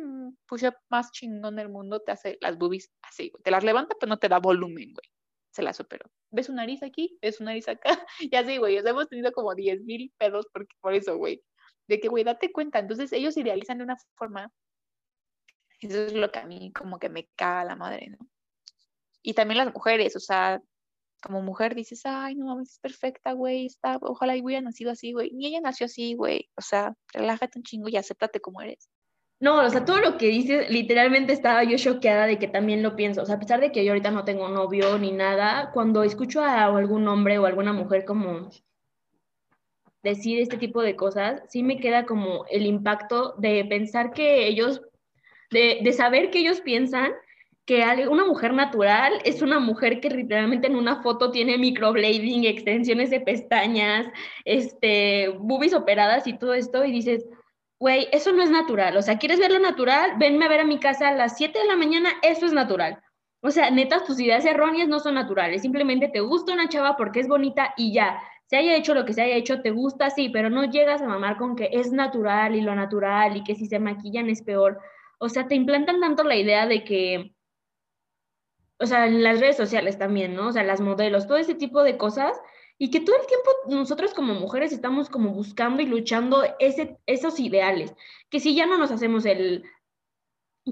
push-up 0.46 0.74
más 0.90 1.11
chingón 1.11 1.56
del 1.56 1.70
mundo 1.70 2.00
te 2.00 2.12
hace 2.12 2.37
las 2.42 2.59
boobies 2.59 2.90
así, 3.02 3.30
güey. 3.30 3.42
Te 3.42 3.50
las 3.50 3.64
levanta, 3.64 3.96
pero 3.98 4.11
no 4.11 4.18
te 4.18 4.28
da 4.28 4.38
volumen, 4.38 4.92
güey. 4.92 5.09
Se 5.52 5.62
las 5.62 5.80
operó. 5.80 6.11
¿Ves 6.30 6.46
su 6.46 6.52
nariz 6.52 6.83
aquí? 6.83 7.18
¿Ves 7.22 7.37
su 7.37 7.44
nariz 7.44 7.66
acá? 7.66 7.83
y 8.20 8.37
así, 8.37 8.59
güey. 8.59 8.78
O 8.78 8.83
sea, 8.83 8.90
hemos 8.90 9.09
tenido 9.09 9.33
como 9.33 9.54
10 9.54 9.83
mil 9.85 10.12
pedos 10.18 10.46
porque, 10.52 10.76
por 10.80 10.94
eso, 10.94 11.16
güey. 11.16 11.42
De 11.88 11.98
que, 11.98 12.09
güey, 12.09 12.24
date 12.24 12.52
cuenta. 12.52 12.78
Entonces, 12.78 13.12
ellos 13.12 13.37
idealizan 13.37 13.78
de 13.78 13.85
una 13.85 13.96
forma 14.16 14.52
eso 15.88 16.04
es 16.04 16.12
lo 16.12 16.30
que 16.30 16.38
a 16.38 16.46
mí 16.46 16.72
como 16.72 16.98
que 16.98 17.08
me 17.08 17.28
caga 17.36 17.64
la 17.64 17.76
madre, 17.76 18.10
¿no? 18.10 18.18
Y 19.22 19.34
también 19.34 19.58
las 19.58 19.72
mujeres, 19.72 20.16
o 20.16 20.20
sea, 20.20 20.62
como 21.22 21.42
mujer 21.42 21.74
dices, 21.74 22.02
ay, 22.04 22.34
no 22.34 22.46
mames, 22.46 22.72
es 22.72 22.78
perfecta, 22.78 23.32
güey, 23.32 23.66
está, 23.66 23.98
ojalá 24.00 24.36
y 24.36 24.42
hubiera 24.42 24.62
nacido 24.62 24.90
así, 24.90 25.12
güey. 25.12 25.30
Ni 25.32 25.46
ella 25.46 25.60
nació 25.60 25.86
así, 25.86 26.14
güey. 26.14 26.48
O 26.56 26.62
sea, 26.62 26.94
relájate 27.12 27.58
un 27.58 27.62
chingo 27.62 27.88
y 27.88 27.96
acéptate 27.96 28.40
como 28.40 28.62
eres. 28.62 28.88
No, 29.40 29.64
o 29.64 29.70
sea, 29.70 29.84
todo 29.86 30.00
lo 30.00 30.18
que 30.18 30.26
dices, 30.26 30.70
literalmente 30.70 31.32
estaba 31.32 31.64
yo 31.64 31.78
choqueada 31.78 32.26
de 32.26 32.38
que 32.38 32.46
también 32.46 32.82
lo 32.82 32.94
pienso. 32.94 33.22
O 33.22 33.26
sea, 33.26 33.36
a 33.36 33.38
pesar 33.38 33.60
de 33.60 33.72
que 33.72 33.84
yo 33.84 33.92
ahorita 33.92 34.10
no 34.10 34.24
tengo 34.24 34.48
novio 34.48 34.98
ni 34.98 35.12
nada, 35.12 35.70
cuando 35.72 36.02
escucho 36.02 36.42
a 36.42 36.64
algún 36.64 37.08
hombre 37.08 37.38
o 37.38 37.46
alguna 37.46 37.72
mujer 37.72 38.04
como 38.04 38.50
decir 40.02 40.40
este 40.40 40.58
tipo 40.58 40.82
de 40.82 40.96
cosas, 40.96 41.42
sí 41.48 41.62
me 41.62 41.78
queda 41.78 42.04
como 42.04 42.44
el 42.50 42.66
impacto 42.66 43.34
de 43.38 43.64
pensar 43.64 44.12
que 44.12 44.46
ellos 44.46 44.82
de, 45.50 45.92
saber 45.92 46.30
que 46.30 46.40
ellos 46.40 46.60
piensan 46.60 47.12
que 47.66 47.84
una 48.08 48.24
mujer 48.24 48.52
natural 48.52 49.20
es 49.24 49.42
una 49.42 49.60
mujer 49.60 50.00
que 50.00 50.10
literalmente 50.10 50.66
en 50.66 50.76
una 50.76 51.02
foto 51.02 51.30
tiene 51.30 51.58
microblading, 51.58 52.44
extensiones 52.44 53.10
de 53.10 53.20
pestañas, 53.20 54.06
este, 54.44 55.28
boobies 55.38 55.74
operadas 55.74 56.26
y 56.26 56.36
todo 56.36 56.54
esto, 56.54 56.84
y 56.84 56.90
dices, 56.90 57.26
güey, 57.78 58.08
eso 58.12 58.32
no 58.32 58.42
es 58.42 58.50
natural. 58.50 58.96
O 58.96 59.02
sea, 59.02 59.18
¿quieres 59.18 59.38
verlo 59.38 59.58
natural? 59.58 60.12
Venme 60.18 60.46
a 60.46 60.48
ver 60.48 60.60
a 60.60 60.64
mi 60.64 60.78
casa 60.78 61.08
a 61.08 61.14
las 61.14 61.36
7 61.36 61.58
de 61.58 61.66
la 61.66 61.76
mañana, 61.76 62.10
eso 62.22 62.46
es 62.46 62.52
natural. 62.52 63.00
O 63.42 63.50
sea, 63.50 63.70
netas, 63.70 64.04
tus 64.04 64.20
ideas 64.20 64.44
erróneas 64.44 64.88
no 64.88 65.00
son 65.00 65.14
naturales. 65.14 65.62
Simplemente 65.62 66.08
te 66.08 66.20
gusta 66.20 66.52
una 66.52 66.68
chava 66.68 66.96
porque 66.96 67.20
es 67.20 67.28
bonita 67.28 67.72
y 67.76 67.92
ya. 67.92 68.20
Se 68.46 68.56
haya 68.56 68.76
hecho 68.76 68.94
lo 68.94 69.04
que 69.04 69.14
se 69.14 69.22
haya 69.22 69.36
hecho, 69.36 69.62
te 69.62 69.70
gusta, 69.70 70.10
sí, 70.10 70.28
pero 70.28 70.50
no 70.50 70.64
llegas 70.64 71.00
a 71.00 71.06
mamar 71.06 71.36
con 71.36 71.56
que 71.56 71.70
es 71.72 71.92
natural 71.92 72.54
y 72.54 72.60
lo 72.60 72.74
natural 72.74 73.36
y 73.36 73.44
que 73.44 73.54
si 73.54 73.66
se 73.66 73.78
maquillan 73.78 74.28
es 74.28 74.42
peor. 74.42 74.78
O 75.22 75.28
sea, 75.28 75.46
te 75.46 75.54
implantan 75.54 76.00
tanto 76.00 76.24
la 76.24 76.37
idea 76.37 76.66
de 76.66 76.83
que, 76.83 77.35
o 78.78 78.87
sea, 78.87 79.06
en 79.06 79.22
las 79.22 79.38
redes 79.38 79.56
sociales 79.56 79.98
también, 79.98 80.35
¿no? 80.35 80.48
O 80.48 80.52
sea, 80.52 80.64
las 80.64 80.80
modelos, 80.80 81.26
todo 81.26 81.37
ese 81.37 81.54
tipo 81.54 81.83
de 81.83 81.98
cosas, 81.98 82.40
y 82.78 82.90
que 82.90 83.00
todo 83.00 83.16
el 83.20 83.26
tiempo 83.26 83.50
nosotros 83.68 84.14
como 84.14 84.33
mujeres 84.33 84.72
estamos 84.72 85.11
como 85.11 85.35
buscando 85.35 85.83
y 85.83 85.87
luchando 85.87 86.42
ese, 86.59 86.98
esos 87.04 87.38
ideales, 87.38 87.92
que 88.30 88.40
si 88.40 88.54
ya 88.54 88.64
no 88.64 88.78
nos 88.78 88.90
hacemos 88.90 89.26
el, 89.26 89.64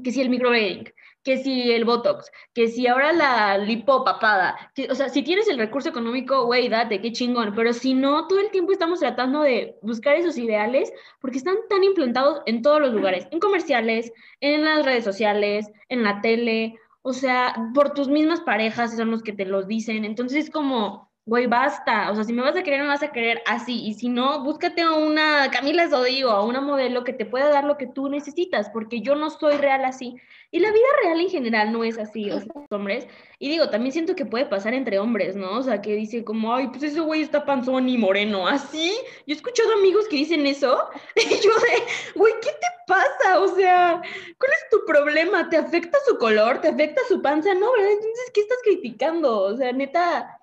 que 0.02 0.12
si 0.12 0.22
el 0.22 0.30
microblading, 0.30 0.90
que 1.28 1.36
si 1.36 1.70
el 1.72 1.84
Botox, 1.84 2.32
que 2.54 2.68
si 2.68 2.86
ahora 2.86 3.12
la 3.12 3.58
lipopapada, 3.58 4.56
que, 4.74 4.90
o 4.90 4.94
sea, 4.94 5.10
si 5.10 5.22
tienes 5.22 5.46
el 5.46 5.58
recurso 5.58 5.90
económico, 5.90 6.46
güey, 6.46 6.70
date, 6.70 7.02
qué 7.02 7.12
chingón, 7.12 7.52
pero 7.54 7.74
si 7.74 7.92
no, 7.92 8.26
todo 8.28 8.40
el 8.40 8.50
tiempo 8.50 8.72
estamos 8.72 9.00
tratando 9.00 9.42
de 9.42 9.76
buscar 9.82 10.14
esos 10.16 10.38
ideales 10.38 10.90
porque 11.20 11.36
están 11.36 11.56
tan 11.68 11.84
implantados 11.84 12.40
en 12.46 12.62
todos 12.62 12.80
los 12.80 12.94
lugares, 12.94 13.28
en 13.30 13.40
comerciales, 13.40 14.10
en 14.40 14.64
las 14.64 14.86
redes 14.86 15.04
sociales, 15.04 15.70
en 15.90 16.02
la 16.02 16.22
tele, 16.22 16.76
o 17.02 17.12
sea, 17.12 17.54
por 17.74 17.92
tus 17.92 18.08
mismas 18.08 18.40
parejas 18.40 18.96
son 18.96 19.10
los 19.10 19.22
que 19.22 19.34
te 19.34 19.44
los 19.44 19.68
dicen, 19.68 20.06
entonces 20.06 20.46
es 20.46 20.50
como 20.50 21.07
güey, 21.28 21.46
basta. 21.46 22.10
O 22.10 22.14
sea, 22.14 22.24
si 22.24 22.32
me 22.32 22.40
vas 22.40 22.56
a 22.56 22.62
querer, 22.62 22.80
me 22.80 22.88
vas 22.88 23.02
a 23.02 23.12
querer 23.12 23.42
así. 23.46 23.86
Y 23.86 23.94
si 23.94 24.08
no, 24.08 24.42
búscate 24.42 24.80
a 24.80 24.92
una 24.92 25.50
Camila 25.50 25.88
Sodigo, 25.88 26.30
a 26.30 26.42
una 26.42 26.62
modelo 26.62 27.04
que 27.04 27.12
te 27.12 27.26
pueda 27.26 27.50
dar 27.50 27.64
lo 27.64 27.76
que 27.76 27.86
tú 27.86 28.08
necesitas, 28.08 28.70
porque 28.70 29.02
yo 29.02 29.14
no 29.14 29.28
soy 29.28 29.56
real 29.58 29.84
así. 29.84 30.16
Y 30.50 30.60
la 30.60 30.70
vida 30.70 30.86
real 31.02 31.20
en 31.20 31.28
general 31.28 31.70
no 31.70 31.84
es 31.84 31.98
así, 31.98 32.30
o 32.30 32.40
sea, 32.40 32.48
los 32.54 32.64
hombres. 32.70 33.06
Y 33.38 33.50
digo, 33.50 33.68
también 33.68 33.92
siento 33.92 34.16
que 34.16 34.24
puede 34.24 34.46
pasar 34.46 34.72
entre 34.72 34.98
hombres, 34.98 35.36
¿no? 35.36 35.58
O 35.58 35.62
sea, 35.62 35.82
que 35.82 35.94
dicen 35.94 36.24
como, 36.24 36.54
ay, 36.54 36.68
pues 36.68 36.82
ese 36.82 37.00
güey 37.00 37.20
está 37.20 37.44
panzón 37.44 37.90
y 37.90 37.98
moreno, 37.98 38.48
así. 38.48 38.94
Yo 39.26 39.34
he 39.34 39.36
escuchado 39.36 39.74
amigos 39.74 40.08
que 40.08 40.16
dicen 40.16 40.46
eso. 40.46 40.78
Y 41.16 41.28
yo 41.42 41.50
de, 41.50 42.14
güey, 42.14 42.32
¿qué 42.40 42.50
te 42.50 42.66
pasa? 42.86 43.40
O 43.40 43.48
sea, 43.48 44.00
¿cuál 44.38 44.52
es 44.52 44.70
tu 44.70 44.84
problema? 44.86 45.50
¿Te 45.50 45.58
afecta 45.58 45.98
su 46.06 46.16
color? 46.16 46.62
¿Te 46.62 46.68
afecta 46.68 47.02
su 47.06 47.20
panza? 47.20 47.52
No, 47.52 47.70
¿verdad? 47.72 47.92
Entonces, 47.92 48.30
¿qué 48.32 48.40
estás 48.40 48.58
criticando? 48.64 49.40
O 49.40 49.56
sea, 49.56 49.72
neta, 49.72 50.37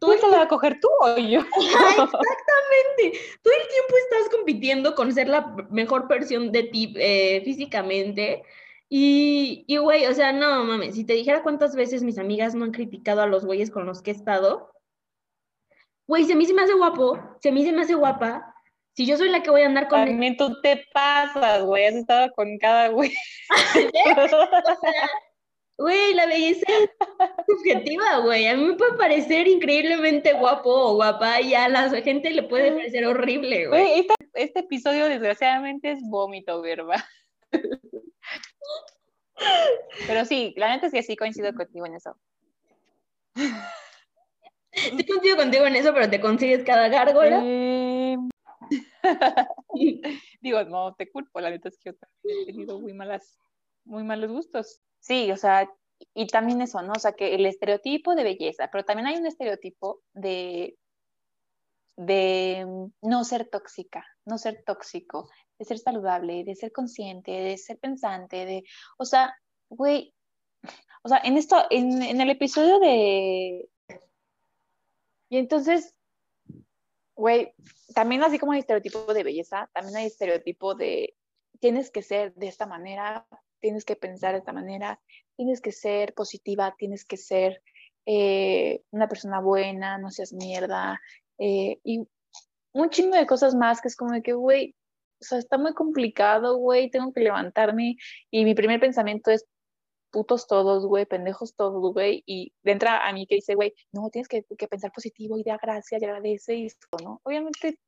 ¿Tú 0.00 0.10
te 0.10 0.28
la 0.28 0.36
vas 0.36 0.46
a 0.46 0.48
coger 0.48 0.80
tú 0.80 0.88
o 1.00 1.16
yo? 1.16 1.40
Exactamente. 1.56 3.18
Todo 3.42 3.54
el 3.54 3.68
tiempo 3.68 3.96
estás 3.96 4.28
compitiendo 4.30 4.94
con 4.94 5.12
ser 5.12 5.28
la 5.28 5.54
mejor 5.70 6.08
versión 6.08 6.52
de 6.52 6.64
ti 6.64 6.94
eh, 6.96 7.42
físicamente. 7.44 8.42
Y, 8.88 9.64
y, 9.66 9.76
güey, 9.78 10.06
o 10.06 10.14
sea, 10.14 10.32
no 10.32 10.64
mames, 10.64 10.94
si 10.94 11.04
te 11.04 11.14
dijera 11.14 11.42
cuántas 11.42 11.74
veces 11.74 12.02
mis 12.02 12.18
amigas 12.18 12.54
no 12.54 12.64
han 12.64 12.72
criticado 12.72 13.22
a 13.22 13.26
los 13.26 13.44
güeyes 13.44 13.70
con 13.70 13.86
los 13.86 14.02
que 14.02 14.10
he 14.10 14.14
estado, 14.14 14.72
güey, 16.06 16.24
si 16.24 16.32
a 16.32 16.36
mí 16.36 16.46
se 16.46 16.54
me 16.54 16.62
hace 16.62 16.74
guapo, 16.74 17.18
si 17.40 17.48
a 17.48 17.52
mí 17.52 17.64
se 17.64 17.72
me 17.72 17.82
hace 17.82 17.94
guapa, 17.94 18.54
si 18.92 19.06
yo 19.06 19.16
soy 19.16 19.30
la 19.30 19.42
que 19.42 19.50
voy 19.50 19.62
a 19.62 19.66
andar 19.66 19.88
con... 19.88 20.04
También 20.04 20.36
tú 20.36 20.60
te 20.60 20.84
pasas, 20.92 21.64
güey, 21.64 21.86
has 21.86 21.94
estado 21.94 22.30
con 22.34 22.58
cada 22.58 22.88
güey. 22.88 23.12
Güey, 25.76 26.14
la 26.14 26.26
belleza 26.26 26.64
es 26.68 26.90
subjetiva, 27.46 28.18
güey. 28.18 28.46
A 28.46 28.56
mí 28.56 28.64
me 28.64 28.74
puede 28.74 28.96
parecer 28.96 29.48
increíblemente 29.48 30.32
guapo 30.32 30.70
o 30.70 30.94
guapa 30.94 31.40
y 31.40 31.54
a 31.54 31.68
la 31.68 31.90
gente 32.02 32.30
le 32.30 32.44
puede 32.44 32.70
parecer 32.70 33.04
horrible, 33.06 33.66
güey. 33.66 34.00
Este, 34.00 34.14
este, 34.34 34.60
episodio 34.60 35.06
desgraciadamente 35.06 35.90
es 35.90 35.98
vómito, 36.02 36.62
¿verdad? 36.62 37.02
Pero 40.06 40.24
sí, 40.24 40.54
la 40.56 40.68
neta 40.68 40.86
es 40.86 40.92
que 40.92 41.02
sí 41.02 41.16
coincido 41.16 41.52
contigo 41.52 41.86
en 41.86 41.94
eso. 41.94 42.16
Sí 44.72 45.06
coincido 45.06 45.36
contigo 45.36 45.66
en 45.66 45.74
eso, 45.76 45.92
pero 45.92 46.08
te 46.08 46.20
consigues 46.20 46.62
cada 46.64 46.88
gárgola. 46.88 47.42
Eh, 47.44 48.16
digo, 50.40 50.62
no 50.64 50.94
te 50.94 51.10
culpo, 51.10 51.40
la 51.40 51.50
neta 51.50 51.68
es 51.68 51.78
que 51.78 51.90
yo 51.90 51.96
también 51.96 52.42
he 52.42 52.46
tenido 52.46 52.80
muy 52.80 52.94
malas, 52.94 53.40
muy 53.84 54.04
malos 54.04 54.30
gustos. 54.30 54.80
Sí, 55.04 55.30
o 55.30 55.36
sea, 55.36 55.70
y 56.14 56.26
también 56.28 56.62
eso, 56.62 56.80
¿no? 56.80 56.92
O 56.96 56.98
sea, 56.98 57.12
que 57.12 57.34
el 57.34 57.44
estereotipo 57.44 58.14
de 58.14 58.24
belleza, 58.24 58.70
pero 58.72 58.84
también 58.84 59.06
hay 59.06 59.16
un 59.16 59.26
estereotipo 59.26 60.00
de, 60.14 60.78
de 61.96 62.66
no 63.02 63.24
ser 63.24 63.50
tóxica, 63.50 64.06
no 64.24 64.38
ser 64.38 64.62
tóxico, 64.64 65.28
de 65.58 65.66
ser 65.66 65.78
saludable, 65.78 66.42
de 66.44 66.54
ser 66.54 66.72
consciente, 66.72 67.32
de 67.32 67.58
ser 67.58 67.78
pensante, 67.78 68.46
de, 68.46 68.64
o 68.96 69.04
sea, 69.04 69.36
güey, 69.68 70.14
o 71.02 71.08
sea, 71.10 71.18
en 71.22 71.36
esto, 71.36 71.66
en, 71.68 72.00
en 72.02 72.22
el 72.22 72.30
episodio 72.30 72.78
de... 72.78 73.68
Y 75.28 75.36
entonces, 75.36 75.94
güey, 77.14 77.52
también 77.94 78.22
así 78.22 78.38
como 78.38 78.52
hay 78.52 78.60
estereotipo 78.60 79.12
de 79.12 79.22
belleza, 79.22 79.68
también 79.74 79.98
hay 79.98 80.06
estereotipo 80.06 80.74
de 80.74 81.14
tienes 81.60 81.90
que 81.90 82.00
ser 82.00 82.32
de 82.34 82.48
esta 82.48 82.64
manera 82.64 83.26
tienes 83.64 83.86
que 83.86 83.96
pensar 83.96 84.32
de 84.32 84.40
esta 84.40 84.52
manera, 84.52 85.00
tienes 85.36 85.62
que 85.62 85.72
ser 85.72 86.12
positiva, 86.12 86.74
tienes 86.76 87.06
que 87.06 87.16
ser 87.16 87.62
eh, 88.04 88.82
una 88.90 89.08
persona 89.08 89.40
buena, 89.40 89.96
no 89.96 90.10
seas 90.10 90.34
mierda, 90.34 91.00
eh, 91.38 91.78
y 91.82 92.06
un 92.74 92.90
chingo 92.90 93.16
de 93.16 93.24
cosas 93.24 93.54
más 93.54 93.80
que 93.80 93.88
es 93.88 93.96
como 93.96 94.12
de 94.12 94.20
que, 94.20 94.34
güey, 94.34 94.76
o 95.18 95.24
sea, 95.24 95.38
está 95.38 95.56
muy 95.56 95.72
complicado, 95.72 96.58
güey, 96.58 96.90
tengo 96.90 97.10
que 97.14 97.22
levantarme 97.22 97.96
y 98.30 98.44
mi 98.44 98.54
primer 98.54 98.80
pensamiento 98.80 99.30
es 99.30 99.46
putos 100.10 100.46
todos, 100.46 100.84
güey, 100.84 101.06
pendejos 101.06 101.56
todos, 101.56 101.94
güey, 101.94 102.22
y 102.26 102.52
entra 102.64 103.08
a 103.08 103.12
mí 103.14 103.26
que 103.26 103.36
dice, 103.36 103.54
güey, 103.54 103.72
no, 103.92 104.10
tienes 104.10 104.28
que, 104.28 104.42
pensar 104.68 104.92
positivo 104.92 105.38
y 105.38 105.42
da 105.42 105.56
gracias 105.56 106.02
y 106.02 106.04
agradece 106.04 106.54
y 106.56 106.66
esto, 106.66 106.86
¿no? 107.02 107.22
Obviamente 107.24 107.78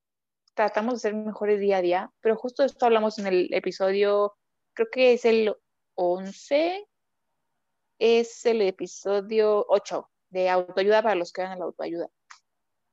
tratamos 0.54 0.94
de 0.94 1.00
ser 1.00 1.14
mejores 1.14 1.60
día 1.60 1.76
a 1.76 1.82
día, 1.82 2.10
pero 2.22 2.36
justo 2.36 2.64
esto 2.64 2.86
hablamos 2.86 3.18
en 3.18 3.26
el 3.26 3.52
episodio, 3.52 4.32
creo 4.72 4.88
que 4.90 5.12
es 5.12 5.26
el 5.26 5.54
11 5.96 6.86
es 7.98 8.46
el 8.46 8.62
episodio 8.62 9.64
8 9.68 10.08
de 10.30 10.48
autoayuda 10.48 11.02
para 11.02 11.14
los 11.14 11.32
que 11.32 11.42
van 11.42 11.52
a 11.52 11.56
la 11.56 11.64
autoayuda, 11.64 12.08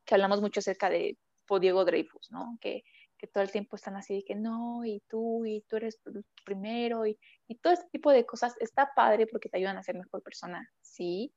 que 0.05 0.15
hablamos 0.15 0.41
mucho 0.41 0.59
acerca 0.59 0.89
de 0.89 1.17
Diego 1.59 1.85
Dreyfus, 1.85 2.31
¿no? 2.31 2.57
Que, 2.59 2.83
que 3.17 3.27
todo 3.27 3.43
el 3.43 3.51
tiempo 3.51 3.75
están 3.75 3.95
así 3.95 4.15
de 4.15 4.23
que 4.23 4.35
no, 4.35 4.83
y 4.85 5.01
tú, 5.07 5.45
y 5.45 5.61
tú 5.67 5.77
eres 5.77 5.99
primero, 6.45 7.05
y, 7.05 7.17
y 7.47 7.55
todo 7.55 7.73
este 7.73 7.87
tipo 7.91 8.11
de 8.11 8.25
cosas 8.25 8.55
está 8.59 8.89
padre 8.95 9.27
porque 9.27 9.49
te 9.49 9.57
ayudan 9.57 9.77
a 9.77 9.83
ser 9.83 9.95
mejor 9.95 10.21
persona, 10.23 10.67
sí, 10.81 11.33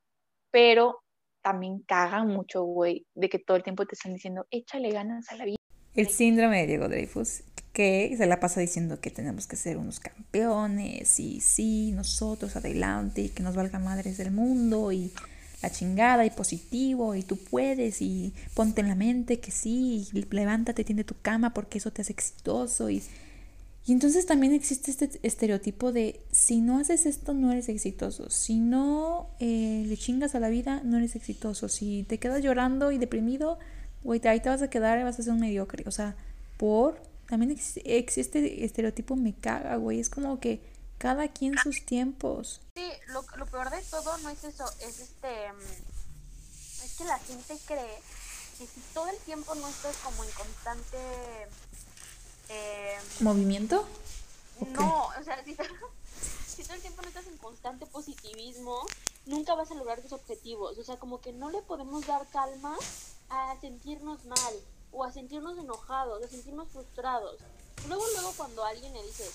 pero 0.50 1.02
también 1.42 1.80
caga 1.80 2.24
mucho, 2.24 2.64
güey, 2.64 3.06
de 3.14 3.28
que 3.28 3.38
todo 3.38 3.56
el 3.56 3.62
tiempo 3.62 3.86
te 3.86 3.94
están 3.94 4.12
diciendo, 4.12 4.46
échale 4.50 4.90
ganas 4.90 5.30
a 5.30 5.36
la 5.36 5.44
vida. 5.44 5.56
El 5.94 6.08
síndrome 6.08 6.62
de 6.62 6.66
Diego 6.66 6.88
Dreyfus, 6.88 7.44
que 7.76 8.14
se 8.16 8.24
la 8.24 8.40
pasa 8.40 8.58
diciendo 8.58 9.02
que 9.02 9.10
tenemos 9.10 9.46
que 9.46 9.54
ser 9.54 9.76
unos 9.76 10.00
campeones 10.00 11.20
y 11.20 11.42
sí, 11.42 11.92
nosotros 11.92 12.56
adelante 12.56 13.20
y 13.20 13.28
que 13.28 13.42
nos 13.42 13.54
valga 13.54 13.78
madres 13.78 14.16
del 14.16 14.30
mundo 14.30 14.92
y 14.92 15.12
la 15.60 15.70
chingada 15.70 16.24
y 16.24 16.30
positivo 16.30 17.14
y 17.14 17.22
tú 17.22 17.36
puedes 17.36 18.00
y 18.00 18.32
ponte 18.54 18.80
en 18.80 18.88
la 18.88 18.94
mente 18.94 19.40
que 19.40 19.50
sí, 19.50 20.08
levántate, 20.30 20.84
tiende 20.84 21.04
tu 21.04 21.16
cama 21.20 21.52
porque 21.52 21.76
eso 21.76 21.90
te 21.90 22.00
hace 22.00 22.14
exitoso 22.14 22.88
y, 22.88 23.02
y 23.84 23.92
entonces 23.92 24.24
también 24.24 24.54
existe 24.54 24.90
este 24.90 25.10
estereotipo 25.22 25.92
de 25.92 26.22
si 26.32 26.62
no 26.62 26.78
haces 26.78 27.04
esto 27.04 27.34
no 27.34 27.52
eres 27.52 27.68
exitoso, 27.68 28.30
si 28.30 28.58
no 28.58 29.28
eh, 29.38 29.84
le 29.86 29.98
chingas 29.98 30.34
a 30.34 30.40
la 30.40 30.48
vida 30.48 30.80
no 30.82 30.96
eres 30.96 31.14
exitoso, 31.14 31.68
si 31.68 32.06
te 32.08 32.16
quedas 32.16 32.42
llorando 32.42 32.90
y 32.90 32.96
deprimido, 32.96 33.58
güey, 34.02 34.26
ahí 34.26 34.40
te 34.40 34.48
vas 34.48 34.62
a 34.62 34.70
quedar 34.70 34.98
y 34.98 35.02
vas 35.02 35.18
a 35.18 35.22
ser 35.22 35.34
un 35.34 35.40
mediocre, 35.40 35.84
o 35.86 35.90
sea, 35.90 36.16
por 36.56 37.14
también 37.28 37.50
existe 37.50 38.24
este 38.24 38.64
estereotipo 38.64 39.16
me 39.16 39.34
caga, 39.34 39.76
güey, 39.76 40.00
es 40.00 40.10
como 40.10 40.40
que 40.40 40.60
cada 40.98 41.28
quien 41.28 41.58
sus 41.58 41.84
tiempos. 41.84 42.60
Sí, 42.74 42.90
lo, 43.08 43.24
lo 43.36 43.46
peor 43.46 43.70
de 43.70 43.82
todo 43.82 44.16
no 44.18 44.30
es 44.30 44.44
eso, 44.44 44.64
es 44.80 45.00
este. 45.00 45.52
Mm, 45.52 46.84
es 46.84 46.94
que 46.96 47.04
la 47.04 47.18
gente 47.18 47.56
cree 47.66 48.00
que 48.58 48.66
si 48.66 48.80
todo 48.94 49.08
el 49.08 49.18
tiempo 49.18 49.54
no 49.54 49.68
estás 49.68 49.96
como 49.98 50.24
en 50.24 50.30
constante. 50.30 50.98
Eh, 52.48 52.96
¿Movimiento? 53.20 53.86
No, 54.72 55.08
o 55.08 55.24
sea, 55.24 55.44
si, 55.44 55.56
si 56.46 56.62
todo 56.62 56.74
el 56.74 56.80
tiempo 56.80 57.02
no 57.02 57.08
estás 57.08 57.26
en 57.26 57.36
constante 57.38 57.86
positivismo, 57.86 58.86
nunca 59.26 59.54
vas 59.54 59.70
a 59.70 59.74
lograr 59.74 60.00
tus 60.00 60.12
objetivos. 60.12 60.78
O 60.78 60.84
sea, 60.84 60.96
como 60.96 61.20
que 61.20 61.32
no 61.32 61.50
le 61.50 61.60
podemos 61.62 62.06
dar 62.06 62.26
calma 62.28 62.76
a 63.28 63.60
sentirnos 63.60 64.24
mal, 64.24 64.54
o 64.96 65.04
a 65.04 65.12
sentirnos 65.12 65.58
enojados, 65.58 66.24
a 66.24 66.28
sentirnos 66.28 66.68
frustrados. 66.68 67.36
Luego, 67.86 68.02
luego 68.14 68.32
cuando 68.36 68.64
alguien 68.64 68.92
le 68.94 69.02
dice, 69.02 69.30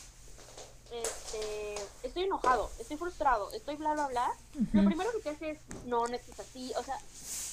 este, 0.92 1.76
estoy 2.04 2.24
enojado, 2.24 2.70
estoy 2.80 2.98
frustrado, 2.98 3.52
estoy 3.52 3.76
bla, 3.76 3.94
bla, 3.94 4.08
bla, 4.08 4.36
lo 4.74 4.84
primero 4.84 5.12
que 5.12 5.20
te 5.20 5.30
hace 5.30 5.52
es, 5.52 5.60
no, 5.86 6.08
no 6.08 6.16
es 6.16 6.40
así, 6.40 6.74
o 6.78 6.84
sea, 6.84 6.98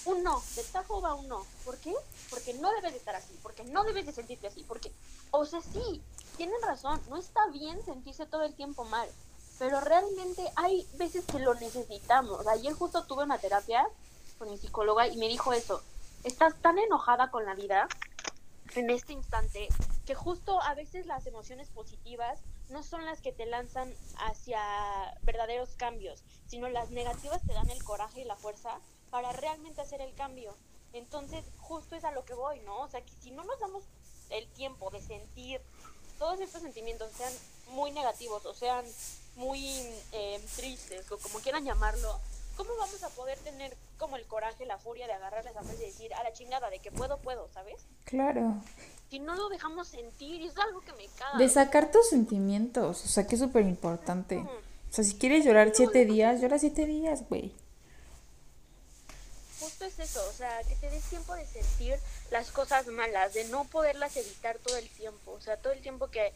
un 0.07 0.23
no, 0.23 0.43
de 0.57 0.63
tajo 0.65 1.03
va 1.03 1.15
un 1.15 1.29
no. 1.29 1.45
¿Por 1.65 1.77
qué? 1.77 1.95
Porque 2.31 2.55
no 2.55 2.73
debes 2.73 2.93
de 2.93 2.99
estar 2.99 3.15
así, 3.15 3.39
porque 3.43 3.63
no 3.65 3.85
debes 3.85 4.07
de 4.07 4.13
sentirte 4.13 4.47
así, 4.47 4.65
porque, 4.67 4.91
o 5.31 5.45
sea, 5.45 5.61
sí, 5.61 6.03
tienen 6.39 6.61
razón, 6.63 7.01
no 7.11 7.19
está 7.19 7.47
bien 7.49 7.85
sentirse 7.85 8.25
todo 8.25 8.43
el 8.43 8.55
tiempo 8.55 8.85
mal, 8.87 9.09
pero 9.59 9.81
realmente 9.81 10.51
hay 10.57 10.89
veces 10.95 11.27
que 11.27 11.41
lo 11.41 11.55
necesitamos. 11.55 12.47
Ayer 12.47 12.73
justo 12.73 13.05
tuve 13.05 13.25
una 13.25 13.39
terapia 13.39 13.87
con 14.39 14.51
mi 14.51 14.57
psicóloga 14.57 15.07
y 15.09 15.17
me 15.19 15.29
dijo 15.29 15.53
eso, 15.53 15.83
estás 16.25 16.55
tan 16.61 16.79
enojada 16.79 17.31
con 17.31 17.45
la 17.45 17.55
vida 17.55 17.89
en 18.75 18.91
este 18.91 19.12
instante 19.12 19.69
que 20.07 20.14
justo 20.14 20.61
a 20.62 20.75
veces 20.75 21.07
las 21.07 21.27
emociones 21.27 21.69
positivas 21.69 22.41
no 22.71 22.83
son 22.83 23.05
las 23.05 23.21
que 23.21 23.33
te 23.33 23.47
lanzan 23.47 23.93
hacia 24.19 24.61
verdaderos 25.23 25.75
cambios, 25.77 26.23
sino 26.47 26.69
las 26.69 26.91
negativas 26.91 27.43
te 27.47 27.55
dan 27.55 27.69
el 27.71 27.83
coraje 27.83 28.23
y 28.23 28.25
la 28.25 28.37
fuerza 28.37 28.79
para 29.11 29.33
realmente 29.33 29.81
hacer 29.81 30.01
el 30.01 30.14
cambio. 30.14 30.57
Entonces, 30.93 31.45
justo 31.59 31.97
es 31.97 32.05
a 32.05 32.12
lo 32.12 32.25
que 32.25 32.35
voy, 32.35 32.61
¿no? 32.61 32.81
O 32.81 32.89
sea, 32.89 33.03
que 33.03 33.12
si 33.21 33.31
no 33.31 33.45
nos 33.45 33.59
damos 33.61 33.85
el 34.31 34.47
tiempo 34.49 34.91
de 34.91 35.01
sentir 35.01 35.61
todos 36.19 36.41
estos 36.41 36.62
sentimientos, 36.62 37.11
sean 37.12 37.33
muy 37.71 37.91
negativos 37.91 38.45
o 38.47 38.55
sean 38.55 38.85
muy 39.37 39.62
eh, 40.12 40.45
tristes 40.57 41.11
o 41.12 41.19
como 41.19 41.39
quieran 41.39 41.64
llamarlo, 41.64 42.19
¿cómo 42.59 42.77
vamos 42.77 43.01
a 43.05 43.09
poder 43.11 43.39
tener 43.39 43.77
como 43.99 44.17
el 44.17 44.27
coraje, 44.27 44.67
la 44.67 44.79
furia 44.79 45.07
de 45.07 45.13
agarrarles 45.13 45.57
a 45.57 45.63
y 45.63 45.77
decir 45.77 46.13
a 46.13 46.25
la 46.25 46.33
chingada 46.33 46.69
de 46.71 46.81
que 46.81 46.91
puedo, 46.91 47.19
puedo, 47.19 47.49
¿sabes? 47.55 47.77
Claro. 48.05 48.61
Si 49.11 49.21
no 49.21 49.37
lo 49.37 49.49
dejamos 49.49 49.87
sentir, 49.87 50.43
es 50.43 50.59
algo 50.59 50.81
que 50.81 50.93
me 50.95 51.07
caga. 51.17 51.39
De 51.39 51.49
sacar 51.49 51.93
tus 51.93 52.09
sentimientos, 52.09 53.05
o 53.05 53.09
sea, 53.09 53.29
que 53.29 53.37
es 53.37 53.41
súper 53.41 53.65
importante. 53.65 54.39
O 54.39 54.93
sea, 54.93 55.05
si 55.05 55.15
quieres 55.15 55.45
llorar 55.45 55.71
siete 55.73 56.05
días, 56.05 56.41
llora 56.41 56.59
siete 56.59 56.85
días, 56.85 57.29
güey. 57.29 57.55
Justo 59.61 59.85
es 59.85 59.99
eso, 60.01 60.21
o 60.29 60.33
sea, 60.33 60.61
que 60.65 60.75
te 60.75 60.91
des 60.91 61.05
tiempo 61.05 61.35
de 61.35 61.47
sentir 61.47 61.97
las 62.33 62.51
cosas 62.51 62.89
malas, 62.89 63.35
de 63.35 63.45
no 63.45 63.65
poderlas 63.67 64.17
evitar 64.17 64.59
todo 64.59 64.77
el 64.77 64.89
tiempo. 64.89 65.31
O 65.31 65.41
sea, 65.41 65.57
todo 65.59 65.73
el 65.73 65.81
tiempo 65.81 66.09
que 66.09 66.33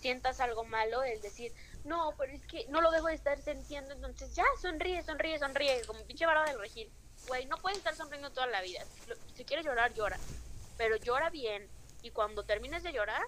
sientas 0.00 0.38
algo 0.38 0.62
malo, 0.64 1.02
el 1.02 1.20
decir, 1.20 1.52
no, 1.84 2.14
pero 2.18 2.32
es 2.32 2.44
que 2.46 2.66
no 2.68 2.80
lo 2.80 2.90
dejo 2.90 3.08
de 3.08 3.14
estar 3.14 3.40
sintiendo, 3.40 3.92
entonces 3.92 4.34
ya, 4.34 4.44
sonríe, 4.60 5.02
sonríe, 5.02 5.38
sonríe, 5.38 5.84
como 5.86 6.00
pinche 6.04 6.26
vara 6.26 6.44
del 6.44 6.58
regir. 6.58 6.90
Güey, 7.28 7.46
no 7.46 7.56
puedes 7.58 7.78
estar 7.78 7.94
sonriendo 7.94 8.30
toda 8.30 8.46
la 8.46 8.62
vida. 8.62 8.84
Si 9.34 9.44
quieres 9.44 9.64
llorar, 9.64 9.92
llora. 9.94 10.18
Pero 10.76 10.96
llora 10.96 11.30
bien. 11.30 11.68
Y 12.02 12.10
cuando 12.10 12.44
termines 12.44 12.82
de 12.82 12.92
llorar, 12.92 13.22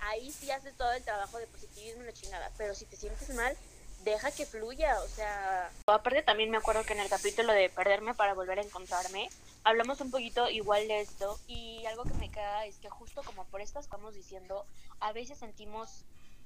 ahí 0.00 0.30
sí 0.30 0.50
haces 0.50 0.76
todo 0.76 0.92
el 0.92 1.04
trabajo 1.04 1.38
de 1.38 1.46
positivismo 1.46 2.02
y 2.02 2.06
la 2.06 2.12
chingada. 2.12 2.50
Pero 2.56 2.74
si 2.74 2.84
te 2.86 2.96
sientes 2.96 3.30
mal, 3.34 3.56
deja 4.04 4.30
que 4.30 4.46
fluya, 4.46 5.00
o 5.00 5.08
sea... 5.08 5.70
Aparte 5.86 6.22
también 6.22 6.50
me 6.50 6.56
acuerdo 6.56 6.84
que 6.84 6.92
en 6.92 7.00
el 7.00 7.08
capítulo 7.08 7.52
de 7.52 7.70
Perderme 7.70 8.14
para 8.14 8.34
volver 8.34 8.58
a 8.58 8.62
encontrarme, 8.62 9.28
hablamos 9.64 10.00
un 10.00 10.10
poquito 10.10 10.48
igual 10.50 10.88
de 10.88 11.00
esto 11.00 11.38
y 11.46 11.84
algo 11.86 12.04
que 12.04 12.14
me 12.14 12.30
queda 12.30 12.66
es 12.66 12.78
que 12.78 12.90
justo 12.90 13.22
como 13.22 13.44
por 13.46 13.60
estas 13.60 13.84
estamos 13.84 14.14
diciendo, 14.14 14.66
a 15.00 15.12
veces 15.12 15.38
sentimos 15.38 16.04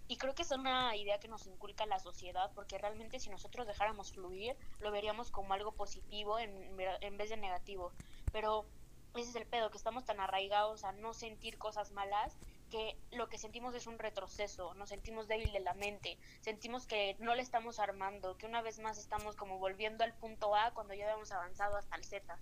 y 0.08 0.16
creo 0.16 0.34
que 0.34 0.42
es 0.42 0.50
una 0.50 0.94
idea 0.96 1.18
que 1.18 1.28
nos 1.28 1.46
inculca 1.46 1.86
la 1.86 1.98
sociedad, 1.98 2.50
porque 2.54 2.78
realmente 2.78 3.18
si 3.20 3.30
nosotros 3.30 3.66
dejáramos 3.66 4.12
fluir, 4.12 4.56
lo 4.80 4.90
veríamos 4.90 5.30
como 5.30 5.54
algo 5.54 5.72
positivo 5.72 6.38
en, 6.38 6.78
en 7.00 7.16
vez 7.16 7.30
de 7.30 7.36
negativo. 7.36 7.92
Pero 8.32 8.66
ese 9.14 9.30
es 9.30 9.36
el 9.36 9.46
pedo, 9.46 9.70
que 9.70 9.78
estamos 9.78 10.04
tan 10.04 10.20
arraigados 10.20 10.84
a 10.84 10.92
no 10.92 11.14
sentir 11.14 11.58
cosas 11.58 11.90
malas 11.92 12.36
que 12.70 12.96
lo 13.12 13.28
que 13.28 13.38
sentimos 13.38 13.74
es 13.74 13.86
un 13.86 13.98
retroceso, 13.98 14.74
nos 14.74 14.88
sentimos 14.88 15.28
débil 15.28 15.52
de 15.52 15.60
la 15.60 15.74
mente, 15.74 16.18
sentimos 16.40 16.86
que 16.86 17.16
no 17.20 17.34
le 17.34 17.42
estamos 17.42 17.78
armando, 17.78 18.36
que 18.36 18.46
una 18.46 18.60
vez 18.60 18.78
más 18.80 18.98
estamos 18.98 19.36
como 19.36 19.58
volviendo 19.58 20.04
al 20.04 20.14
punto 20.14 20.54
A 20.54 20.72
cuando 20.74 20.94
ya 20.94 21.04
habíamos 21.04 21.30
avanzado 21.32 21.76
hasta 21.76 21.96
el 21.96 22.04
Z. 22.04 22.38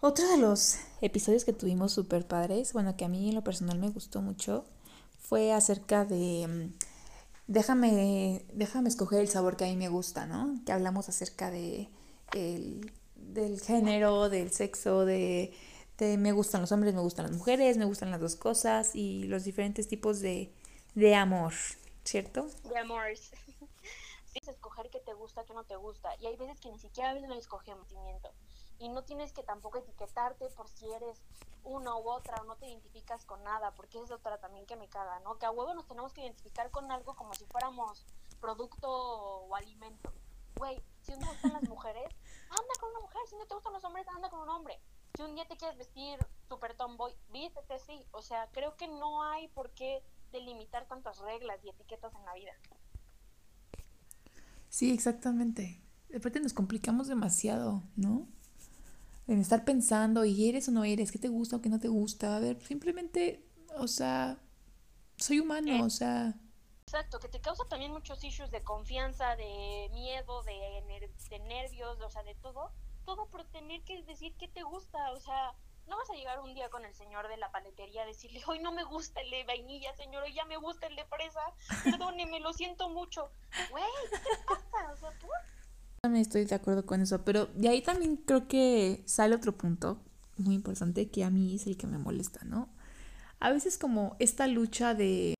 Otro 0.00 0.26
de 0.28 0.38
los 0.38 0.78
episodios 1.02 1.44
que 1.44 1.52
tuvimos 1.52 1.92
súper 1.92 2.26
padres, 2.26 2.72
bueno, 2.72 2.96
que 2.96 3.04
a 3.04 3.08
mí 3.08 3.28
en 3.28 3.34
lo 3.34 3.44
personal 3.44 3.78
me 3.78 3.90
gustó 3.90 4.22
mucho, 4.22 4.64
fue 5.30 5.52
acerca 5.52 6.04
de 6.04 6.46
mm, 6.48 6.74
déjame, 7.46 8.44
déjame 8.52 8.88
escoger 8.88 9.20
el 9.20 9.28
sabor 9.28 9.56
que 9.56 9.64
a 9.64 9.68
mí 9.68 9.76
me 9.76 9.88
gusta, 9.88 10.26
¿no? 10.26 10.56
Que 10.66 10.72
hablamos 10.72 11.08
acerca 11.08 11.52
de 11.52 11.88
el, 12.34 12.92
del 13.14 13.60
género, 13.60 14.28
del 14.28 14.50
sexo, 14.50 15.04
de, 15.04 15.56
de, 15.98 16.18
me 16.18 16.32
gustan 16.32 16.60
los 16.62 16.72
hombres, 16.72 16.94
me 16.94 17.00
gustan 17.00 17.26
las 17.26 17.36
mujeres, 17.36 17.76
me 17.76 17.84
gustan 17.84 18.10
las 18.10 18.20
dos 18.20 18.34
cosas 18.34 18.96
y 18.96 19.28
los 19.28 19.44
diferentes 19.44 19.86
tipos 19.86 20.18
de, 20.18 20.52
de 20.96 21.14
amor, 21.14 21.52
¿cierto? 22.02 22.48
De 22.68 22.76
amor. 22.76 23.04
Escoger 24.34 24.90
qué 24.90 24.98
te 24.98 25.14
gusta, 25.14 25.44
qué 25.44 25.54
no 25.54 25.62
te 25.62 25.76
gusta. 25.76 26.10
Y 26.20 26.26
hay 26.26 26.36
veces 26.36 26.58
que 26.58 26.70
ni 26.72 26.78
siquiera 26.80 27.10
a 27.10 27.14
veces 27.14 27.30
escogemos 27.38 27.86
sentimiento 27.86 28.30
y 28.80 28.88
no 28.88 29.04
tienes 29.04 29.32
que 29.32 29.42
tampoco 29.42 29.78
etiquetarte 29.78 30.48
por 30.50 30.68
si 30.68 30.90
eres 30.90 31.22
una 31.62 31.94
u 31.96 32.08
otra 32.08 32.40
o 32.40 32.44
no 32.44 32.56
te 32.56 32.66
identificas 32.66 33.26
con 33.26 33.44
nada, 33.44 33.74
porque 33.74 34.00
es 34.00 34.10
otra 34.10 34.38
también 34.38 34.64
que 34.64 34.74
me 34.74 34.88
caga, 34.88 35.20
¿no? 35.20 35.38
Que 35.38 35.44
a 35.44 35.50
huevo 35.50 35.74
nos 35.74 35.86
tenemos 35.86 36.14
que 36.14 36.22
identificar 36.22 36.70
con 36.70 36.90
algo 36.90 37.14
como 37.14 37.34
si 37.34 37.44
fuéramos 37.44 38.06
producto 38.40 38.88
o 38.90 39.54
alimento. 39.54 40.12
Güey, 40.56 40.82
si 41.02 41.12
no 41.12 41.18
te 41.18 41.26
gustan 41.26 41.52
las 41.52 41.68
mujeres, 41.68 42.08
anda 42.50 42.74
con 42.80 42.90
una 42.90 43.00
mujer, 43.00 43.20
si 43.28 43.36
no 43.36 43.46
te 43.46 43.54
gustan 43.54 43.74
los 43.74 43.84
hombres, 43.84 44.08
anda 44.08 44.30
con 44.30 44.40
un 44.40 44.48
hombre. 44.48 44.80
Si 45.14 45.22
un 45.22 45.34
día 45.34 45.46
te 45.46 45.58
quieres 45.58 45.76
vestir 45.76 46.18
super 46.48 46.74
tomboy, 46.74 47.14
vístete 47.30 47.74
así. 47.74 48.06
O 48.12 48.22
sea, 48.22 48.48
creo 48.52 48.76
que 48.76 48.88
no 48.88 49.22
hay 49.22 49.48
por 49.48 49.70
qué 49.72 50.02
delimitar 50.32 50.86
tantas 50.86 51.18
reglas 51.18 51.62
y 51.64 51.68
etiquetas 51.68 52.14
en 52.14 52.24
la 52.24 52.34
vida. 52.34 52.52
Sí, 54.70 54.90
exactamente. 54.90 55.82
De 56.08 56.14
repente 56.14 56.40
nos 56.40 56.54
complicamos 56.54 57.08
demasiado, 57.08 57.82
¿no? 57.96 58.26
En 59.30 59.40
estar 59.40 59.64
pensando, 59.64 60.24
y 60.24 60.48
eres 60.48 60.68
o 60.68 60.72
no 60.72 60.84
eres, 60.84 61.12
qué 61.12 61.18
te 61.18 61.28
gusta 61.28 61.56
o 61.56 61.62
qué 61.62 61.68
no 61.68 61.78
te 61.78 61.88
gusta. 61.88 62.36
A 62.36 62.40
ver, 62.40 62.60
simplemente, 62.62 63.46
o 63.76 63.86
sea, 63.86 64.38
soy 65.16 65.38
humano, 65.40 65.72
eh, 65.72 65.82
o 65.82 65.90
sea. 65.90 66.34
Exacto, 66.82 67.20
que 67.20 67.28
te 67.28 67.40
causa 67.40 67.64
también 67.68 67.92
muchos 67.92 68.22
issues 68.24 68.50
de 68.50 68.64
confianza, 68.64 69.36
de 69.36 69.88
miedo, 69.92 70.42
de, 70.42 70.82
de 71.30 71.38
nervios, 71.40 72.00
o 72.00 72.10
sea, 72.10 72.24
de 72.24 72.34
todo. 72.34 72.72
Todo 73.04 73.28
por 73.28 73.44
tener 73.44 73.82
que 73.84 74.02
decir 74.02 74.34
qué 74.36 74.48
te 74.48 74.62
gusta, 74.62 75.12
o 75.12 75.20
sea, 75.20 75.54
no 75.86 75.96
vas 75.96 76.10
a 76.10 76.14
llegar 76.14 76.40
un 76.40 76.54
día 76.54 76.68
con 76.68 76.84
el 76.84 76.94
señor 76.94 77.28
de 77.28 77.36
la 77.36 77.52
paletería 77.52 78.02
a 78.02 78.06
decirle, 78.06 78.42
hoy 78.46 78.58
no 78.58 78.72
me 78.72 78.82
gusta 78.84 79.20
el 79.20 79.30
de 79.30 79.44
vainilla, 79.44 79.94
señor, 79.94 80.24
hoy 80.24 80.34
ya 80.34 80.44
me 80.44 80.56
gusta 80.56 80.88
el 80.88 80.96
de 80.96 81.04
fresa, 81.04 81.40
perdóneme, 81.84 82.40
lo 82.40 82.52
siento 82.52 82.88
mucho. 82.88 83.30
Güey, 83.70 83.84
¿qué 84.10 84.18
te 84.18 84.44
pasa? 84.44 84.92
O 84.92 84.96
sea, 84.96 85.10
¿por? 85.20 85.30
También 86.02 86.22
estoy 86.22 86.44
de 86.44 86.54
acuerdo 86.54 86.86
con 86.86 87.00
eso, 87.00 87.24
pero 87.24 87.46
de 87.54 87.68
ahí 87.68 87.82
también 87.82 88.16
creo 88.16 88.48
que 88.48 89.02
sale 89.06 89.34
otro 89.34 89.56
punto 89.56 90.00
muy 90.38 90.54
importante 90.54 91.10
que 91.10 91.24
a 91.24 91.30
mí 91.30 91.54
es 91.54 91.66
el 91.66 91.76
que 91.76 91.86
me 91.86 91.98
molesta, 91.98 92.44
¿no? 92.44 92.68
a 93.40 93.50
veces 93.50 93.78
como 93.78 94.16
esta 94.18 94.46
lucha 94.46 94.94
de 94.94 95.34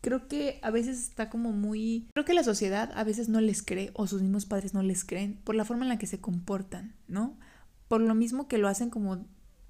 creo 0.00 0.28
que 0.28 0.60
a 0.62 0.70
veces 0.70 0.98
está 1.00 1.30
como 1.30 1.52
muy... 1.52 2.08
Creo 2.12 2.24
que 2.24 2.34
la 2.34 2.44
sociedad 2.44 2.92
a 2.94 3.02
veces 3.02 3.28
no 3.28 3.40
les 3.40 3.62
cree 3.62 3.90
o 3.94 4.06
sus 4.06 4.22
mismos 4.22 4.46
padres 4.46 4.74
no 4.74 4.82
les 4.82 5.04
creen 5.04 5.40
por 5.42 5.54
la 5.54 5.64
forma 5.64 5.84
en 5.84 5.88
la 5.88 5.98
que 5.98 6.06
se 6.06 6.20
comportan, 6.20 6.94
¿no? 7.08 7.36
Por 7.88 8.00
lo 8.00 8.14
mismo 8.14 8.46
que 8.46 8.58
lo 8.58 8.68
hacen 8.68 8.90
como 8.90 9.24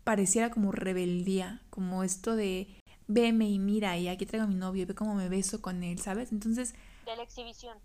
pareciera 0.04 0.50
como 0.50 0.72
rebeldía, 0.72 1.62
como 1.70 2.04
esto 2.04 2.36
de 2.36 2.68
veme 3.06 3.48
y 3.48 3.58
mira 3.58 3.96
y 3.96 4.08
aquí 4.08 4.26
traigo 4.26 4.44
a 4.44 4.48
mi 4.48 4.56
novio, 4.56 4.86
ve 4.86 4.94
cómo 4.94 5.14
me 5.14 5.28
beso 5.28 5.62
con 5.62 5.82
él, 5.82 6.00
¿sabes? 6.00 6.32
Entonces... 6.32 6.74
De 7.06 7.16
la 7.16 7.22
exhibición. 7.22 7.78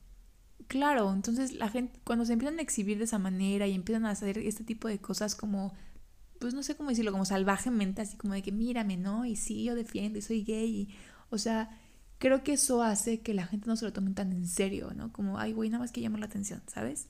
Claro, 0.72 1.12
entonces 1.12 1.54
la 1.54 1.68
gente, 1.68 2.00
cuando 2.06 2.24
se 2.24 2.32
empiezan 2.32 2.58
a 2.58 2.62
exhibir 2.62 2.98
de 2.98 3.04
esa 3.04 3.20
manera 3.20 3.68
y 3.68 3.76
empiezan 3.76 4.06
a 4.06 4.12
hacer 4.12 4.38
este 4.38 4.64
tipo 4.64 4.88
de 4.88 5.00
cosas 5.00 5.36
como, 5.36 5.74
pues 6.40 6.54
no 6.54 6.64
sé 6.64 6.78
cómo 6.78 6.92
decirlo, 6.92 7.12
como 7.12 7.26
salvajemente, 7.26 8.02
así 8.02 8.16
como 8.16 8.36
de 8.36 8.42
que 8.42 8.54
mírame, 8.54 8.96
¿no? 8.96 9.26
Y 9.26 9.36
sí, 9.36 9.66
yo 9.66 9.76
defiendo 9.76 10.18
y 10.18 10.22
soy 10.22 10.46
gay, 10.46 10.74
y, 10.74 10.96
o 11.30 11.38
sea, 11.38 11.78
creo 12.20 12.42
que 12.42 12.54
eso 12.54 12.84
hace 12.84 13.20
que 13.20 13.34
la 13.34 13.46
gente 13.48 13.68
no 13.68 13.76
se 13.76 13.84
lo 13.84 13.92
tome 13.92 14.12
tan 14.12 14.32
en 14.32 14.48
serio, 14.48 14.94
¿no? 14.96 15.12
Como, 15.12 15.40
ay, 15.40 15.52
güey, 15.52 15.70
nada 15.70 15.82
más 15.84 15.92
que 15.92 16.00
llamar 16.00 16.22
la 16.22 16.28
atención, 16.28 16.62
¿sabes? 16.68 17.10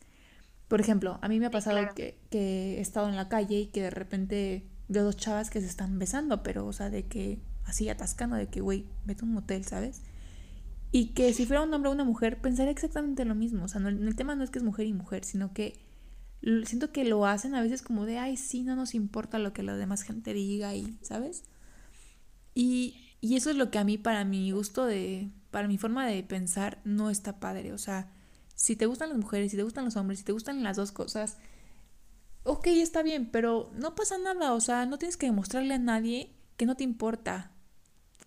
Por 0.68 0.82
ejemplo, 0.82 1.20
a 1.22 1.28
mí 1.28 1.40
me 1.40 1.46
ha 1.46 1.52
pasado 1.52 1.78
que, 1.94 2.18
que, 2.32 2.80
he 2.80 2.82
estado 2.82 3.10
en 3.10 3.16
la 3.16 3.30
calle 3.30 3.60
y 3.60 3.68
que 3.68 3.84
de 3.84 3.92
repente 3.92 4.66
veo 4.88 5.04
dos 5.04 5.18
chavas 5.18 5.52
que 5.52 5.62
se 5.62 5.68
están 5.68 6.00
besando, 6.00 6.42
pero, 6.42 6.66
o 6.66 6.74
sea, 6.74 6.90
de 6.90 7.06
que 7.06 7.38
así 7.66 7.90
atascando, 7.90 8.38
de 8.38 8.48
que, 8.48 8.62
güey, 8.62 8.88
vete 9.06 9.22
a 9.22 9.26
un 9.26 9.34
motel, 9.34 9.66
¿sabes? 9.66 10.02
Y 10.92 11.14
que 11.14 11.34
si 11.34 11.46
fuera 11.46 11.62
un 11.62 11.74
hombre 11.74 11.90
o 11.90 11.94
una 11.94 12.04
mujer, 12.04 12.42
pensaría 12.42 12.72
exactamente 12.72 13.24
lo 13.26 13.36
mismo. 13.36 13.66
O 13.66 13.68
sea, 13.68 13.82
el 13.82 14.16
tema 14.16 14.36
no 14.36 14.44
es 14.44 14.50
que 14.50 14.60
es 14.60 14.64
mujer 14.64 14.88
y 14.88 14.94
mujer, 14.94 15.24
sino 15.24 15.54
que 15.54 15.80
siento 16.66 16.92
que 16.92 17.06
lo 17.06 17.26
hacen 17.26 17.56
a 17.56 17.62
veces 17.62 17.82
como 17.82 18.06
de, 18.06 18.18
ay, 18.18 18.36
sí, 18.36 18.64
no 18.64 18.76
nos 18.76 18.94
importa 18.96 19.40
lo 19.40 19.54
que 19.54 19.64
la 19.64 19.76
demás 19.76 20.02
gente 20.02 20.34
diga 20.34 20.76
y, 20.76 20.98
¿sabes? 21.02 21.44
Y 22.54 22.96
y 23.22 23.36
eso 23.36 23.52
es 23.52 23.56
lo 23.56 23.70
que 23.70 23.78
a 23.78 23.84
mí, 23.84 24.00
para 24.00 24.26
mi 24.26 24.52
gusto 24.52 24.86
de, 24.86 25.32
para 25.52 25.68
mi 25.68 25.78
forma 25.78 26.08
de 26.08 26.24
pensar, 26.24 26.80
no 26.84 27.12
está 27.12 27.40
padre. 27.40 27.72
O 27.72 27.78
sea, 27.78 28.12
si 28.56 28.76
te 28.76 28.88
gustan 28.88 29.10
las 29.10 29.18
mujeres, 29.20 29.52
si 29.52 29.58
te 29.58 29.64
gustan 29.64 29.86
los 29.86 29.96
hombres, 29.96 30.20
si 30.20 30.26
te 30.26 30.32
gustan 30.32 30.64
las 30.64 30.76
dos 30.76 30.92
cosas, 30.92 31.38
ok, 32.44 32.66
está 32.68 33.04
bien, 33.04 33.30
pero 33.32 33.72
no 33.76 33.94
pasa 33.94 34.18
nada. 34.18 34.54
O 34.54 34.60
sea, 34.60 34.88
no 34.88 34.98
tienes 34.98 35.18
que 35.18 35.28
demostrarle 35.28 35.76
a 35.76 35.80
nadie 35.80 36.34
que 36.58 36.66
no 36.66 36.76
te 36.76 36.84
importa. 36.84 37.52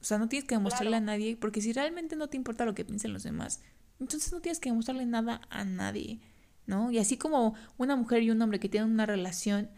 O 0.05 0.07
sea, 0.07 0.19
no 0.19 0.29
tienes 0.29 0.47
que 0.47 0.55
demostrarle 0.55 0.99
a 0.99 1.01
nadie, 1.01 1.35
porque 1.35 1.63
si 1.63 1.73
realmente 1.73 2.15
no 2.15 2.29
te 2.29 2.37
importa 2.37 2.67
lo 2.67 2.75
que 2.75 2.85
piensen 2.85 3.15
los 3.15 3.23
demás, 3.23 3.63
entonces 3.99 4.31
no 4.35 4.43
tienes 4.43 4.61
que 4.61 4.69
demostrarle 4.69 5.07
nada 5.07 5.41
a 5.49 5.65
nadie, 5.65 6.21
¿no? 6.67 6.91
Y 6.91 6.99
así 6.99 7.17
como 7.17 7.55
una 7.79 7.97
mujer 7.97 8.23
y 8.23 8.31
un 8.31 8.43
hombre 8.43 8.61
que 8.61 8.69
tienen 8.69 8.91
una 8.91 9.07
relación, 9.07 9.71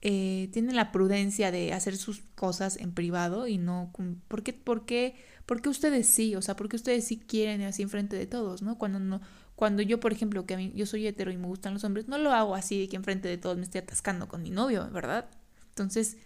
eh, 0.00 0.48
tienen 0.52 0.74
la 0.74 0.90
prudencia 0.90 1.52
de 1.52 1.72
hacer 1.72 1.96
sus 1.96 2.22
cosas 2.34 2.76
en 2.76 2.92
privado 2.92 3.46
y 3.46 3.56
no... 3.56 3.92
¿Por 4.26 4.42
qué, 4.42 4.52
por 4.52 4.84
qué, 4.84 5.14
por 5.46 5.62
qué 5.62 5.68
ustedes 5.68 6.08
sí? 6.08 6.34
O 6.34 6.42
sea, 6.42 6.56
¿por 6.56 6.68
qué 6.68 6.74
ustedes 6.74 7.04
sí 7.04 7.16
quieren 7.20 7.62
así 7.62 7.82
enfrente 7.82 8.16
de 8.16 8.26
todos, 8.26 8.62
no? 8.62 8.78
Cuando 8.78 8.98
no... 8.98 9.20
Cuando 9.54 9.80
yo, 9.80 10.00
por 10.00 10.12
ejemplo, 10.12 10.44
que 10.44 10.54
a 10.54 10.56
mí, 10.56 10.72
yo 10.74 10.86
soy 10.86 11.06
hetero 11.06 11.30
y 11.30 11.36
me 11.36 11.46
gustan 11.46 11.72
los 11.74 11.84
hombres, 11.84 12.08
no 12.08 12.18
lo 12.18 12.32
hago 12.32 12.56
así 12.56 12.80
de 12.80 12.88
que 12.88 12.96
enfrente 12.96 13.28
de 13.28 13.38
todos 13.38 13.56
me 13.58 13.62
estoy 13.62 13.82
atascando 13.82 14.26
con 14.26 14.42
mi 14.42 14.50
novio, 14.50 14.90
¿verdad? 14.90 15.30
Entonces, 15.68 16.16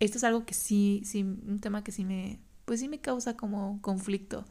esto 0.00 0.18
es 0.18 0.24
algo 0.24 0.44
que 0.44 0.54
sí, 0.54 1.02
sí, 1.04 1.22
un 1.22 1.60
tema 1.60 1.84
que 1.84 1.92
sí 1.92 2.04
me, 2.04 2.40
pues 2.64 2.80
sí 2.80 2.88
me 2.88 3.00
causa 3.00 3.36
como 3.36 3.80
conflicto. 3.80 4.44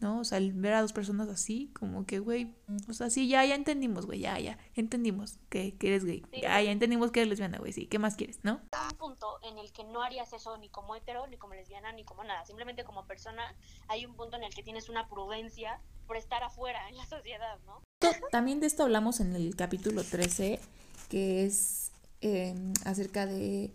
¿no? 0.00 0.20
O 0.20 0.24
sea, 0.24 0.38
el 0.38 0.52
ver 0.52 0.74
a 0.74 0.82
dos 0.82 0.92
personas 0.92 1.28
así, 1.28 1.72
como 1.78 2.06
que, 2.06 2.18
güey, 2.20 2.54
o 2.88 2.92
sea, 2.92 3.10
sí, 3.10 3.28
ya, 3.28 3.44
ya 3.44 3.54
entendimos, 3.54 4.06
güey, 4.06 4.20
ya, 4.20 4.38
ya, 4.38 4.58
entendimos 4.74 5.38
que, 5.48 5.76
que 5.76 5.88
eres 5.88 6.04
gay, 6.04 6.24
ya, 6.32 6.60
ya 6.60 6.70
entendimos 6.70 7.10
que 7.10 7.20
eres 7.20 7.30
lesbiana, 7.30 7.58
güey, 7.58 7.72
sí, 7.72 7.86
¿qué 7.86 7.98
más 7.98 8.14
quieres, 8.14 8.38
no? 8.44 8.60
Un 8.92 8.96
punto 8.96 9.40
en 9.42 9.58
el 9.58 9.72
que 9.72 9.84
no 9.84 10.02
harías 10.02 10.32
eso 10.32 10.56
ni 10.58 10.68
como 10.68 10.94
hetero, 10.94 11.26
ni 11.26 11.36
como 11.36 11.54
lesbiana, 11.54 11.92
ni 11.92 12.04
como 12.04 12.22
nada, 12.22 12.44
simplemente 12.46 12.84
como 12.84 13.06
persona, 13.06 13.56
hay 13.88 14.06
un 14.06 14.14
punto 14.14 14.36
en 14.36 14.44
el 14.44 14.54
que 14.54 14.62
tienes 14.62 14.88
una 14.88 15.08
prudencia 15.08 15.80
por 16.06 16.16
estar 16.16 16.42
afuera 16.42 16.88
en 16.88 16.96
la 16.96 17.06
sociedad, 17.06 17.58
¿no? 17.66 17.82
También 18.30 18.60
de 18.60 18.66
esto 18.66 18.84
hablamos 18.84 19.20
en 19.20 19.34
el 19.34 19.56
capítulo 19.56 20.04
13, 20.04 20.60
que 21.08 21.44
es 21.44 21.90
eh, 22.20 22.54
acerca 22.84 23.26
de 23.26 23.72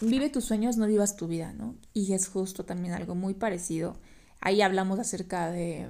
vive 0.00 0.30
tus 0.30 0.44
sueños, 0.44 0.76
no 0.76 0.86
vivas 0.86 1.16
tu 1.16 1.28
vida, 1.28 1.52
¿no? 1.52 1.76
Y 1.92 2.12
es 2.12 2.28
justo 2.28 2.64
también 2.64 2.94
algo 2.94 3.14
muy 3.14 3.34
parecido 3.34 3.96
Ahí 4.44 4.60
hablamos 4.60 4.98
acerca 4.98 5.50
de, 5.50 5.88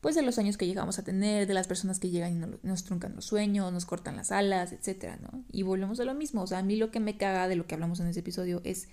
pues, 0.00 0.14
de 0.14 0.22
los 0.22 0.34
sueños 0.34 0.56
que 0.56 0.66
llegamos 0.66 0.98
a 0.98 1.04
tener, 1.04 1.46
de 1.46 1.52
las 1.52 1.68
personas 1.68 2.00
que 2.00 2.08
llegan 2.08 2.32
y 2.32 2.66
nos, 2.66 2.84
truncan 2.84 3.14
los 3.14 3.26
sueños, 3.26 3.70
nos 3.70 3.84
cortan 3.84 4.16
las 4.16 4.32
alas, 4.32 4.72
etcétera, 4.72 5.18
¿no? 5.20 5.44
Y 5.52 5.62
volvemos 5.62 6.00
a 6.00 6.06
lo 6.06 6.14
mismo. 6.14 6.40
O 6.40 6.46
sea, 6.46 6.60
a 6.60 6.62
mí 6.62 6.76
lo 6.76 6.90
que 6.90 7.00
me 7.00 7.18
caga 7.18 7.48
de 7.48 7.56
lo 7.56 7.66
que 7.66 7.74
hablamos 7.74 8.00
en 8.00 8.06
ese 8.06 8.20
episodio 8.20 8.62
es 8.64 8.88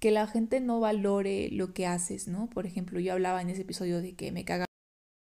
que 0.00 0.10
la 0.10 0.26
gente 0.26 0.58
no 0.58 0.80
valore 0.80 1.48
lo 1.52 1.72
que 1.74 1.86
haces, 1.86 2.26
¿no? 2.26 2.50
Por 2.50 2.66
ejemplo, 2.66 2.98
yo 2.98 3.12
hablaba 3.12 3.40
en 3.40 3.50
ese 3.50 3.62
episodio 3.62 4.02
de 4.02 4.16
que 4.16 4.32
me 4.32 4.44
caga 4.44 4.66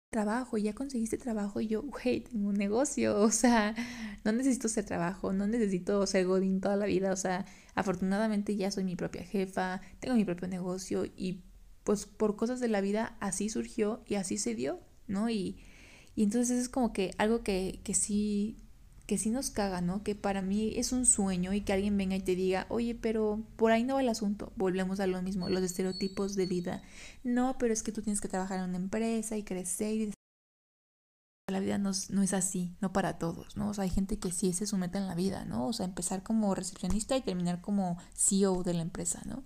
trabajo, 0.10 0.58
ya 0.58 0.74
conseguiste 0.74 1.18
trabajo 1.18 1.62
y 1.62 1.68
yo, 1.68 1.84
güey, 1.84 2.22
tengo 2.22 2.50
un 2.50 2.56
negocio, 2.56 3.20
o 3.22 3.32
sea, 3.32 3.76
no 4.24 4.32
necesito 4.32 4.68
ser 4.70 4.86
trabajo, 4.86 5.34
no 5.34 5.48
necesito 5.48 6.06
ser 6.08 6.26
godín 6.26 6.62
toda 6.62 6.76
la 6.76 6.86
vida, 6.86 7.12
o 7.12 7.16
sea, 7.16 7.46
afortunadamente 7.76 8.56
ya 8.56 8.72
soy 8.72 8.84
mi 8.84 8.96
propia 8.96 9.24
jefa, 9.24 9.82
tengo 10.00 10.16
mi 10.16 10.26
propio 10.26 10.48
negocio 10.48 11.06
y 11.06 11.44
pues 11.84 12.06
por 12.06 12.36
cosas 12.36 12.60
de 12.60 12.68
la 12.68 12.82
vida 12.82 13.16
así 13.20 13.50
surgió 13.50 14.04
y 14.06 14.16
así 14.16 14.38
se 14.38 14.56
dio, 14.56 14.82
¿no? 15.08 15.30
Y, 15.30 15.58
y 16.16 16.24
entonces 16.24 16.60
es 16.60 16.70
como 16.70 16.92
que 16.94 17.14
algo 17.18 17.44
que, 17.44 17.80
que 17.84 17.94
sí 17.94 18.58
que 19.08 19.18
sí 19.18 19.30
nos 19.30 19.50
caga, 19.50 19.80
¿no? 19.80 20.04
Que 20.04 20.16
para 20.16 20.42
mí 20.42 20.74
es 20.76 20.92
un 20.92 21.06
sueño 21.06 21.54
y 21.54 21.62
que 21.62 21.72
alguien 21.72 21.98
venga 21.98 22.18
y 22.18 22.20
te 22.20 22.36
diga, 22.36 22.68
oye, 22.70 22.94
pero 22.94 23.42
por 23.56 23.72
ahí 23.72 23.84
no 23.84 23.96
va 23.96 24.02
el 24.02 24.10
asunto. 24.10 24.52
Volvemos 24.58 25.00
a 25.00 25.08
lo 25.08 25.22
mismo, 25.22 25.50
los 25.50 25.64
estereotipos 25.64 26.36
de 26.36 26.46
vida. 26.46 26.84
No, 27.24 27.58
pero 27.58 27.74
es 27.74 27.84
que 27.84 27.94
tú 27.94 28.02
tienes 28.02 28.20
que 28.20 28.28
trabajar 28.28 28.60
en 28.60 28.66
una 28.66 28.78
empresa 28.78 29.38
y 29.38 29.44
crecer 29.44 29.96
y 29.96 30.14
la 31.50 31.62
vida 31.62 31.78
no, 31.78 31.92
no, 32.10 32.22
es 32.22 32.34
así, 32.34 32.76
no 32.82 32.92
para 32.92 33.18
todos, 33.18 33.56
¿no? 33.56 33.70
O 33.70 33.74
sea, 33.74 33.86
hay 33.86 33.90
gente 33.90 34.20
que 34.20 34.34
sí 34.34 34.52
se 34.52 34.68
somete 34.68 34.98
en 34.98 35.08
la 35.08 35.16
vida, 35.16 35.46
¿no? 35.46 35.68
O 35.68 35.72
sea, 35.72 35.86
empezar 35.86 36.22
como 36.22 36.54
recepcionista 36.54 37.16
y 37.16 37.22
terminar 37.22 37.62
como 37.62 37.98
CEO 38.14 38.64
de 38.64 38.74
la 38.74 38.82
empresa, 38.82 39.22
¿no? 39.26 39.46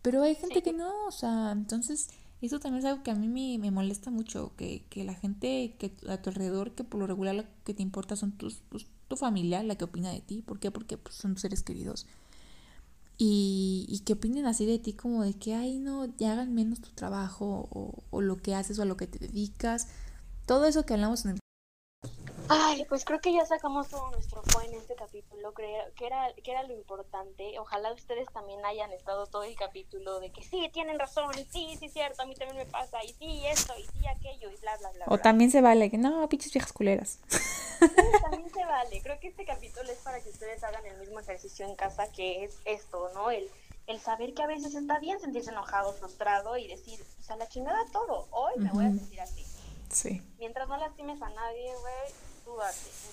Pero 0.00 0.22
hay 0.22 0.34
gente 0.34 0.62
que 0.62 0.72
no, 0.72 1.06
o 1.06 1.10
sea, 1.10 1.50
entonces 1.52 2.08
eso 2.46 2.60
también 2.60 2.80
es 2.80 2.84
algo 2.84 3.02
que 3.02 3.10
a 3.10 3.14
mí 3.14 3.28
me, 3.28 3.58
me 3.58 3.70
molesta 3.70 4.10
mucho, 4.10 4.52
que, 4.56 4.84
que, 4.90 5.04
la 5.04 5.14
gente 5.14 5.74
que 5.78 5.92
a 6.08 6.22
tu 6.22 6.30
alrededor, 6.30 6.72
que 6.72 6.84
por 6.84 7.00
lo 7.00 7.06
regular 7.06 7.34
lo 7.34 7.44
que 7.64 7.74
te 7.74 7.82
importa 7.82 8.16
son 8.16 8.32
tus, 8.32 8.62
pues, 8.68 8.86
tu 9.08 9.16
familia, 9.16 9.62
la 9.62 9.76
que 9.76 9.84
opina 9.84 10.10
de 10.10 10.20
ti. 10.20 10.42
¿Por 10.42 10.60
qué? 10.60 10.70
Porque 10.70 10.96
pues, 10.98 11.16
son 11.16 11.34
tus 11.34 11.42
seres 11.42 11.62
queridos. 11.62 12.06
Y, 13.16 13.86
y 13.88 14.00
que 14.00 14.12
opinen 14.12 14.46
así 14.46 14.64
de 14.66 14.78
ti 14.78 14.92
como 14.92 15.24
de 15.24 15.34
que, 15.34 15.54
ay, 15.54 15.78
no, 15.80 16.06
ya 16.18 16.32
hagan 16.32 16.54
menos 16.54 16.80
tu 16.80 16.90
trabajo 16.90 17.68
o, 17.72 18.04
o 18.10 18.20
lo 18.20 18.36
que 18.36 18.54
haces 18.54 18.78
o 18.78 18.82
a 18.82 18.84
lo 18.84 18.96
que 18.96 19.08
te 19.08 19.18
dedicas. 19.18 19.88
Todo 20.46 20.66
eso 20.66 20.86
que 20.86 20.94
hablamos 20.94 21.24
en 21.24 21.32
el 21.32 21.38
Ay, 22.50 22.86
pues 22.88 23.04
creo 23.04 23.20
que 23.20 23.32
ya 23.32 23.44
sacamos 23.44 23.88
todo 23.88 24.10
nuestro 24.10 24.42
fue 24.42 24.64
en 24.66 24.74
este 24.74 24.94
capítulo, 24.94 25.52
creo 25.52 25.84
que 25.94 26.06
era, 26.06 26.32
que 26.42 26.50
era 26.50 26.62
lo 26.62 26.74
importante. 26.74 27.58
Ojalá 27.58 27.92
ustedes 27.92 28.26
también 28.32 28.64
hayan 28.64 28.90
estado 28.92 29.26
todo 29.26 29.42
el 29.42 29.54
capítulo 29.54 30.18
de 30.20 30.30
que 30.30 30.42
sí, 30.42 30.70
tienen 30.72 30.98
razón, 30.98 31.34
sí, 31.52 31.76
sí, 31.78 31.88
cierto, 31.88 32.22
a 32.22 32.26
mí 32.26 32.34
también 32.34 32.66
me 32.66 32.70
pasa, 32.70 33.04
y 33.04 33.12
sí, 33.14 33.42
esto, 33.46 33.74
y 33.78 33.82
sí, 33.82 34.06
aquello, 34.06 34.50
y 34.50 34.56
bla, 34.56 34.76
bla, 34.78 34.90
bla. 34.92 35.04
O 35.08 35.18
también 35.18 35.50
se 35.50 35.60
vale, 35.60 35.90
que 35.90 35.98
no, 35.98 36.26
pinches 36.28 36.52
viejas 36.52 36.72
culeras. 36.72 37.18
Sí, 37.28 37.38
también 38.22 38.50
se 38.50 38.64
vale. 38.64 39.02
Creo 39.02 39.20
que 39.20 39.28
este 39.28 39.44
capítulo 39.44 39.90
es 39.90 39.98
para 39.98 40.20
que 40.20 40.30
ustedes 40.30 40.64
hagan 40.64 40.86
el 40.86 40.96
mismo 40.98 41.20
ejercicio 41.20 41.66
en 41.66 41.76
casa, 41.76 42.10
que 42.12 42.44
es 42.44 42.58
esto, 42.64 43.10
¿no? 43.14 43.30
El, 43.30 43.48
el 43.86 44.00
saber 44.00 44.32
que 44.32 44.42
a 44.42 44.46
veces 44.46 44.74
está 44.74 44.98
bien 44.98 45.20
sentirse 45.20 45.50
enojado, 45.50 45.92
frustrado 45.92 46.56
y 46.56 46.66
decir, 46.66 47.04
o 47.18 47.22
sea, 47.22 47.36
la 47.36 47.48
chingada 47.48 47.84
todo, 47.92 48.26
hoy 48.30 48.52
me 48.56 48.70
voy 48.70 48.86
a 48.86 48.90
sentir 48.90 49.20
así. 49.20 49.44
Sí. 49.90 50.22
Mientras 50.38 50.68
no 50.68 50.76
lastimes 50.76 51.20
a 51.22 51.30
nadie, 51.30 51.74
güey, 51.74 52.27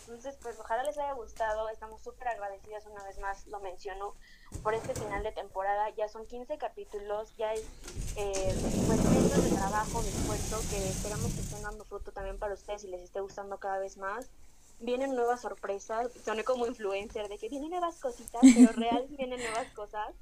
entonces, 0.02 0.38
pues 0.42 0.60
ojalá 0.60 0.84
les 0.84 0.98
haya 0.98 1.14
gustado. 1.14 1.70
Estamos 1.70 2.02
súper 2.02 2.28
agradecidas 2.28 2.86
una 2.86 3.04
vez 3.04 3.20
más, 3.20 3.46
lo 3.48 3.60
menciono, 3.60 4.14
por 4.64 4.74
este 4.74 4.94
final 4.94 5.24
de 5.24 5.32
temporada. 5.32 5.90
Ya 5.92 6.08
son 6.08 6.26
15 6.26 6.58
capítulos, 6.58 7.36
ya 7.38 7.54
es 7.54 7.64
eh, 8.16 8.56
pues 8.88 9.04
meses 9.04 9.52
de 9.52 9.58
trabajo, 9.58 10.02
de 10.02 10.10
esfuerzo 10.10 10.62
que 10.70 10.90
esperamos 10.90 11.34
que 11.34 11.42
estén 11.42 11.62
dando 11.64 11.84
fruto 11.86 12.12
también 12.12 12.38
para 12.38 12.54
ustedes 12.54 12.84
y 12.84 12.88
les 12.88 13.02
esté 13.02 13.20
gustando 13.20 13.58
cada 13.58 13.80
vez 13.80 13.98
más. 13.98 14.30
Vienen 14.80 15.16
nuevas 15.16 15.42
sorpresas, 15.42 16.12
soné 16.24 16.44
como 16.44 16.68
influencer 16.68 17.30
de 17.30 17.38
que 17.38 17.50
vienen 17.50 17.70
nuevas 17.70 17.96
cositas, 18.00 18.42
pero 18.42 18.72
real 18.74 19.06
vienen 19.10 19.40
nuevas 19.40 19.72
cosas 19.74 20.14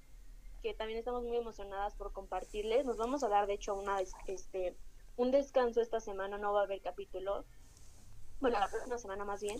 que 0.62 0.74
también 0.74 1.00
estamos 1.00 1.24
muy 1.24 1.38
emocionadas 1.38 1.94
por 1.96 2.14
compartirles. 2.14 2.86
Nos 2.86 2.98
vamos 2.98 3.24
a 3.24 3.30
dar, 3.30 3.48
de 3.48 3.54
hecho, 3.54 3.76
una 3.76 4.00
este 4.28 4.76
un 5.16 5.30
descanso 5.30 5.82
esta 5.82 6.00
semana, 6.00 6.40
no 6.40 6.54
va 6.54 6.62
a 6.62 6.64
haber 6.64 6.82
capítulo 6.82 7.46
bueno, 8.44 8.60
la 8.60 8.68
próxima 8.68 8.98
semana 8.98 9.26
más 9.26 9.42
bien, 9.42 9.60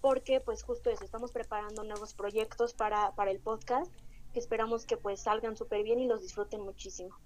porque 0.00 0.40
pues 0.40 0.62
justo 0.62 0.90
eso, 0.90 1.04
estamos 1.04 1.32
preparando 1.32 1.82
nuevos 1.82 2.14
proyectos 2.14 2.74
para, 2.74 3.12
para 3.16 3.30
el 3.30 3.40
podcast 3.40 3.90
que 4.32 4.38
esperamos 4.38 4.84
que 4.86 4.96
pues 4.96 5.20
salgan 5.20 5.56
súper 5.56 5.82
bien 5.82 5.98
y 5.98 6.06
los 6.06 6.22
disfruten 6.22 6.60
muchísimo. 6.60 7.16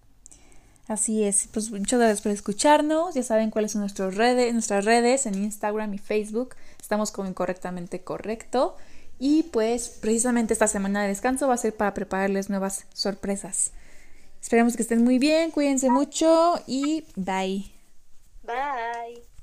Así 0.86 1.24
es, 1.24 1.48
pues 1.52 1.70
muchas 1.70 1.98
gracias 1.98 2.20
por 2.20 2.32
escucharnos, 2.32 3.14
ya 3.14 3.22
saben 3.22 3.50
cuáles 3.50 3.72
son 3.72 3.80
nuestras 3.80 4.14
redes, 4.16 4.52
nuestras 4.52 4.84
redes 4.84 5.26
en 5.26 5.34
Instagram 5.34 5.94
y 5.94 5.98
Facebook, 5.98 6.54
estamos 6.80 7.10
como 7.10 7.28
incorrectamente 7.28 8.04
correcto 8.04 8.76
Y 9.18 9.44
pues 9.44 9.88
precisamente 9.88 10.52
esta 10.52 10.68
semana 10.68 11.02
de 11.02 11.08
descanso 11.08 11.48
va 11.48 11.54
a 11.54 11.58
ser 11.58 11.74
para 11.74 11.94
prepararles 11.94 12.50
nuevas 12.50 12.86
sorpresas. 12.92 13.72
Esperemos 14.42 14.76
que 14.76 14.82
estén 14.82 15.02
muy 15.02 15.18
bien, 15.18 15.50
cuídense 15.50 15.88
mucho 15.88 16.60
y 16.66 17.04
bye. 17.16 17.72
Bye. 18.42 19.33